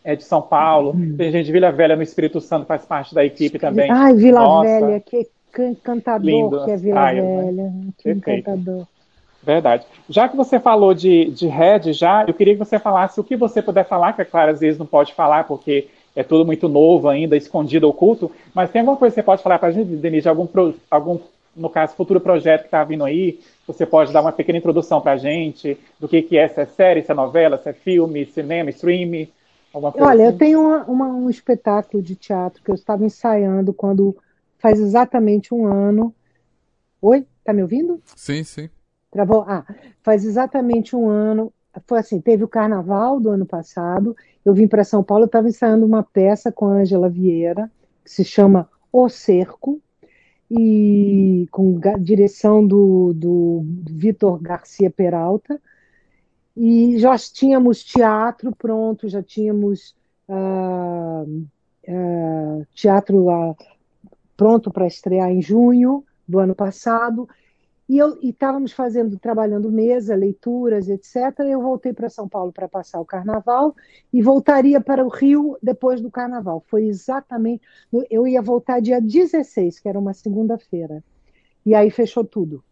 é 0.03 0.17
de 0.17 0.25
São 0.25 0.43
Paulo, 0.43 0.91
hum. 0.91 1.15
tem 1.17 1.31
gente 1.31 1.47
de 1.47 1.53
Vila 1.53 1.71
Velha 1.71 1.95
no 1.95 2.03
Espírito 2.03 2.41
Santo, 2.41 2.67
faz 2.67 2.85
parte 2.85 3.15
da 3.15 3.25
equipe 3.25 3.59
também. 3.59 3.91
Ai, 3.91 4.15
Vila 4.15 4.41
Nossa. 4.41 4.81
Velha, 4.81 5.01
que 5.01 5.29
encantador 5.59 6.27
Lindo, 6.27 6.65
que 6.65 6.71
é 6.71 6.77
Vila 6.77 7.13
né? 7.13 7.21
Velha. 7.21 7.63
Né? 7.65 7.89
Que 7.99 8.15
Perfeito. 8.15 8.51
encantador. 8.51 8.87
Verdade. 9.49 9.87
Já 10.11 10.29
que 10.29 10.37
você 10.37 10.61
falou 10.61 10.93
de, 10.93 11.31
de 11.31 11.47
Red, 11.47 11.95
já, 11.95 12.23
eu 12.29 12.35
queria 12.35 12.53
que 12.53 12.59
você 12.59 12.79
falasse 12.79 13.19
o 13.19 13.25
que 13.25 13.35
você 13.35 13.63
puder 13.63 13.89
falar, 13.89 14.13
que 14.13 14.21
é 14.21 14.25
claro, 14.27 14.53
às 14.53 14.61
vezes 14.61 14.79
não 14.79 14.85
pode 14.85 15.15
falar, 15.15 15.45
porque 15.45 15.89
é 16.15 16.23
tudo 16.23 16.45
muito 16.45 16.69
novo 16.69 17.09
ainda, 17.09 17.35
escondido, 17.35 17.89
oculto, 17.89 18.31
mas 18.53 18.71
tem 18.71 18.81
alguma 18.81 18.99
coisa 18.99 19.15
que 19.15 19.23
você 19.23 19.25
pode 19.25 19.43
falar 19.43 19.59
para 19.59 19.69
a 19.69 19.73
gente, 19.73 19.97
Denise, 19.97 20.29
algum, 20.29 20.47
algum, 20.91 21.19
no 21.57 21.71
caso, 21.71 21.95
futuro 21.95 22.21
projeto 22.21 22.61
que 22.61 22.67
está 22.67 22.85
vindo 22.85 23.07
aí? 23.07 23.41
Você 23.67 23.87
pode 23.87 24.13
dar 24.13 24.21
uma 24.21 24.33
pequena 24.33 24.59
introdução 24.59 25.01
para 25.01 25.13
a 25.13 25.17
gente 25.17 25.79
do 25.99 26.07
que, 26.07 26.21
que 26.21 26.37
é, 26.37 26.47
se 26.47 26.61
é 26.61 26.67
série, 26.67 27.03
se 27.03 27.11
é 27.11 27.15
novela, 27.15 27.57
se 27.57 27.71
é 27.71 27.73
filme, 27.73 28.27
cinema, 28.27 28.69
streaming? 28.69 29.29
Olha, 29.73 30.25
assim? 30.25 30.35
eu 30.35 30.39
tenho 30.39 30.61
uma, 30.61 30.85
uma, 30.85 31.07
um 31.07 31.31
espetáculo 31.31 32.03
de 32.03 32.15
teatro 32.15 32.63
que 32.63 32.71
eu 32.71 32.75
estava 32.75 33.03
ensaiando 33.03 33.73
quando 33.73 34.15
faz 34.59 34.79
exatamente 34.79 35.55
um 35.55 35.65
ano. 35.65 36.15
Oi, 37.01 37.25
tá 37.43 37.55
me 37.55 37.63
ouvindo? 37.63 38.03
Sim, 38.15 38.45
sim. 38.45 38.69
Travou? 39.11 39.45
Ah, 39.47 39.65
faz 40.03 40.25
exatamente 40.25 40.95
um 40.95 41.09
ano. 41.09 41.53
Foi 41.87 41.99
assim, 41.99 42.21
teve 42.21 42.45
o 42.45 42.49
carnaval 42.49 43.21
do 43.21 43.31
ano 43.31 43.47
passado. 43.47 44.17
Eu 44.45 44.53
vim 44.55 44.67
para 44.67 44.85
São 44.85 45.03
Paulo, 45.03 45.25
estava 45.25 45.49
ensaiando 45.49 45.87
uma 45.87 46.03
peça 46.03 46.51
com 46.51 46.67
a 46.67 46.75
Ângela 46.75 47.09
Vieira, 47.09 47.71
que 48.05 48.11
se 48.11 48.25
chama 48.25 48.69
O 48.93 49.09
Cerco, 49.09 49.81
e 50.51 51.47
com 51.51 51.79
direção 52.01 52.67
do, 52.67 53.13
do 53.15 53.63
Vitor 53.85 54.41
Garcia 54.41 54.91
Peralta. 54.91 55.61
E 56.57 56.99
já 56.99 57.17
tínhamos 57.17 57.85
teatro 57.85 58.55
pronto, 58.57 59.09
já 59.09 59.23
tínhamos 59.23 59.95
uh, 60.29 61.47
uh, 61.87 62.67
teatro 62.75 63.29
uh, 63.29 63.57
pronto 64.37 64.71
para 64.71 64.87
estrear 64.87 65.31
em 65.31 65.41
junho 65.41 66.05
do 66.27 66.39
ano 66.39 66.55
passado. 66.55 67.29
E 67.89 67.97
eu 67.97 68.19
estávamos 68.21 68.73
fazendo, 68.73 69.19
trabalhando 69.19 69.73
mesa, 69.73 70.15
leituras, 70.15 70.91
etc. 70.91 71.39
Eu 71.49 71.63
voltei 71.63 71.95
para 71.95 72.11
São 72.11 72.29
Paulo 72.29 72.53
para 72.53 72.69
passar 72.69 73.01
o 73.01 73.05
carnaval 73.05 73.75
e 74.13 74.21
voltaria 74.21 74.79
para 74.79 75.03
o 75.03 75.09
Rio 75.09 75.57
depois 75.63 75.99
do 75.99 76.11
carnaval. 76.11 76.63
Foi 76.67 76.85
exatamente. 76.85 77.63
Eu 78.11 78.27
ia 78.27 78.43
voltar 78.43 78.81
dia 78.81 79.01
16, 79.01 79.81
que 79.81 79.89
era 79.89 79.99
uma 79.99 80.13
segunda-feira. 80.13 81.03
E 81.65 81.75
aí 81.75 81.91
fechou 81.91 82.25
tudo. 82.25 82.63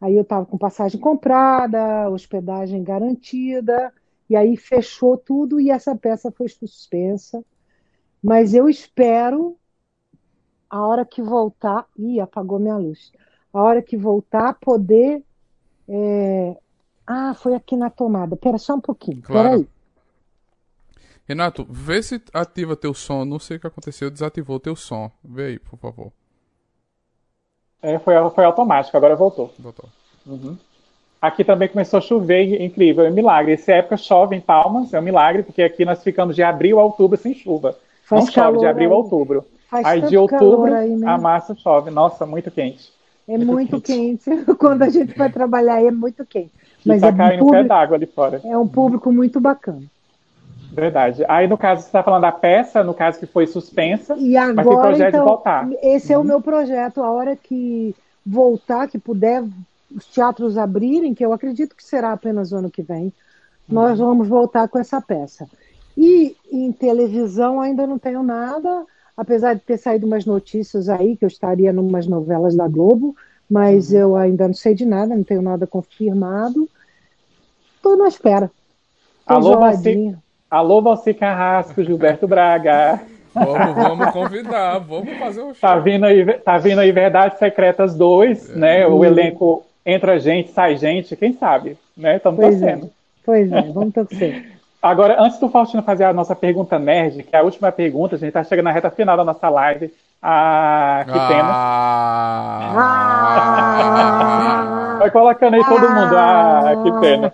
Aí 0.00 0.16
eu 0.16 0.22
estava 0.22 0.46
com 0.46 0.56
passagem 0.56 0.98
comprada, 0.98 2.08
hospedagem 2.08 2.82
garantida, 2.82 3.92
e 4.30 4.36
aí 4.36 4.56
fechou 4.56 5.18
tudo 5.18 5.60
e 5.60 5.70
essa 5.70 5.94
peça 5.94 6.30
foi 6.32 6.48
suspensa. 6.48 7.44
Mas 8.22 8.54
eu 8.54 8.70
espero 8.70 9.58
a 10.70 10.86
hora 10.86 11.04
que 11.04 11.20
voltar. 11.20 11.86
Ih, 11.98 12.20
apagou 12.20 12.58
minha 12.58 12.76
luz 12.78 13.12
a 13.52 13.62
hora 13.62 13.82
que 13.82 13.96
voltar, 13.96 14.54
poder. 14.54 15.22
É... 15.88 16.56
Ah, 17.06 17.34
foi 17.34 17.54
aqui 17.54 17.76
na 17.76 17.90
tomada. 17.90 18.36
Pera 18.36 18.58
só 18.58 18.74
um 18.74 18.80
pouquinho. 18.80 19.22
Claro. 19.22 19.48
Peraí. 19.48 19.68
Renato, 21.26 21.66
vê 21.68 22.02
se 22.02 22.22
ativa 22.32 22.74
teu 22.74 22.94
som. 22.94 23.24
Não 23.24 23.38
sei 23.38 23.58
o 23.58 23.60
que 23.60 23.66
aconteceu, 23.66 24.10
desativou 24.10 24.58
teu 24.58 24.74
som. 24.74 25.10
Vê 25.22 25.46
aí, 25.46 25.58
por 25.58 25.78
favor. 25.78 26.10
É, 27.82 27.98
foi, 27.98 28.14
foi 28.30 28.44
automático, 28.44 28.96
agora 28.96 29.14
voltou. 29.14 29.52
Voltou. 29.58 29.88
Uhum. 30.26 30.56
Aqui 31.20 31.44
também 31.44 31.68
começou 31.68 31.98
a 31.98 32.00
chover, 32.00 32.60
incrível, 32.62 33.04
é 33.04 33.10
um 33.10 33.14
milagre. 33.14 33.52
Essa 33.52 33.72
época 33.72 33.96
chove 33.96 34.36
em 34.36 34.40
Palmas, 34.40 34.94
é 34.94 35.00
um 35.00 35.02
milagre, 35.02 35.42
porque 35.42 35.62
aqui 35.62 35.84
nós 35.84 36.02
ficamos 36.02 36.34
de 36.34 36.42
abril 36.42 36.78
a 36.78 36.84
outubro 36.84 37.18
sem 37.18 37.34
chuva. 37.34 37.76
Faz 38.04 38.24
Não 38.24 38.32
chove 38.32 38.58
de 38.58 38.66
abril 38.66 38.92
a 38.92 38.96
outubro. 38.96 39.44
Faz 39.68 39.84
aí 39.84 40.02
de 40.02 40.16
outubro 40.16 40.72
aí, 40.72 40.96
né? 40.96 41.08
a 41.08 41.18
massa 41.18 41.54
chove. 41.54 41.90
Nossa, 41.90 42.24
muito 42.24 42.50
quente. 42.50 42.92
É 43.28 43.36
muito, 43.36 43.80
quente. 43.80 44.24
quente. 44.24 44.54
Quando 44.56 44.82
a 44.82 44.88
gente 44.88 45.16
vai 45.16 45.30
trabalhar 45.30 45.82
é 45.82 45.90
muito 45.90 46.24
quente. 46.24 46.50
Mas 46.84 47.02
tá 47.02 47.08
é 47.08 47.12
caindo 47.12 47.40
público, 47.40 47.62
pé 47.62 47.68
d'água 47.68 47.96
ali 47.96 48.06
fora. 48.06 48.40
É 48.44 48.56
um 48.56 48.66
público 48.66 49.12
muito 49.12 49.38
bacana. 49.38 49.82
Verdade. 50.72 51.24
Aí, 51.28 51.46
no 51.46 51.58
caso, 51.58 51.82
você 51.82 51.88
está 51.88 52.02
falando 52.02 52.22
da 52.22 52.32
peça, 52.32 52.82
no 52.82 52.94
caso 52.94 53.18
que 53.18 53.26
foi 53.26 53.46
suspensa, 53.46 54.16
e 54.16 54.36
agora, 54.36 54.54
mas 54.54 54.66
tem 54.66 54.76
projeto 54.76 55.08
então, 55.08 55.24
de 55.24 55.28
voltar. 55.28 55.68
Esse 55.82 56.08
uhum. 56.08 56.14
é 56.14 56.16
o 56.16 56.20
uhum. 56.20 56.26
meu 56.26 56.40
projeto. 56.40 57.02
A 57.02 57.10
hora 57.10 57.36
que 57.36 57.94
voltar, 58.24 58.88
que 58.88 58.98
puder 58.98 59.44
os 59.94 60.06
teatros 60.06 60.56
abrirem, 60.56 61.14
que 61.14 61.24
eu 61.24 61.32
acredito 61.32 61.74
que 61.74 61.84
será 61.84 62.12
apenas 62.12 62.52
o 62.52 62.56
ano 62.56 62.70
que 62.70 62.82
vem, 62.82 63.04
uhum. 63.04 63.12
nós 63.68 63.98
vamos 63.98 64.28
voltar 64.28 64.68
com 64.68 64.78
essa 64.78 65.00
peça. 65.00 65.48
E 65.96 66.36
em 66.50 66.70
televisão 66.70 67.60
ainda 67.60 67.86
não 67.86 67.98
tenho 67.98 68.22
nada 68.22 68.86
apesar 69.18 69.54
de 69.54 69.60
ter 69.62 69.76
saído 69.76 70.06
umas 70.06 70.24
notícias 70.24 70.88
aí 70.88 71.16
que 71.16 71.24
eu 71.24 71.26
estaria 71.26 71.72
em 71.72 71.76
umas 71.76 72.06
novelas 72.06 72.54
da 72.54 72.68
Globo, 72.68 73.16
mas 73.50 73.90
uhum. 73.90 73.98
eu 73.98 74.16
ainda 74.16 74.46
não 74.46 74.54
sei 74.54 74.74
de 74.74 74.86
nada, 74.86 75.16
não 75.16 75.24
tenho 75.24 75.42
nada 75.42 75.66
confirmado. 75.66 76.68
Estou 77.74 77.96
na 77.96 78.06
espera. 78.06 78.48
Tô 79.26 79.34
Alô, 79.34 79.58
você, 79.58 80.14
Alô, 80.48 80.80
você 80.80 81.12
Carrasco, 81.12 81.82
Gilberto 81.82 82.28
Braga. 82.28 83.00
Vamos, 83.34 83.74
vamos 83.74 84.10
convidar, 84.12 84.78
vamos 84.78 85.18
fazer 85.18 85.40
um 85.42 85.46
show. 85.46 85.60
Tá 85.60 85.78
vindo 85.78 86.06
aí, 86.06 86.24
tá 86.38 86.56
vindo 86.56 86.78
aí 86.78 86.92
Verdades 86.92 87.38
Secretas 87.38 87.96
2, 87.96 88.50
é. 88.50 88.56
né? 88.56 88.86
O 88.86 89.04
elenco 89.04 89.64
entra 89.84 90.20
gente, 90.20 90.52
sai 90.52 90.76
gente, 90.76 91.16
quem 91.16 91.32
sabe, 91.32 91.76
né? 91.96 92.16
Estamos 92.16 92.40
torcendo. 92.40 92.86
É. 92.86 92.90
Pois 93.24 93.50
é, 93.50 93.62
vamos 93.62 93.92
torcer. 93.92 94.52
Agora, 94.80 95.20
antes 95.20 95.40
do 95.40 95.48
Faustino 95.48 95.82
fazer 95.82 96.04
a 96.04 96.12
nossa 96.12 96.36
pergunta 96.36 96.78
nerd, 96.78 97.24
que 97.24 97.34
é 97.34 97.40
a 97.40 97.42
última 97.42 97.72
pergunta, 97.72 98.14
a 98.14 98.18
gente 98.18 98.28
está 98.28 98.44
chegando 98.44 98.66
na 98.66 98.72
reta 98.72 98.90
final 98.90 99.16
da 99.16 99.24
nossa 99.24 99.48
live. 99.48 99.92
Ah, 100.22 101.04
que 101.04 101.18
ah, 101.18 101.28
pena. 101.28 101.50
Ah, 104.36 104.96
Vai 104.98 105.10
colocando 105.10 105.54
aí 105.54 105.64
todo 105.64 105.88
mundo. 105.88 106.16
Ah, 106.16 106.74
que 106.82 106.92
pena. 107.00 107.32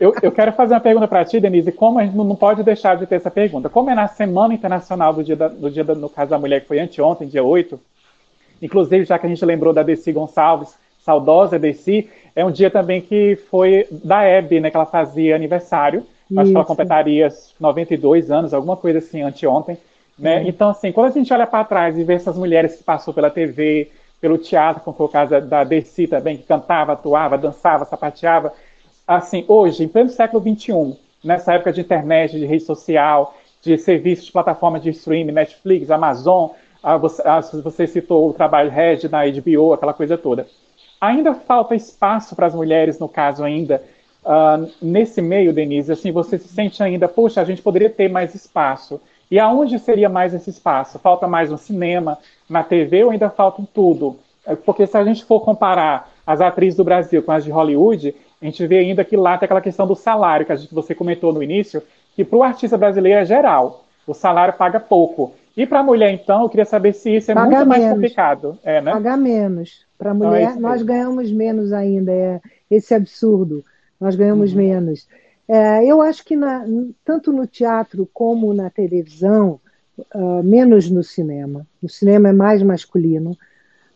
Eu, 0.00 0.14
eu 0.22 0.32
quero 0.32 0.52
fazer 0.52 0.74
uma 0.74 0.80
pergunta 0.80 1.08
para 1.08 1.24
ti, 1.24 1.40
Denise. 1.40 1.72
Como 1.72 1.98
a 1.98 2.04
gente 2.04 2.16
não 2.16 2.36
pode 2.36 2.62
deixar 2.62 2.96
de 2.96 3.06
ter 3.06 3.16
essa 3.16 3.30
pergunta? 3.30 3.68
Como 3.68 3.90
é 3.90 3.94
na 3.94 4.06
Semana 4.08 4.54
Internacional 4.54 5.12
do 5.12 5.24
Dia, 5.24 5.36
da, 5.36 5.48
do 5.48 5.70
dia 5.70 5.82
da, 5.84 5.94
no 5.94 6.08
caso 6.08 6.30
da 6.30 6.38
mulher, 6.38 6.60
que 6.60 6.68
foi 6.68 6.78
anteontem, 6.78 7.26
dia 7.28 7.42
8, 7.42 7.80
inclusive, 8.62 9.04
já 9.04 9.18
que 9.18 9.26
a 9.26 9.28
gente 9.28 9.44
lembrou 9.44 9.72
da 9.72 9.82
Desi 9.82 10.12
Gonçalves, 10.12 10.74
saudosa 11.04 11.58
Desi, 11.58 12.08
é 12.34 12.44
um 12.44 12.50
dia 12.50 12.70
também 12.70 13.00
que 13.00 13.36
foi 13.50 13.86
da 13.90 14.22
Hebe, 14.22 14.60
né, 14.60 14.70
que 14.70 14.76
ela 14.76 14.86
fazia 14.86 15.34
aniversário. 15.36 16.06
Acho 16.36 16.50
que 16.50 16.56
ela 16.56 16.64
completaria 16.64 17.28
92 17.60 18.30
anos, 18.30 18.54
alguma 18.54 18.76
coisa 18.76 18.98
assim, 18.98 19.22
anteontem. 19.22 19.78
Né? 20.18 20.40
Uhum. 20.40 20.48
Então, 20.48 20.70
assim, 20.70 20.92
quando 20.92 21.08
a 21.08 21.10
gente 21.10 21.32
olha 21.32 21.46
para 21.46 21.64
trás 21.64 21.98
e 21.98 22.04
vê 22.04 22.14
essas 22.14 22.36
mulheres 22.36 22.76
que 22.76 22.84
passou 22.84 23.12
pela 23.12 23.30
TV, 23.30 23.90
pelo 24.20 24.38
teatro, 24.38 24.82
como 24.82 24.96
foi 24.96 25.06
o 25.06 25.08
caso 25.08 25.40
da, 25.42 25.64
Desi 25.64 26.06
também, 26.06 26.36
que 26.36 26.44
cantava, 26.44 26.92
atuava, 26.92 27.36
dançava, 27.36 27.84
sapateava, 27.84 28.52
assim, 29.06 29.44
hoje, 29.48 29.84
em 29.84 29.88
pleno 29.88 30.08
século 30.08 30.42
XXI, 30.42 30.96
nessa 31.22 31.54
época 31.54 31.72
de 31.72 31.80
internet, 31.80 32.38
de 32.38 32.46
rede 32.46 32.64
social, 32.64 33.34
de 33.60 33.76
serviços 33.78 34.26
de 34.26 34.32
plataformas 34.32 34.82
de 34.82 34.90
streaming, 34.90 35.32
Netflix, 35.32 35.90
Amazon, 35.90 36.50
a, 36.82 36.96
você, 36.96 37.22
a, 37.26 37.40
você, 37.40 37.86
citou 37.86 38.28
o 38.28 38.32
trabalho 38.32 38.70
Red 38.70 39.08
na 39.10 39.26
HBO, 39.26 39.72
aquela 39.72 39.94
coisa 39.94 40.18
toda. 40.18 40.46
Ainda 41.00 41.34
falta 41.34 41.74
espaço 41.74 42.36
para 42.36 42.46
as 42.46 42.54
mulheres, 42.54 42.98
no 42.98 43.08
caso 43.08 43.42
ainda, 43.42 43.82
Uh, 44.24 44.70
nesse 44.80 45.20
meio, 45.20 45.52
Denise, 45.52 45.92
assim, 45.92 46.10
você 46.10 46.38
se 46.38 46.48
sente 46.48 46.82
ainda, 46.82 47.06
puxa, 47.06 47.40
a 47.40 47.44
gente 47.44 47.60
poderia 47.60 47.90
ter 47.90 48.08
mais 48.08 48.34
espaço. 48.34 49.00
E 49.30 49.38
aonde 49.38 49.78
seria 49.78 50.08
mais 50.08 50.32
esse 50.32 50.50
espaço? 50.50 50.98
Falta 50.98 51.26
mais 51.26 51.50
no 51.50 51.58
cinema, 51.58 52.18
na 52.48 52.62
TV 52.62 53.04
ou 53.04 53.10
ainda 53.10 53.28
falta 53.28 53.60
em 53.60 53.66
tudo? 53.66 54.16
É, 54.46 54.54
porque 54.54 54.86
se 54.86 54.96
a 54.96 55.04
gente 55.04 55.24
for 55.24 55.40
comparar 55.40 56.10
as 56.26 56.40
atrizes 56.40 56.76
do 56.76 56.84
Brasil 56.84 57.22
com 57.22 57.32
as 57.32 57.44
de 57.44 57.50
Hollywood, 57.50 58.14
a 58.40 58.44
gente 58.44 58.66
vê 58.66 58.78
ainda 58.78 59.04
que 59.04 59.16
lá 59.16 59.36
tem 59.36 59.46
aquela 59.46 59.60
questão 59.60 59.86
do 59.86 59.94
salário 59.94 60.46
que 60.46 60.52
a 60.52 60.56
gente, 60.56 60.74
você 60.74 60.94
comentou 60.94 61.32
no 61.32 61.42
início, 61.42 61.82
que 62.14 62.24
para 62.24 62.38
o 62.38 62.42
artista 62.42 62.78
brasileiro 62.78 63.20
é 63.20 63.24
geral. 63.24 63.84
o 64.06 64.14
salário 64.14 64.54
paga 64.54 64.78
pouco. 64.78 65.34
E 65.56 65.66
para 65.66 65.80
a 65.80 65.82
mulher, 65.82 66.10
então, 66.12 66.42
eu 66.42 66.48
queria 66.48 66.64
saber 66.64 66.92
se 66.92 67.16
isso 67.16 67.30
é 67.30 67.34
paga 67.34 67.46
muito 67.46 67.68
menos. 67.68 67.78
mais 67.78 67.94
complicado. 67.94 68.58
É, 68.64 68.80
né? 68.80 68.92
Paga 68.92 69.16
menos. 69.16 69.84
Para 69.96 70.10
a 70.10 70.14
mulher, 70.14 70.42
então, 70.42 70.56
é 70.56 70.60
nós 70.60 70.82
ganhamos 70.82 71.30
menos 71.30 71.72
ainda. 71.72 72.12
É 72.12 72.40
esse 72.70 72.94
absurdo. 72.94 73.64
Nós 74.04 74.16
ganhamos 74.16 74.50
uhum. 74.50 74.58
menos. 74.58 75.08
É, 75.48 75.82
eu 75.82 76.02
acho 76.02 76.22
que 76.22 76.36
na, 76.36 76.62
tanto 77.02 77.32
no 77.32 77.46
teatro 77.46 78.06
como 78.12 78.52
na 78.52 78.68
televisão, 78.68 79.58
uh, 80.14 80.42
menos 80.42 80.90
no 80.90 81.02
cinema. 81.02 81.66
No 81.82 81.88
cinema 81.88 82.28
é 82.28 82.32
mais 82.32 82.62
masculino, 82.62 83.30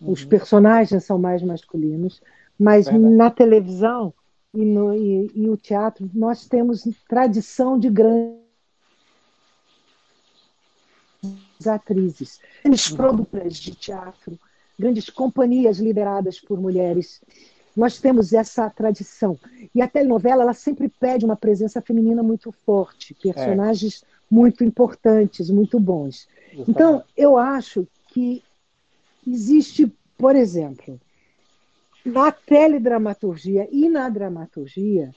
uhum. 0.00 0.12
os 0.12 0.24
personagens 0.24 1.04
são 1.04 1.18
mais 1.18 1.42
masculinos, 1.42 2.22
mas 2.58 2.86
Verdade. 2.86 3.14
na 3.14 3.30
televisão 3.30 4.14
e, 4.54 4.64
no, 4.64 4.94
e, 4.94 5.30
e 5.34 5.50
o 5.50 5.58
teatro 5.58 6.10
nós 6.14 6.46
temos 6.46 6.88
tradição 7.06 7.78
de 7.78 7.90
grandes 7.90 8.38
atrizes, 11.66 12.40
grandes 12.62 12.90
uhum. 12.90 12.96
produtoras 12.96 13.56
de 13.56 13.74
teatro, 13.74 14.38
grandes 14.78 15.10
companhias 15.10 15.78
lideradas 15.78 16.40
por 16.40 16.58
mulheres. 16.58 17.20
Nós 17.78 18.00
temos 18.00 18.32
essa 18.32 18.68
tradição. 18.68 19.38
E 19.72 19.80
a 19.80 19.86
telenovela 19.86 20.42
ela 20.42 20.52
sempre 20.52 20.88
pede 20.88 21.24
uma 21.24 21.36
presença 21.36 21.80
feminina 21.80 22.24
muito 22.24 22.50
forte, 22.50 23.14
personagens 23.14 24.02
é. 24.02 24.06
muito 24.28 24.64
importantes, 24.64 25.48
muito 25.48 25.78
bons. 25.78 26.28
Justamente. 26.46 26.70
Então, 26.70 27.04
eu 27.16 27.38
acho 27.38 27.86
que 28.08 28.42
existe, 29.24 29.86
por 30.16 30.34
exemplo, 30.34 31.00
na 32.04 32.32
teledramaturgia 32.32 33.68
e 33.70 33.88
na 33.88 34.08
dramaturgia, 34.08 35.12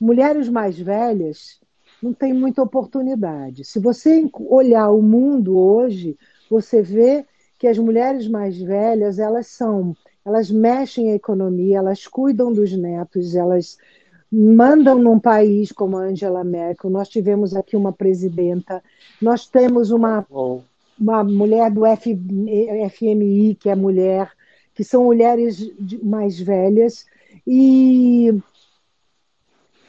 mulheres 0.00 0.48
mais 0.48 0.78
velhas 0.78 1.60
não 2.00 2.12
têm 2.12 2.32
muita 2.32 2.62
oportunidade. 2.62 3.64
Se 3.64 3.80
você 3.80 4.30
olhar 4.48 4.88
o 4.90 5.02
mundo 5.02 5.58
hoje, 5.58 6.16
você 6.48 6.80
vê 6.80 7.26
que 7.58 7.66
as 7.66 7.76
mulheres 7.76 8.28
mais 8.28 8.56
velhas 8.56 9.18
elas 9.18 9.48
são 9.48 9.96
elas 10.28 10.50
mexem 10.50 11.10
a 11.10 11.14
economia, 11.14 11.78
elas 11.78 12.06
cuidam 12.06 12.52
dos 12.52 12.70
netos, 12.72 13.34
elas 13.34 13.78
mandam 14.30 14.98
num 14.98 15.18
país 15.18 15.72
como 15.72 15.96
a 15.96 16.02
Angela 16.02 16.44
Merkel. 16.44 16.90
Nós 16.90 17.08
tivemos 17.08 17.56
aqui 17.56 17.74
uma 17.74 17.94
presidenta, 17.94 18.84
nós 19.22 19.46
temos 19.46 19.90
uma, 19.90 20.26
uma 21.00 21.24
mulher 21.24 21.70
do 21.70 21.86
F, 21.86 22.14
FMI, 22.14 23.54
que 23.54 23.70
é 23.70 23.74
mulher, 23.74 24.30
que 24.74 24.84
são 24.84 25.04
mulheres 25.04 25.72
mais 26.02 26.38
velhas, 26.38 27.06
e 27.46 28.38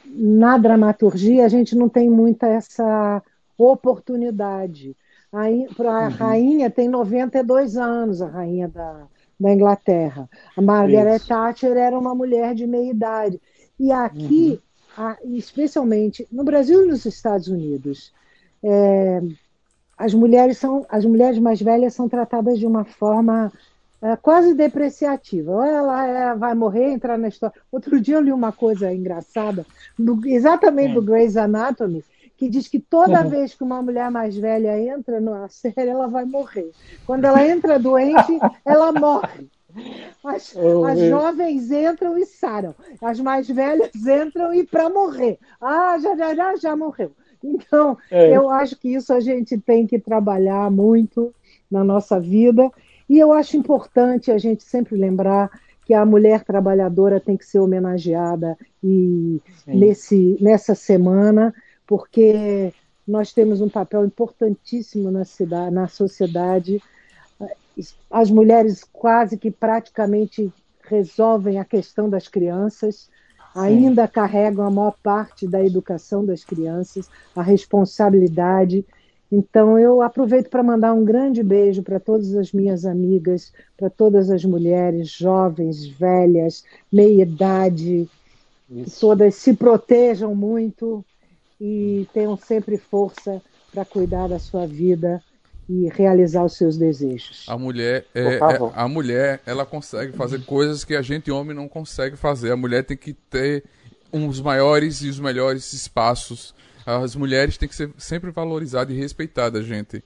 na 0.06 0.56
dramaturgia 0.56 1.44
a 1.44 1.48
gente 1.48 1.76
não 1.76 1.88
tem 1.88 2.08
muita 2.08 2.46
essa 2.46 3.22
oportunidade. 3.58 4.96
A, 5.30 5.44
a 5.44 5.48
uhum. 5.50 6.08
rainha 6.08 6.70
tem 6.70 6.88
92 6.88 7.76
anos, 7.76 8.22
a 8.22 8.26
rainha 8.26 8.68
da, 8.68 9.06
da 9.40 9.52
Inglaterra. 9.52 10.28
A 10.54 10.60
Margaret 10.60 11.16
Isso. 11.16 11.28
Thatcher 11.28 11.76
era 11.76 11.98
uma 11.98 12.14
mulher 12.14 12.54
de 12.54 12.66
meia 12.66 12.90
idade. 12.90 13.40
E 13.78 13.90
aqui, 13.90 14.60
uhum. 14.98 15.04
a, 15.04 15.16
especialmente 15.24 16.28
no 16.30 16.44
Brasil 16.44 16.84
e 16.84 16.88
nos 16.88 17.06
Estados 17.06 17.48
Unidos, 17.48 18.12
é, 18.62 19.22
as 19.96 20.12
mulheres 20.12 20.58
são 20.58 20.84
as 20.88 21.04
mulheres 21.06 21.38
mais 21.38 21.60
velhas 21.62 21.94
são 21.94 22.08
tratadas 22.08 22.58
de 22.58 22.66
uma 22.66 22.84
forma 22.84 23.50
é, 24.02 24.14
quase 24.16 24.52
depreciativa. 24.52 25.50
Ou 25.50 25.62
ela 25.62 26.06
é, 26.06 26.34
vai 26.36 26.54
morrer, 26.54 26.90
entrar 26.90 27.16
na 27.16 27.28
história. 27.28 27.58
Outro 27.72 27.98
dia 27.98 28.16
eu 28.16 28.20
li 28.20 28.32
uma 28.32 28.52
coisa 28.52 28.92
engraçada, 28.92 29.64
do, 29.98 30.20
exatamente 30.26 30.90
é. 30.90 30.94
do 30.94 31.02
Grey's 31.02 31.38
Anatomy, 31.38 32.04
que 32.40 32.48
diz 32.48 32.66
que 32.66 32.80
toda 32.80 33.22
uhum. 33.22 33.28
vez 33.28 33.52
que 33.52 33.62
uma 33.62 33.82
mulher 33.82 34.10
mais 34.10 34.34
velha 34.34 34.80
entra 34.80 35.20
numa 35.20 35.46
série, 35.50 35.90
ela 35.90 36.08
vai 36.08 36.24
morrer. 36.24 36.70
Quando 37.04 37.26
ela 37.26 37.46
entra 37.46 37.78
doente, 37.78 38.38
ela 38.64 38.90
morre. 38.92 39.46
As, 40.24 40.56
as 40.88 40.98
jovens 41.00 41.70
entram 41.70 42.16
e 42.16 42.24
saram. 42.24 42.74
As 43.02 43.20
mais 43.20 43.46
velhas 43.46 43.90
entram 43.94 44.54
e 44.54 44.64
para 44.64 44.88
morrer. 44.88 45.38
Ah, 45.60 45.98
já, 46.00 46.16
já, 46.16 46.34
já, 46.34 46.56
já 46.56 46.74
morreu. 46.74 47.12
Então, 47.44 47.98
é. 48.10 48.34
eu 48.34 48.48
acho 48.48 48.74
que 48.74 48.88
isso 48.88 49.12
a 49.12 49.20
gente 49.20 49.58
tem 49.58 49.86
que 49.86 49.98
trabalhar 49.98 50.70
muito 50.70 51.34
na 51.70 51.84
nossa 51.84 52.18
vida. 52.18 52.70
E 53.06 53.18
eu 53.18 53.34
acho 53.34 53.58
importante 53.58 54.32
a 54.32 54.38
gente 54.38 54.62
sempre 54.62 54.96
lembrar 54.96 55.50
que 55.84 55.92
a 55.92 56.06
mulher 56.06 56.42
trabalhadora 56.42 57.20
tem 57.20 57.36
que 57.36 57.44
ser 57.44 57.58
homenageada 57.58 58.56
e 58.82 59.42
nesse, 59.66 60.38
nessa 60.40 60.74
semana 60.74 61.52
porque 61.90 62.72
nós 63.04 63.32
temos 63.32 63.60
um 63.60 63.68
papel 63.68 64.04
importantíssimo 64.04 65.10
na, 65.10 65.24
cidade, 65.24 65.74
na 65.74 65.88
sociedade. 65.88 66.80
As 68.08 68.30
mulheres 68.30 68.84
quase 68.92 69.36
que 69.36 69.50
praticamente 69.50 70.52
resolvem 70.84 71.58
a 71.58 71.64
questão 71.64 72.08
das 72.08 72.28
crianças, 72.28 73.10
ainda 73.56 74.06
carregam 74.06 74.64
a 74.64 74.70
maior 74.70 74.94
parte 75.02 75.48
da 75.48 75.64
educação 75.64 76.24
das 76.24 76.44
crianças, 76.44 77.10
a 77.34 77.42
responsabilidade. 77.42 78.86
Então, 79.32 79.76
eu 79.76 80.00
aproveito 80.00 80.48
para 80.48 80.62
mandar 80.62 80.92
um 80.92 81.04
grande 81.04 81.42
beijo 81.42 81.82
para 81.82 81.98
todas 81.98 82.36
as 82.36 82.52
minhas 82.52 82.84
amigas, 82.84 83.52
para 83.76 83.90
todas 83.90 84.30
as 84.30 84.44
mulheres, 84.44 85.10
jovens, 85.10 85.88
velhas, 85.88 86.64
meia 86.92 87.22
idade, 87.22 88.08
que 88.68 88.90
todas 89.00 89.34
se 89.34 89.54
protejam 89.54 90.36
muito, 90.36 91.04
e 91.60 92.08
tenham 92.12 92.36
sempre 92.36 92.78
força 92.78 93.42
para 93.72 93.84
cuidar 93.84 94.28
da 94.28 94.38
sua 94.38 94.66
vida 94.66 95.22
e 95.68 95.88
realizar 95.88 96.44
os 96.44 96.56
seus 96.56 96.76
desejos. 96.76 97.44
A 97.48 97.56
mulher, 97.56 98.04
é, 98.12 98.34
é, 98.34 98.40
a 98.74 98.88
mulher, 98.88 99.40
ela 99.46 99.64
consegue 99.64 100.12
fazer 100.12 100.44
coisas 100.44 100.84
que 100.84 100.96
a 100.96 101.02
gente 101.02 101.30
homem 101.30 101.54
não 101.54 101.68
consegue 101.68 102.16
fazer. 102.16 102.50
A 102.50 102.56
mulher 102.56 102.84
tem 102.84 102.96
que 102.96 103.12
ter 103.12 103.64
os 104.10 104.40
maiores 104.40 105.02
e 105.02 105.08
os 105.08 105.20
melhores 105.20 105.72
espaços. 105.72 106.52
As 106.84 107.14
mulheres 107.14 107.56
têm 107.56 107.68
que 107.68 107.76
ser 107.76 107.92
sempre 107.98 108.32
valorizadas 108.32 108.96
e 108.96 108.98
respeitadas, 108.98 109.64
gente. 109.64 110.02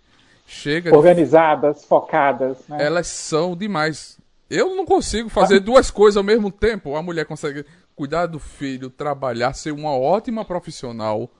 Chega 0.46 0.94
organizadas, 0.94 1.80
de... 1.80 1.86
focadas. 1.86 2.58
Né? 2.68 2.84
Elas 2.84 3.06
são 3.06 3.56
demais. 3.56 4.18
Eu 4.50 4.74
não 4.74 4.84
consigo 4.84 5.30
fazer 5.30 5.60
duas 5.60 5.90
coisas 5.90 6.18
ao 6.18 6.22
mesmo 6.22 6.50
tempo. 6.50 6.94
A 6.94 7.02
mulher 7.02 7.24
consegue 7.24 7.64
cuidar 7.96 8.26
do 8.26 8.38
filho, 8.38 8.90
trabalhar, 8.90 9.54
ser 9.54 9.72
uma 9.72 9.96
ótima 9.96 10.44
profissional 10.44 11.30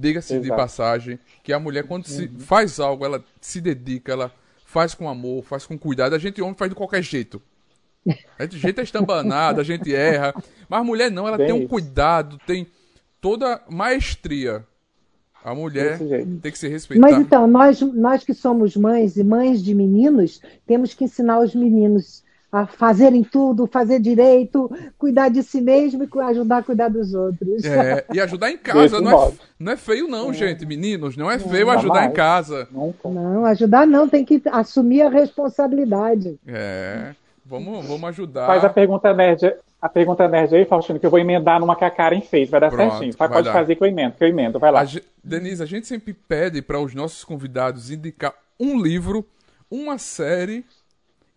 Diga-se 0.00 0.40
de 0.40 0.48
passagem 0.48 1.18
que 1.42 1.52
a 1.52 1.58
mulher, 1.58 1.84
quando 1.84 2.06
uhum. 2.06 2.12
se 2.12 2.28
faz 2.38 2.80
algo, 2.80 3.04
ela 3.04 3.22
se 3.40 3.60
dedica, 3.60 4.12
ela 4.12 4.32
faz 4.64 4.94
com 4.94 5.08
amor, 5.08 5.44
faz 5.44 5.66
com 5.66 5.76
cuidado. 5.76 6.14
A 6.14 6.18
gente, 6.18 6.40
homem, 6.40 6.54
faz 6.54 6.70
de 6.70 6.74
qualquer 6.74 7.02
jeito. 7.02 7.40
A 8.38 8.46
gente 8.46 8.80
é 8.80 8.82
estambanado, 8.82 9.60
a 9.60 9.64
gente 9.64 9.94
erra. 9.94 10.34
Mas 10.68 10.80
a 10.80 10.84
mulher 10.84 11.10
não, 11.10 11.28
ela 11.28 11.36
Bem 11.36 11.48
tem 11.48 11.54
um 11.54 11.60
isso. 11.60 11.68
cuidado, 11.68 12.38
tem 12.46 12.66
toda 13.20 13.62
maestria. 13.68 14.64
A 15.44 15.54
mulher 15.54 15.98
tem 15.98 16.50
que 16.52 16.58
ser 16.58 16.68
respeitada. 16.68 17.12
Mas 17.12 17.20
então, 17.20 17.46
nós, 17.46 17.80
nós 17.80 18.24
que 18.24 18.32
somos 18.32 18.76
mães 18.76 19.16
e 19.16 19.24
mães 19.24 19.62
de 19.62 19.74
meninos, 19.74 20.40
temos 20.66 20.94
que 20.94 21.04
ensinar 21.04 21.40
os 21.40 21.54
meninos 21.54 22.22
a 22.52 22.66
fazerem 22.66 23.22
tudo, 23.22 23.66
fazer 23.66 24.00
direito, 24.00 24.70
cuidar 24.98 25.28
de 25.28 25.42
si 25.42 25.60
mesmo 25.60 26.02
e 26.02 26.20
ajudar 26.20 26.58
a 26.58 26.62
cuidar 26.62 26.88
dos 26.88 27.14
outros. 27.14 27.64
É, 27.64 28.04
e 28.12 28.20
ajudar 28.20 28.50
em 28.50 28.58
casa, 28.58 29.00
não 29.00 29.28
é, 29.28 29.32
não 29.58 29.72
é 29.72 29.76
feio 29.76 30.08
não, 30.08 30.30
é. 30.30 30.34
gente, 30.34 30.66
meninos, 30.66 31.16
não 31.16 31.30
é 31.30 31.38
feio 31.38 31.66
não, 31.66 31.72
ajudar 31.74 31.94
mais. 31.94 32.10
em 32.10 32.14
casa. 32.14 32.68
Não, 32.72 33.44
ajudar 33.46 33.86
não, 33.86 34.08
tem 34.08 34.24
que 34.24 34.42
assumir 34.50 35.02
a 35.02 35.08
responsabilidade. 35.08 36.38
É, 36.46 37.14
vamos, 37.46 37.86
vamos 37.86 38.08
ajudar. 38.10 38.46
Faz 38.46 38.64
a 38.64 38.68
pergunta 38.68 39.14
nerd, 39.14 39.54
a 39.80 39.88
pergunta 39.88 40.26
nerd 40.26 40.52
aí, 40.54 40.64
Faustino, 40.64 40.98
que 40.98 41.06
eu 41.06 41.10
vou 41.10 41.20
emendar 41.20 41.60
numa 41.60 41.76
que 41.76 41.84
a 41.84 41.90
Karen 41.90 42.20
fez, 42.20 42.50
vai 42.50 42.60
dar 42.60 42.70
Pronto, 42.70 42.90
certinho. 42.90 43.14
Vai 43.16 43.28
pode 43.28 43.44
dar. 43.44 43.52
fazer 43.52 43.76
que 43.76 43.82
eu 43.84 43.88
emendo, 43.88 44.16
que 44.16 44.24
eu 44.24 44.28
emendo, 44.28 44.58
vai 44.58 44.72
lá. 44.72 44.82
A, 44.82 44.86
Denise, 45.22 45.62
a 45.62 45.66
gente 45.66 45.86
sempre 45.86 46.12
pede 46.12 46.60
para 46.60 46.80
os 46.80 46.94
nossos 46.94 47.22
convidados 47.22 47.92
indicar 47.92 48.34
um 48.58 48.80
livro, 48.82 49.24
uma 49.70 49.98
série 49.98 50.64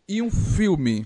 e 0.07 0.21
um 0.21 0.29
filme. 0.29 1.05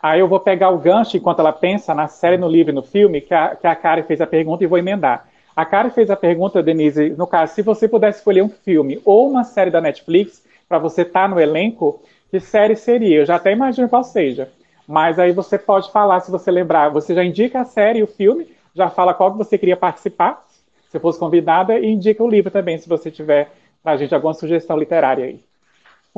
Aí 0.00 0.20
eu 0.20 0.28
vou 0.28 0.38
pegar 0.38 0.70
o 0.70 0.78
gancho 0.78 1.16
enquanto 1.16 1.40
ela 1.40 1.52
pensa 1.52 1.94
na 1.94 2.06
série, 2.06 2.36
no 2.36 2.48
livro 2.48 2.70
e 2.70 2.74
no 2.74 2.82
filme, 2.82 3.20
que 3.20 3.34
a, 3.34 3.56
que 3.56 3.66
a 3.66 3.74
Karen 3.74 4.02
fez 4.02 4.20
a 4.20 4.26
pergunta 4.26 4.62
e 4.62 4.66
vou 4.66 4.78
emendar. 4.78 5.28
A 5.54 5.64
Karen 5.64 5.90
fez 5.90 6.10
a 6.10 6.16
pergunta, 6.16 6.62
Denise, 6.62 7.10
no 7.10 7.26
caso, 7.26 7.54
se 7.54 7.62
você 7.62 7.88
pudesse 7.88 8.18
escolher 8.18 8.42
um 8.42 8.48
filme 8.48 9.00
ou 9.04 9.28
uma 9.28 9.42
série 9.42 9.70
da 9.70 9.80
Netflix 9.80 10.44
para 10.68 10.78
você 10.78 11.02
estar 11.02 11.22
tá 11.22 11.28
no 11.28 11.40
elenco, 11.40 12.02
que 12.30 12.38
série 12.38 12.76
seria? 12.76 13.20
Eu 13.20 13.26
já 13.26 13.36
até 13.36 13.52
imagino 13.52 13.88
qual 13.88 14.04
seja. 14.04 14.50
Mas 14.86 15.18
aí 15.18 15.32
você 15.32 15.58
pode 15.58 15.90
falar, 15.90 16.20
se 16.20 16.30
você 16.30 16.50
lembrar, 16.50 16.90
você 16.90 17.14
já 17.14 17.24
indica 17.24 17.60
a 17.62 17.64
série 17.64 18.00
e 18.00 18.02
o 18.02 18.06
filme, 18.06 18.46
já 18.74 18.90
fala 18.90 19.14
qual 19.14 19.32
que 19.32 19.38
você 19.38 19.56
queria 19.56 19.76
participar, 19.76 20.44
se 20.90 21.00
fosse 21.00 21.18
convidada, 21.18 21.78
e 21.78 21.86
indica 21.86 22.22
o 22.22 22.28
livro 22.28 22.50
também, 22.50 22.76
se 22.78 22.88
você 22.88 23.10
tiver 23.10 23.50
para 23.82 23.92
a 23.92 23.96
gente 23.96 24.14
alguma 24.14 24.34
sugestão 24.34 24.76
literária 24.76 25.24
aí. 25.24 25.40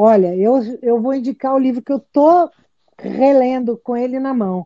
Olha, 0.01 0.33
eu, 0.37 0.61
eu 0.81 1.01
vou 1.01 1.13
indicar 1.13 1.53
o 1.53 1.59
livro 1.59 1.83
que 1.83 1.91
eu 1.91 1.97
estou 1.97 2.49
relendo 2.97 3.77
com 3.77 3.97
ele 3.97 4.21
na 4.21 4.33
mão, 4.33 4.65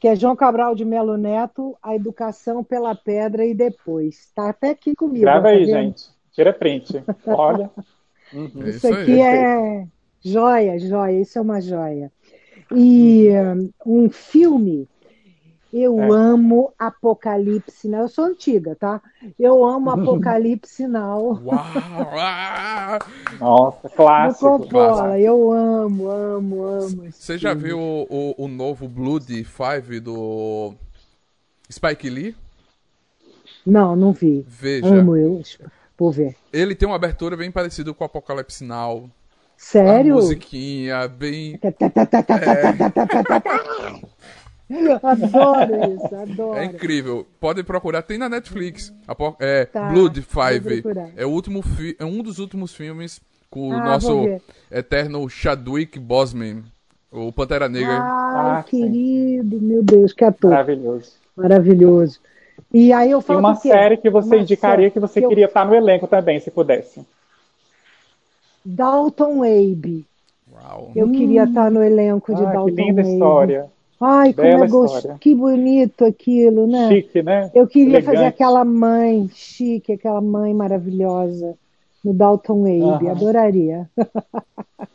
que 0.00 0.08
é 0.08 0.16
João 0.16 0.34
Cabral 0.34 0.74
de 0.74 0.82
Melo 0.82 1.18
Neto, 1.18 1.76
A 1.82 1.94
Educação 1.94 2.64
pela 2.64 2.94
Pedra 2.94 3.44
e 3.44 3.52
Depois. 3.52 4.20
Está 4.20 4.48
até 4.48 4.70
aqui 4.70 4.94
comigo. 4.94 5.20
Grava 5.20 5.42
tá 5.42 5.48
aí, 5.50 5.66
gente. 5.66 6.04
Tira 6.32 6.54
print. 6.54 7.04
Olha. 7.26 7.70
Uhum. 8.32 8.66
Isso, 8.66 8.86
isso 8.86 8.94
aqui 8.94 9.20
é 9.20 9.86
joia, 10.24 10.78
joia. 10.78 11.20
Isso 11.20 11.38
é 11.38 11.42
uma 11.42 11.60
joia. 11.60 12.10
E 12.74 13.28
um 13.84 14.08
filme 14.08 14.88
eu 15.72 15.98
é. 16.02 16.08
amo 16.10 16.72
Apocalipse 16.78 17.88
Now. 17.88 18.02
Eu 18.02 18.08
sou 18.08 18.24
antiga, 18.26 18.76
tá? 18.76 19.00
Eu 19.38 19.64
amo 19.64 19.88
Apocalipse 19.90 20.86
Now. 20.86 21.40
Uau! 21.42 22.98
Nossa, 23.40 23.88
clássico. 23.88 24.58
Coppola. 24.58 25.18
Eu 25.18 25.50
amo, 25.50 26.10
amo, 26.10 26.62
amo. 26.64 27.10
Você 27.10 27.38
já 27.38 27.54
viu 27.54 27.78
o, 27.78 28.06
o, 28.10 28.44
o, 28.44 28.48
novo 28.48 28.86
Blood 28.86 29.44
Five 29.44 30.00
do 30.00 30.74
Spike 31.70 32.10
Lee? 32.10 32.36
Não, 33.64 33.96
não 33.96 34.12
vi. 34.12 34.44
Veja. 34.46 34.86
Amo 34.86 35.16
eu. 35.16 35.40
Vou 35.96 36.12
ver. 36.12 36.36
Ele 36.52 36.74
tem 36.74 36.86
uma 36.86 36.96
abertura 36.96 37.34
bem 37.36 37.50
parecida 37.50 37.94
com 37.94 38.04
Apocalipse 38.04 38.62
Now. 38.62 39.08
Sério? 39.56 40.14
A 40.14 40.16
musiquinha 40.16 41.08
bem. 41.08 41.58
é... 41.62 41.72
Adoro 45.02 45.94
isso, 45.94 46.14
adoro. 46.14 46.58
É 46.58 46.64
incrível. 46.64 47.26
Podem 47.40 47.64
procurar, 47.64 48.02
tem 48.02 48.18
na 48.18 48.28
Netflix. 48.28 48.92
É 49.38 49.64
tá, 49.66 49.90
Blood 49.90 50.22
Five. 50.22 50.82
É, 51.16 51.26
o 51.26 51.30
último 51.30 51.62
é 51.98 52.04
um 52.04 52.22
dos 52.22 52.38
últimos 52.38 52.74
filmes 52.74 53.20
com 53.50 53.68
o 53.68 53.72
ah, 53.74 53.84
nosso 53.84 54.40
eterno 54.70 55.28
Chadwick 55.28 55.98
Boseman, 55.98 56.62
o 57.10 57.30
Pantera 57.30 57.68
Negra. 57.68 57.98
Ah, 57.98 58.58
ah 58.58 58.62
querido, 58.62 59.60
meu 59.60 59.82
Deus, 59.82 60.12
que 60.12 60.24
ator. 60.24 60.50
Maravilhoso. 60.50 61.12
Maravilhoso. 61.36 62.20
E 62.72 62.92
aí 62.92 63.10
eu 63.10 63.20
falo 63.20 63.40
e 63.40 63.42
uma 63.42 63.54
série 63.54 63.96
que 63.98 64.08
você 64.08 64.36
uma 64.36 64.42
indicaria 64.42 64.90
que 64.90 64.98
você 64.98 65.20
que 65.20 65.28
queria 65.28 65.44
eu... 65.44 65.48
estar 65.48 65.66
no 65.66 65.74
elenco 65.74 66.06
também, 66.06 66.40
se 66.40 66.50
pudesse. 66.50 67.04
Dalton 68.64 69.42
Abe. 69.42 70.06
Uau. 70.50 70.92
Eu 70.94 71.06
hum. 71.06 71.12
queria 71.12 71.44
estar 71.44 71.70
no 71.70 71.82
elenco 71.82 72.34
de 72.34 72.42
ah, 72.42 72.52
Dalton 72.52 72.74
que 72.74 72.82
linda 72.82 73.00
Abe. 73.02 73.12
história. 73.12 73.66
Ai, 74.04 74.32
como 74.32 74.46
é 74.46 74.66
gostoso, 74.66 75.16
que 75.20 75.34
bonito 75.34 76.04
aquilo, 76.04 76.66
né? 76.66 76.88
Chique, 76.88 77.22
né? 77.22 77.50
Eu 77.54 77.66
queria 77.66 77.98
Elegante. 77.98 78.14
fazer 78.14 78.24
aquela 78.26 78.64
mãe 78.64 79.30
chique, 79.32 79.92
aquela 79.92 80.20
mãe 80.20 80.52
maravilhosa 80.52 81.56
no 82.04 82.12
Dalton 82.12 82.62
Abe, 82.94 83.04
uhum. 83.04 83.10
adoraria. 83.10 83.88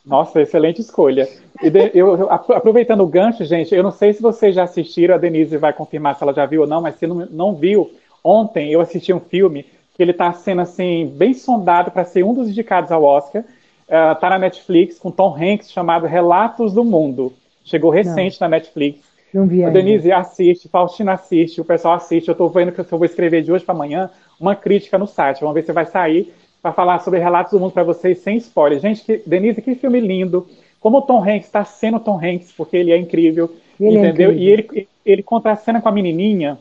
Nossa, 0.06 0.42
excelente 0.42 0.82
escolha. 0.82 1.28
E 1.62 1.70
de, 1.70 1.92
eu, 1.94 2.30
aproveitando 2.32 3.02
o 3.02 3.08
gancho, 3.08 3.46
gente, 3.46 3.74
eu 3.74 3.82
não 3.82 3.92
sei 3.92 4.14
se 4.14 4.22
vocês 4.22 4.54
já 4.54 4.64
assistiram, 4.64 5.16
a 5.16 5.18
Denise 5.18 5.58
vai 5.58 5.74
confirmar 5.74 6.16
se 6.16 6.24
ela 6.24 6.34
já 6.34 6.46
viu 6.46 6.62
ou 6.62 6.68
não, 6.68 6.82
mas 6.82 6.96
se 6.96 7.08
não, 7.08 7.26
não 7.32 7.56
viu, 7.56 7.90
ontem 8.24 8.72
eu 8.72 8.82
assisti 8.82 9.14
um 9.14 9.20
filme 9.20 9.66
que 9.96 10.04
ele 10.04 10.12
está 10.12 10.32
sendo 10.34 10.62
assim 10.62 11.08
bem 11.16 11.34
sondado 11.34 11.92
para 11.92 12.06
ser 12.06 12.24
um 12.24 12.34
dos 12.34 12.50
indicados 12.50 12.92
ao 12.92 13.04
Oscar. 13.04 13.44
Está 13.84 14.28
uh, 14.28 14.30
na 14.32 14.40
Netflix 14.40 15.00
com 15.00 15.10
Tom 15.10 15.34
Hanks 15.34 15.72
chamado 15.72 16.06
Relatos 16.06 16.74
do 16.74 16.84
Mundo. 16.84 17.34
Chegou 17.68 17.92
recente 17.92 18.40
não. 18.40 18.48
na 18.48 18.58
Netflix. 18.58 19.00
Não 19.34 19.46
vi 19.46 19.64
ainda. 19.64 19.68
A 19.68 19.84
Denise 19.84 20.12
assiste, 20.12 20.70
Faustina 20.70 21.14
assiste, 21.14 21.60
o 21.60 21.66
pessoal 21.66 21.96
assiste. 21.96 22.30
Eu 22.30 22.32
estou 22.32 22.50
vendo 22.50 22.72
que 22.72 22.80
eu 22.80 22.86
vou 22.86 23.06
escrever 23.06 23.44
de 23.44 23.52
hoje 23.52 23.64
para 23.64 23.76
amanhã 23.76 24.10
uma 24.40 24.56
crítica 24.56 24.98
no 24.98 25.06
site. 25.06 25.42
Vamos 25.42 25.54
ver 25.54 25.64
se 25.64 25.74
vai 25.74 25.86
sair 25.86 26.34
para 26.62 26.72
falar 26.72 27.00
sobre 27.00 27.20
Relatos 27.20 27.52
do 27.52 27.60
Mundo 27.60 27.74
para 27.74 27.84
vocês 27.84 28.20
sem 28.20 28.38
spoiler. 28.38 28.80
Gente, 28.80 29.04
que, 29.04 29.22
Denise, 29.26 29.62
que 29.62 29.76
filme 29.76 30.00
lindo. 30.00 30.48
Como 30.80 31.00
o 31.00 31.02
Tom 31.02 31.22
Hanks 31.22 31.46
está 31.46 31.66
sendo 31.66 32.00
Tom 32.00 32.18
Hanks, 32.24 32.54
porque 32.54 32.78
ele 32.78 32.92
é 32.92 32.98
incrível, 32.98 33.54
ele 33.80 33.98
é 33.98 34.00
entendeu? 34.00 34.30
É 34.30 34.34
incrível. 34.34 34.38
E 34.38 34.50
ele, 34.50 34.88
ele 35.06 35.24
conta 35.24 35.52
a 35.52 35.56
cena 35.56 35.82
com 35.82 35.90
a 35.90 35.92
menininha 35.92 36.58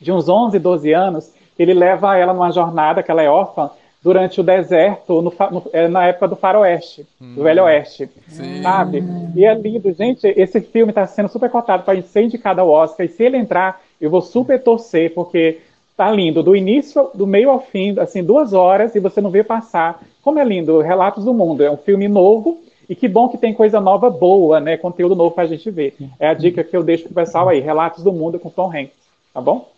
de 0.00 0.12
uns 0.12 0.28
11, 0.28 0.58
12 0.58 0.92
anos. 0.92 1.32
Ele 1.58 1.74
leva 1.74 2.16
ela 2.16 2.32
numa 2.32 2.52
jornada, 2.52 3.02
que 3.02 3.10
ela 3.10 3.22
é 3.22 3.28
órfã, 3.28 3.70
durante 4.06 4.40
o 4.40 4.44
deserto, 4.44 5.20
no, 5.20 5.32
no, 5.50 5.62
é, 5.72 5.88
na 5.88 6.06
época 6.06 6.28
do 6.28 6.36
faroeste, 6.36 7.04
hum. 7.20 7.34
do 7.34 7.42
Velho 7.42 7.64
Oeste, 7.64 8.08
Sim. 8.28 8.62
sabe? 8.62 9.02
E 9.34 9.44
é 9.44 9.52
lindo, 9.52 9.92
gente, 9.92 10.28
esse 10.28 10.60
filme 10.60 10.92
está 10.92 11.04
sendo 11.08 11.28
super 11.28 11.50
cotado 11.50 11.82
para 11.82 12.00
ser 12.02 12.22
indicado 12.22 12.60
ao 12.60 12.70
Oscar, 12.70 13.04
e 13.04 13.08
se 13.08 13.24
ele 13.24 13.36
entrar, 13.36 13.82
eu 14.00 14.08
vou 14.08 14.22
super 14.22 14.62
torcer, 14.62 15.12
porque 15.12 15.58
tá 15.96 16.08
lindo, 16.08 16.40
do 16.40 16.54
início, 16.54 17.10
do 17.14 17.26
meio 17.26 17.50
ao 17.50 17.58
fim, 17.58 17.98
assim, 17.98 18.22
duas 18.22 18.52
horas, 18.52 18.94
e 18.94 19.00
você 19.00 19.20
não 19.20 19.28
vê 19.28 19.42
passar. 19.42 20.00
Como 20.22 20.38
é 20.38 20.44
lindo, 20.44 20.80
Relatos 20.80 21.24
do 21.24 21.34
Mundo, 21.34 21.64
é 21.64 21.70
um 21.70 21.76
filme 21.76 22.06
novo, 22.06 22.60
e 22.88 22.94
que 22.94 23.08
bom 23.08 23.28
que 23.28 23.36
tem 23.36 23.52
coisa 23.52 23.80
nova 23.80 24.08
boa, 24.08 24.60
né, 24.60 24.76
conteúdo 24.76 25.16
novo 25.16 25.34
para 25.34 25.42
a 25.42 25.48
gente 25.48 25.68
ver. 25.68 25.96
É 26.20 26.28
a 26.28 26.34
dica 26.34 26.62
que 26.62 26.76
eu 26.76 26.84
deixo 26.84 27.06
pro 27.06 27.14
pessoal 27.14 27.48
aí, 27.48 27.58
Relatos 27.58 28.04
do 28.04 28.12
Mundo 28.12 28.38
com 28.38 28.50
Tom 28.50 28.70
Hanks, 28.70 28.94
tá 29.34 29.40
bom? 29.40 29.68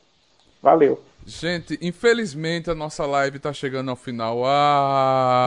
Valeu. 0.63 1.08
Gente, 1.27 1.79
infelizmente 1.83 2.71
a 2.71 2.75
nossa 2.75 3.05
live 3.05 3.37
está 3.37 3.53
chegando 3.53 3.91
ao 3.91 3.97
final. 3.97 4.43
Ah, 4.47 5.45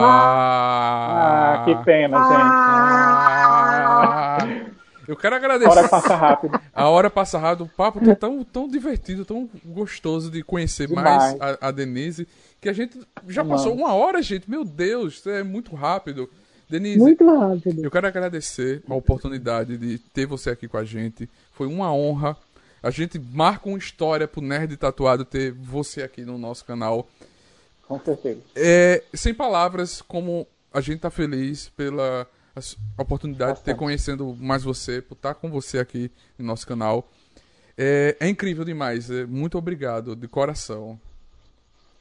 ah 1.60 1.64
que 1.64 1.74
pena, 1.84 2.18
ah, 2.18 4.38
gente. 4.40 4.72
eu 5.08 5.16
quero 5.16 5.34
agradecer. 5.34 5.68
A 5.68 5.72
hora 5.72 5.88
passa 5.88 6.14
rápido. 6.14 6.60
A 6.72 6.88
hora 6.88 7.10
passa 7.10 7.36
rápido. 7.38 7.64
O 7.64 7.68
papo 7.68 7.98
tá 8.04 8.14
tão, 8.14 8.44
tão 8.44 8.68
divertido, 8.68 9.24
tão 9.24 9.50
gostoso 9.64 10.30
de 10.30 10.44
conhecer 10.44 10.86
Demais. 10.86 11.04
mais 11.04 11.36
a, 11.40 11.58
a, 11.68 11.72
Denise, 11.72 12.28
que 12.60 12.68
a 12.68 12.72
gente 12.72 13.00
já 13.26 13.44
passou 13.44 13.74
uma 13.74 13.92
hora, 13.92 14.22
gente. 14.22 14.48
Meu 14.48 14.64
Deus, 14.64 15.26
é 15.26 15.42
muito 15.42 15.74
rápido. 15.74 16.30
Denise, 16.70 16.98
muito 16.98 17.26
rápido. 17.26 17.84
Eu 17.84 17.90
quero 17.90 18.06
agradecer 18.06 18.84
a 18.88 18.94
oportunidade 18.94 19.76
de 19.76 19.98
ter 19.98 20.26
você 20.26 20.50
aqui 20.50 20.68
com 20.68 20.78
a 20.78 20.84
gente. 20.84 21.28
Foi 21.52 21.66
uma 21.66 21.92
honra 21.92 22.36
a 22.82 22.90
gente 22.90 23.18
marca 23.18 23.68
uma 23.68 23.78
história 23.78 24.26
pro 24.26 24.40
Nerd 24.40 24.76
Tatuado 24.76 25.24
ter 25.24 25.52
você 25.52 26.02
aqui 26.02 26.22
no 26.22 26.36
nosso 26.36 26.64
canal. 26.64 27.06
Com 27.86 28.00
certeza. 28.00 28.40
É, 28.56 29.02
sem 29.14 29.32
palavras, 29.32 30.02
como 30.02 30.46
a 30.72 30.80
gente 30.80 31.00
tá 31.00 31.10
feliz 31.10 31.68
pela 31.68 32.26
oportunidade 32.98 33.52
Bastante. 33.52 33.66
de 33.66 33.72
ter 33.72 33.78
conhecendo 33.78 34.36
mais 34.38 34.62
você, 34.62 35.00
por 35.00 35.14
estar 35.14 35.34
com 35.34 35.48
você 35.50 35.78
aqui 35.78 36.10
no 36.38 36.46
nosso 36.46 36.66
canal. 36.66 37.08
É, 37.76 38.16
é 38.18 38.28
incrível 38.28 38.64
demais. 38.64 39.10
É, 39.10 39.24
muito 39.26 39.56
obrigado, 39.56 40.16
de 40.16 40.26
coração. 40.26 40.98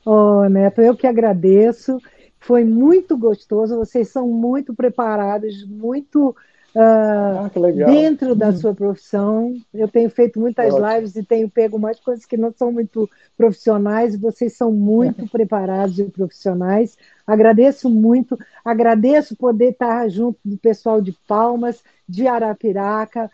Oh, 0.06 0.44
Neto, 0.50 0.82
eu 0.82 0.96
que 0.96 1.06
agradeço. 1.06 2.00
Foi 2.40 2.64
muito 2.64 3.16
gostoso. 3.16 3.78
Vocês 3.78 4.10
são 4.10 4.28
muito 4.28 4.74
preparados, 4.74 5.64
muito 5.66 6.36
Uh, 6.74 6.80
ah, 6.80 7.52
dentro 7.86 8.34
da 8.34 8.54
sua 8.54 8.74
profissão. 8.74 9.54
Eu 9.74 9.90
tenho 9.90 10.10
feito 10.10 10.40
muitas 10.40 10.74
lives 10.74 11.16
e 11.18 11.24
tenho 11.24 11.50
pego 11.50 11.78
mais 11.78 12.00
coisas 12.00 12.26
que 12.26 12.38
não 12.38 12.54
são 12.54 12.72
muito 12.72 13.10
profissionais. 13.36 14.16
Vocês 14.16 14.54
são 14.54 14.72
muito 14.72 15.28
preparados 15.28 16.00
e 16.00 16.06
profissionais. 16.06 16.98
Agradeço 17.28 17.90
muito. 17.90 18.40
Agradeço 18.64 19.36
poder 19.36 19.72
estar 19.72 20.08
junto 20.10 20.40
do 20.46 20.58
pessoal 20.58 21.02
de 21.02 21.12
Palmas, 21.28 21.84
de 22.08 22.26
Arapiraca. 22.26 23.30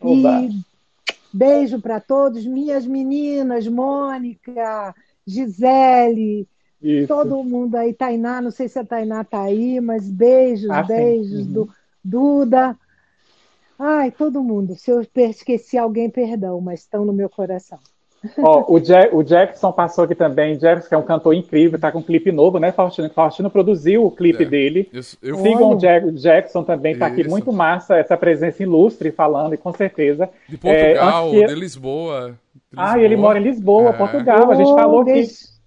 Oba. 0.00 0.42
E 0.42 0.62
beijo 1.32 1.80
para 1.80 1.98
todos, 1.98 2.44
minhas 2.44 2.86
meninas, 2.86 3.66
Mônica, 3.66 4.94
Gisele. 5.26 6.46
Isso. 6.82 7.08
Todo 7.08 7.42
mundo 7.42 7.76
aí, 7.76 7.94
Tainá, 7.94 8.40
não 8.40 8.50
sei 8.50 8.68
se 8.68 8.78
a 8.78 8.84
Tainá 8.84 9.22
está 9.22 9.42
aí, 9.42 9.80
mas 9.80 10.10
beijos, 10.10 10.68
ah, 10.68 10.82
beijos 10.82 11.46
uhum. 11.46 11.52
do 11.52 11.68
Duda, 12.04 12.76
Ai, 13.84 14.12
todo 14.12 14.40
mundo. 14.44 14.76
Se 14.76 14.92
eu 14.92 15.04
esqueci 15.16 15.76
alguém, 15.76 16.08
perdão, 16.08 16.60
mas 16.60 16.80
estão 16.80 17.04
no 17.04 17.12
meu 17.12 17.28
coração. 17.28 17.80
Ó, 18.38 18.64
o, 18.68 18.78
Jack, 18.78 19.12
o, 19.12 19.24
Jackson 19.24 19.72
passou 19.72 20.04
aqui 20.04 20.14
também. 20.14 20.56
Jackson, 20.56 20.88
que 20.88 20.94
é 20.94 20.98
um 20.98 21.02
cantor 21.02 21.34
incrível, 21.34 21.80
tá 21.80 21.90
com 21.90 21.98
um 21.98 22.02
clipe 22.02 22.30
novo, 22.30 22.60
né, 22.60 22.70
Faustino? 22.70 23.10
Faustino 23.10 23.50
produziu 23.50 24.06
o 24.06 24.10
clipe 24.12 24.44
é, 24.44 24.46
dele. 24.46 24.88
Isso, 24.92 25.18
eu... 25.20 25.34
Sigam 25.38 25.72
o 25.72 25.76
Jack, 25.76 26.12
Jackson 26.12 26.62
também, 26.62 26.96
tá 26.96 27.06
aqui 27.06 27.28
muito 27.28 27.52
massa, 27.52 27.96
essa 27.96 28.16
presença 28.16 28.62
ilustre 28.62 29.10
falando, 29.10 29.54
e 29.54 29.56
com 29.56 29.72
certeza. 29.72 30.30
De 30.48 30.56
Portugal, 30.56 31.28
é, 31.30 31.30
que... 31.32 31.46
de 31.46 31.54
Lisboa. 31.56 32.38
De 32.54 32.76
ah, 32.76 32.96
ele 33.00 33.16
mora 33.16 33.40
em 33.40 33.42
Lisboa, 33.42 33.90
é. 33.90 33.92
Portugal. 33.94 34.48
A 34.48 34.54
gente 34.54 34.72
falou 34.72 35.04
que. 35.04 35.26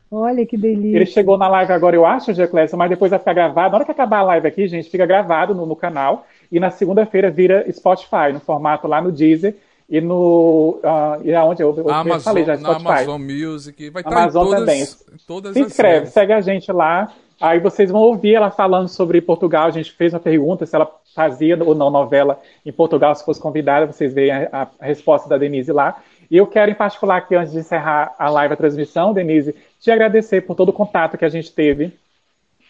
Olha 0.09 0.45
que 0.45 0.55
delícia. 0.55 0.97
Ele 0.97 1.05
chegou 1.05 1.37
na 1.37 1.49
live 1.49 1.73
agora, 1.73 1.93
eu 1.93 2.05
acho, 2.05 2.33
Jaclésio, 2.33 2.77
mas 2.77 2.89
depois 2.89 3.09
vai 3.09 3.19
ficar 3.19 3.33
gravado. 3.33 3.71
Na 3.71 3.75
hora 3.75 3.85
que 3.85 3.91
acabar 3.91 4.19
a 4.19 4.23
live 4.23 4.47
aqui, 4.47 4.65
gente, 4.65 4.89
fica 4.89 5.05
gravado 5.05 5.53
no, 5.53 5.65
no 5.65 5.75
canal 5.75 6.25
e 6.51 6.59
na 6.59 6.71
segunda-feira 6.71 7.29
vira 7.29 7.65
Spotify, 7.71 8.31
no 8.33 8.39
formato 8.39 8.87
lá 8.87 9.01
no 9.01 9.11
Deezer 9.11 9.55
e 9.89 10.01
no 10.01 10.79
uh, 10.83 11.23
e 11.23 11.33
aonde 11.33 11.61
eu, 11.61 11.75
eu 11.77 11.89
Amazon, 11.89 12.19
falei 12.19 12.43
já 12.43 12.57
Spotify. 12.57 12.87
Amazon 12.87 13.21
Music, 13.21 13.89
vai 13.89 14.01
estar 14.01 14.17
Amazon 14.17 14.45
todas, 14.45 14.59
também. 14.59 14.85
Todas 15.27 15.53
Se 15.53 15.61
inscreve, 15.61 16.07
segue 16.07 16.33
a 16.33 16.41
gente 16.41 16.71
lá. 16.71 17.11
Aí 17.39 17.59
vocês 17.59 17.91
vão 17.91 18.01
ouvir 18.01 18.35
ela 18.35 18.49
falando 18.49 18.87
sobre 18.87 19.21
Portugal. 19.21 19.67
A 19.67 19.71
gente 19.71 19.91
fez 19.91 20.13
uma 20.13 20.19
pergunta 20.19 20.65
se 20.65 20.75
ela 20.75 20.89
fazia 21.13 21.61
ou 21.61 21.75
não 21.75 21.89
novela 21.89 22.39
em 22.65 22.71
Portugal, 22.71 23.13
se 23.13 23.25
fosse 23.25 23.39
convidada. 23.41 23.85
Vocês 23.85 24.13
veem 24.13 24.31
a, 24.31 24.67
a 24.79 24.85
resposta 24.85 25.27
da 25.27 25.37
Denise 25.37 25.71
lá. 25.71 26.01
E 26.31 26.37
eu 26.37 26.47
quero, 26.47 26.71
em 26.71 26.75
particular, 26.75 27.17
aqui, 27.17 27.35
antes 27.35 27.51
de 27.51 27.59
encerrar 27.59 28.15
a 28.17 28.29
live, 28.29 28.53
a 28.53 28.57
transmissão, 28.57 29.13
Denise, 29.13 29.55
te 29.79 29.91
agradecer 29.91 30.41
por 30.41 30.55
todo 30.55 30.69
o 30.69 30.73
contato 30.73 31.17
que 31.17 31.25
a 31.25 31.29
gente 31.29 31.51
teve. 31.51 31.93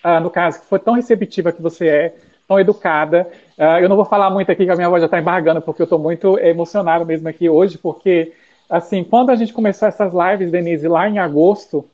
Uh, 0.04 0.20
no 0.22 0.30
caso, 0.30 0.60
que 0.60 0.68
foi 0.68 0.80
tão 0.80 0.94
receptiva 0.94 1.52
que 1.52 1.62
você 1.62 1.88
é, 1.88 2.16
tão 2.48 2.60
educada. 2.60 3.28
Uh, 3.58 3.80
eu 3.82 3.90
não 3.90 3.96
vou 3.96 4.06
falar 4.06 4.30
muito 4.30 4.52
aqui, 4.52 4.66
que 4.66 4.72
a 4.72 4.76
minha 4.76 4.90
voz 4.90 5.02
já 5.02 5.06
está 5.06 5.20
embargando, 5.20 5.62
porque 5.62 5.82
eu 5.82 5.86
estou 5.86 6.00
muito 6.00 6.38
emocionado 6.40 7.06
mesmo 7.06 7.28
aqui 7.28 7.50
hoje, 7.50 7.78
porque, 7.78 8.34
assim, 8.70 9.04
quando 9.04 9.30
a 9.30 9.36
gente 9.36 9.54
começou 9.54 9.88
essas 9.88 10.14
lives, 10.14 10.52
Denise, 10.52 10.88
lá 10.88 11.10
em 11.10 11.20
agosto, 11.20 11.86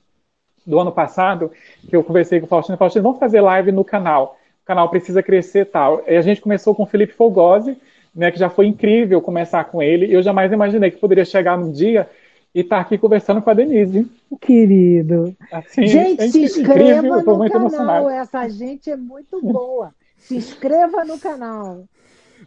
do 0.65 0.79
ano 0.79 0.91
passado, 0.91 1.51
que 1.87 1.95
eu 1.95 2.03
conversei 2.03 2.39
com 2.39 2.45
o 2.45 2.49
Faustino, 2.49 2.77
Faustino, 2.77 3.03
vamos 3.03 3.19
fazer 3.19 3.41
live 3.41 3.71
no 3.71 3.83
canal. 3.83 4.37
O 4.63 4.65
canal 4.65 4.89
precisa 4.89 5.23
crescer 5.23 5.65
tal. 5.65 6.03
E 6.07 6.15
a 6.15 6.21
gente 6.21 6.41
começou 6.41 6.75
com 6.75 6.83
o 6.83 6.85
Felipe 6.85 7.13
Fogosi, 7.13 7.77
né, 8.15 8.31
que 8.31 8.39
já 8.39 8.49
foi 8.49 8.67
incrível 8.67 9.21
começar 9.21 9.63
com 9.65 9.81
ele. 9.81 10.13
Eu 10.13 10.21
jamais 10.21 10.51
imaginei 10.51 10.91
que 10.91 10.97
poderia 10.97 11.25
chegar 11.25 11.57
num 11.57 11.71
dia 11.71 12.07
e 12.53 12.59
estar 12.61 12.77
tá 12.77 12.81
aqui 12.81 12.97
conversando 12.97 13.41
com 13.41 13.49
a 13.49 13.53
Denise. 13.53 14.07
Querido. 14.39 15.35
Assim, 15.51 15.87
gente, 15.87 16.21
é 16.21 16.27
se 16.27 16.43
inscreva 16.43 17.21
no 17.21 17.23
canal. 17.23 17.45
Emocionado. 17.45 18.09
Essa 18.09 18.47
gente 18.49 18.91
é 18.91 18.97
muito 18.97 19.41
boa. 19.41 19.93
Se 20.21 20.35
inscreva 20.35 21.03
no 21.03 21.19
canal. 21.19 21.85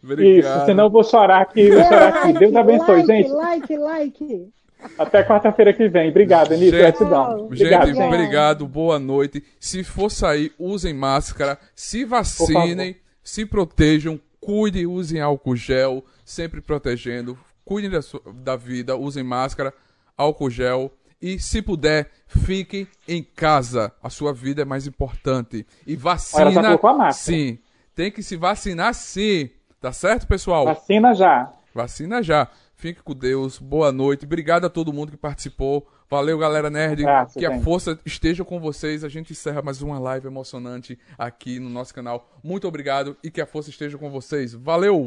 Obrigado. 0.03 0.57
Isso, 0.57 0.67
senão 0.67 0.85
eu 0.85 0.91
vou 0.91 1.05
chorar 1.05 1.43
aqui. 1.43 1.71
Vou 1.71 1.83
chorar 1.83 2.09
aqui. 2.09 2.33
Deus 2.33 2.55
abençoe, 2.55 2.97
like, 2.97 3.07
gente. 3.07 3.31
Like, 3.31 3.77
like. 3.77 4.53
Até 4.99 5.25
quarta-feira 5.25 5.73
que 5.73 5.89
vem. 5.89 6.11
Obrigado, 6.11 6.49
Denise. 6.51 6.73
Gratidão. 6.73 7.49
Gente, 7.53 7.75
obrigado, 7.75 8.01
obrigado. 8.01 8.67
Boa 8.67 8.99
noite. 8.99 9.43
Se 9.59 9.83
for 9.83 10.11
sair, 10.11 10.53
usem 10.59 10.93
máscara. 10.93 11.59
Se 11.75 12.05
vacinem. 12.05 12.97
Se 13.23 13.47
protejam. 13.47 14.21
Cuidem, 14.41 14.87
usem 14.87 15.21
álcool 15.21 15.57
gel. 15.57 16.05
Sempre 16.25 16.61
protegendo. 16.61 17.39
Cuidem 17.65 17.91
da, 17.91 18.03
sua, 18.03 18.21
da 18.35 18.57
vida. 18.57 18.95
Usem 18.95 19.25
máscara, 19.25 19.73
álcool 20.17 20.51
gel. 20.51 20.93
E 21.21 21.39
se 21.39 21.63
puder, 21.63 22.11
fiquem 22.27 22.87
em 23.09 23.23
casa. 23.23 23.91
A 24.03 24.11
sua 24.11 24.35
vida 24.35 24.61
é 24.61 24.65
mais 24.67 24.87
importante. 24.87 25.67
E 25.87 25.97
vacina. 25.97 26.45
Olha, 26.45 26.79
tá 26.79 27.13
sim. 27.13 27.59
Tem 27.95 28.11
que 28.11 28.23
se 28.23 28.37
vacinar 28.37 28.93
sim. 28.95 29.51
Tá 29.81 29.93
certo, 29.93 30.27
pessoal? 30.27 30.65
Vacina 30.65 31.15
já. 31.15 31.53
Vacina 31.75 32.23
já. 32.23 32.49
Fique 32.75 33.03
com 33.03 33.15
Deus. 33.15 33.59
Boa 33.59 33.93
noite. 33.93 34.25
Obrigado 34.25 34.65
a 34.65 34.71
todo 34.71 34.93
mundo 34.93 35.13
que 35.13 35.17
participou. 35.17 35.87
Valeu, 36.11 36.39
galera 36.39 36.69
nerd. 36.69 37.03
Graças, 37.03 37.35
que 37.35 37.47
a 37.47 37.61
força 37.61 37.99
esteja 38.05 38.45
com 38.45 38.61
vocês. 38.61 39.05
A 39.05 39.09
gente 39.09 39.33
encerra 39.33 39.63
mais 39.63 39.81
uma 39.81 39.99
live 39.99 40.27
emocionante 40.27 40.99
aqui 41.17 41.59
no 41.59 41.71
nosso 41.71 41.95
canal. 41.95 42.29
Muito 42.43 42.67
obrigado 42.67 43.17
e 43.23 43.31
que 43.31 43.41
a 43.41 43.47
força 43.47 43.71
esteja 43.71 43.97
com 43.97 44.11
vocês. 44.11 44.53
Valeu! 44.53 45.07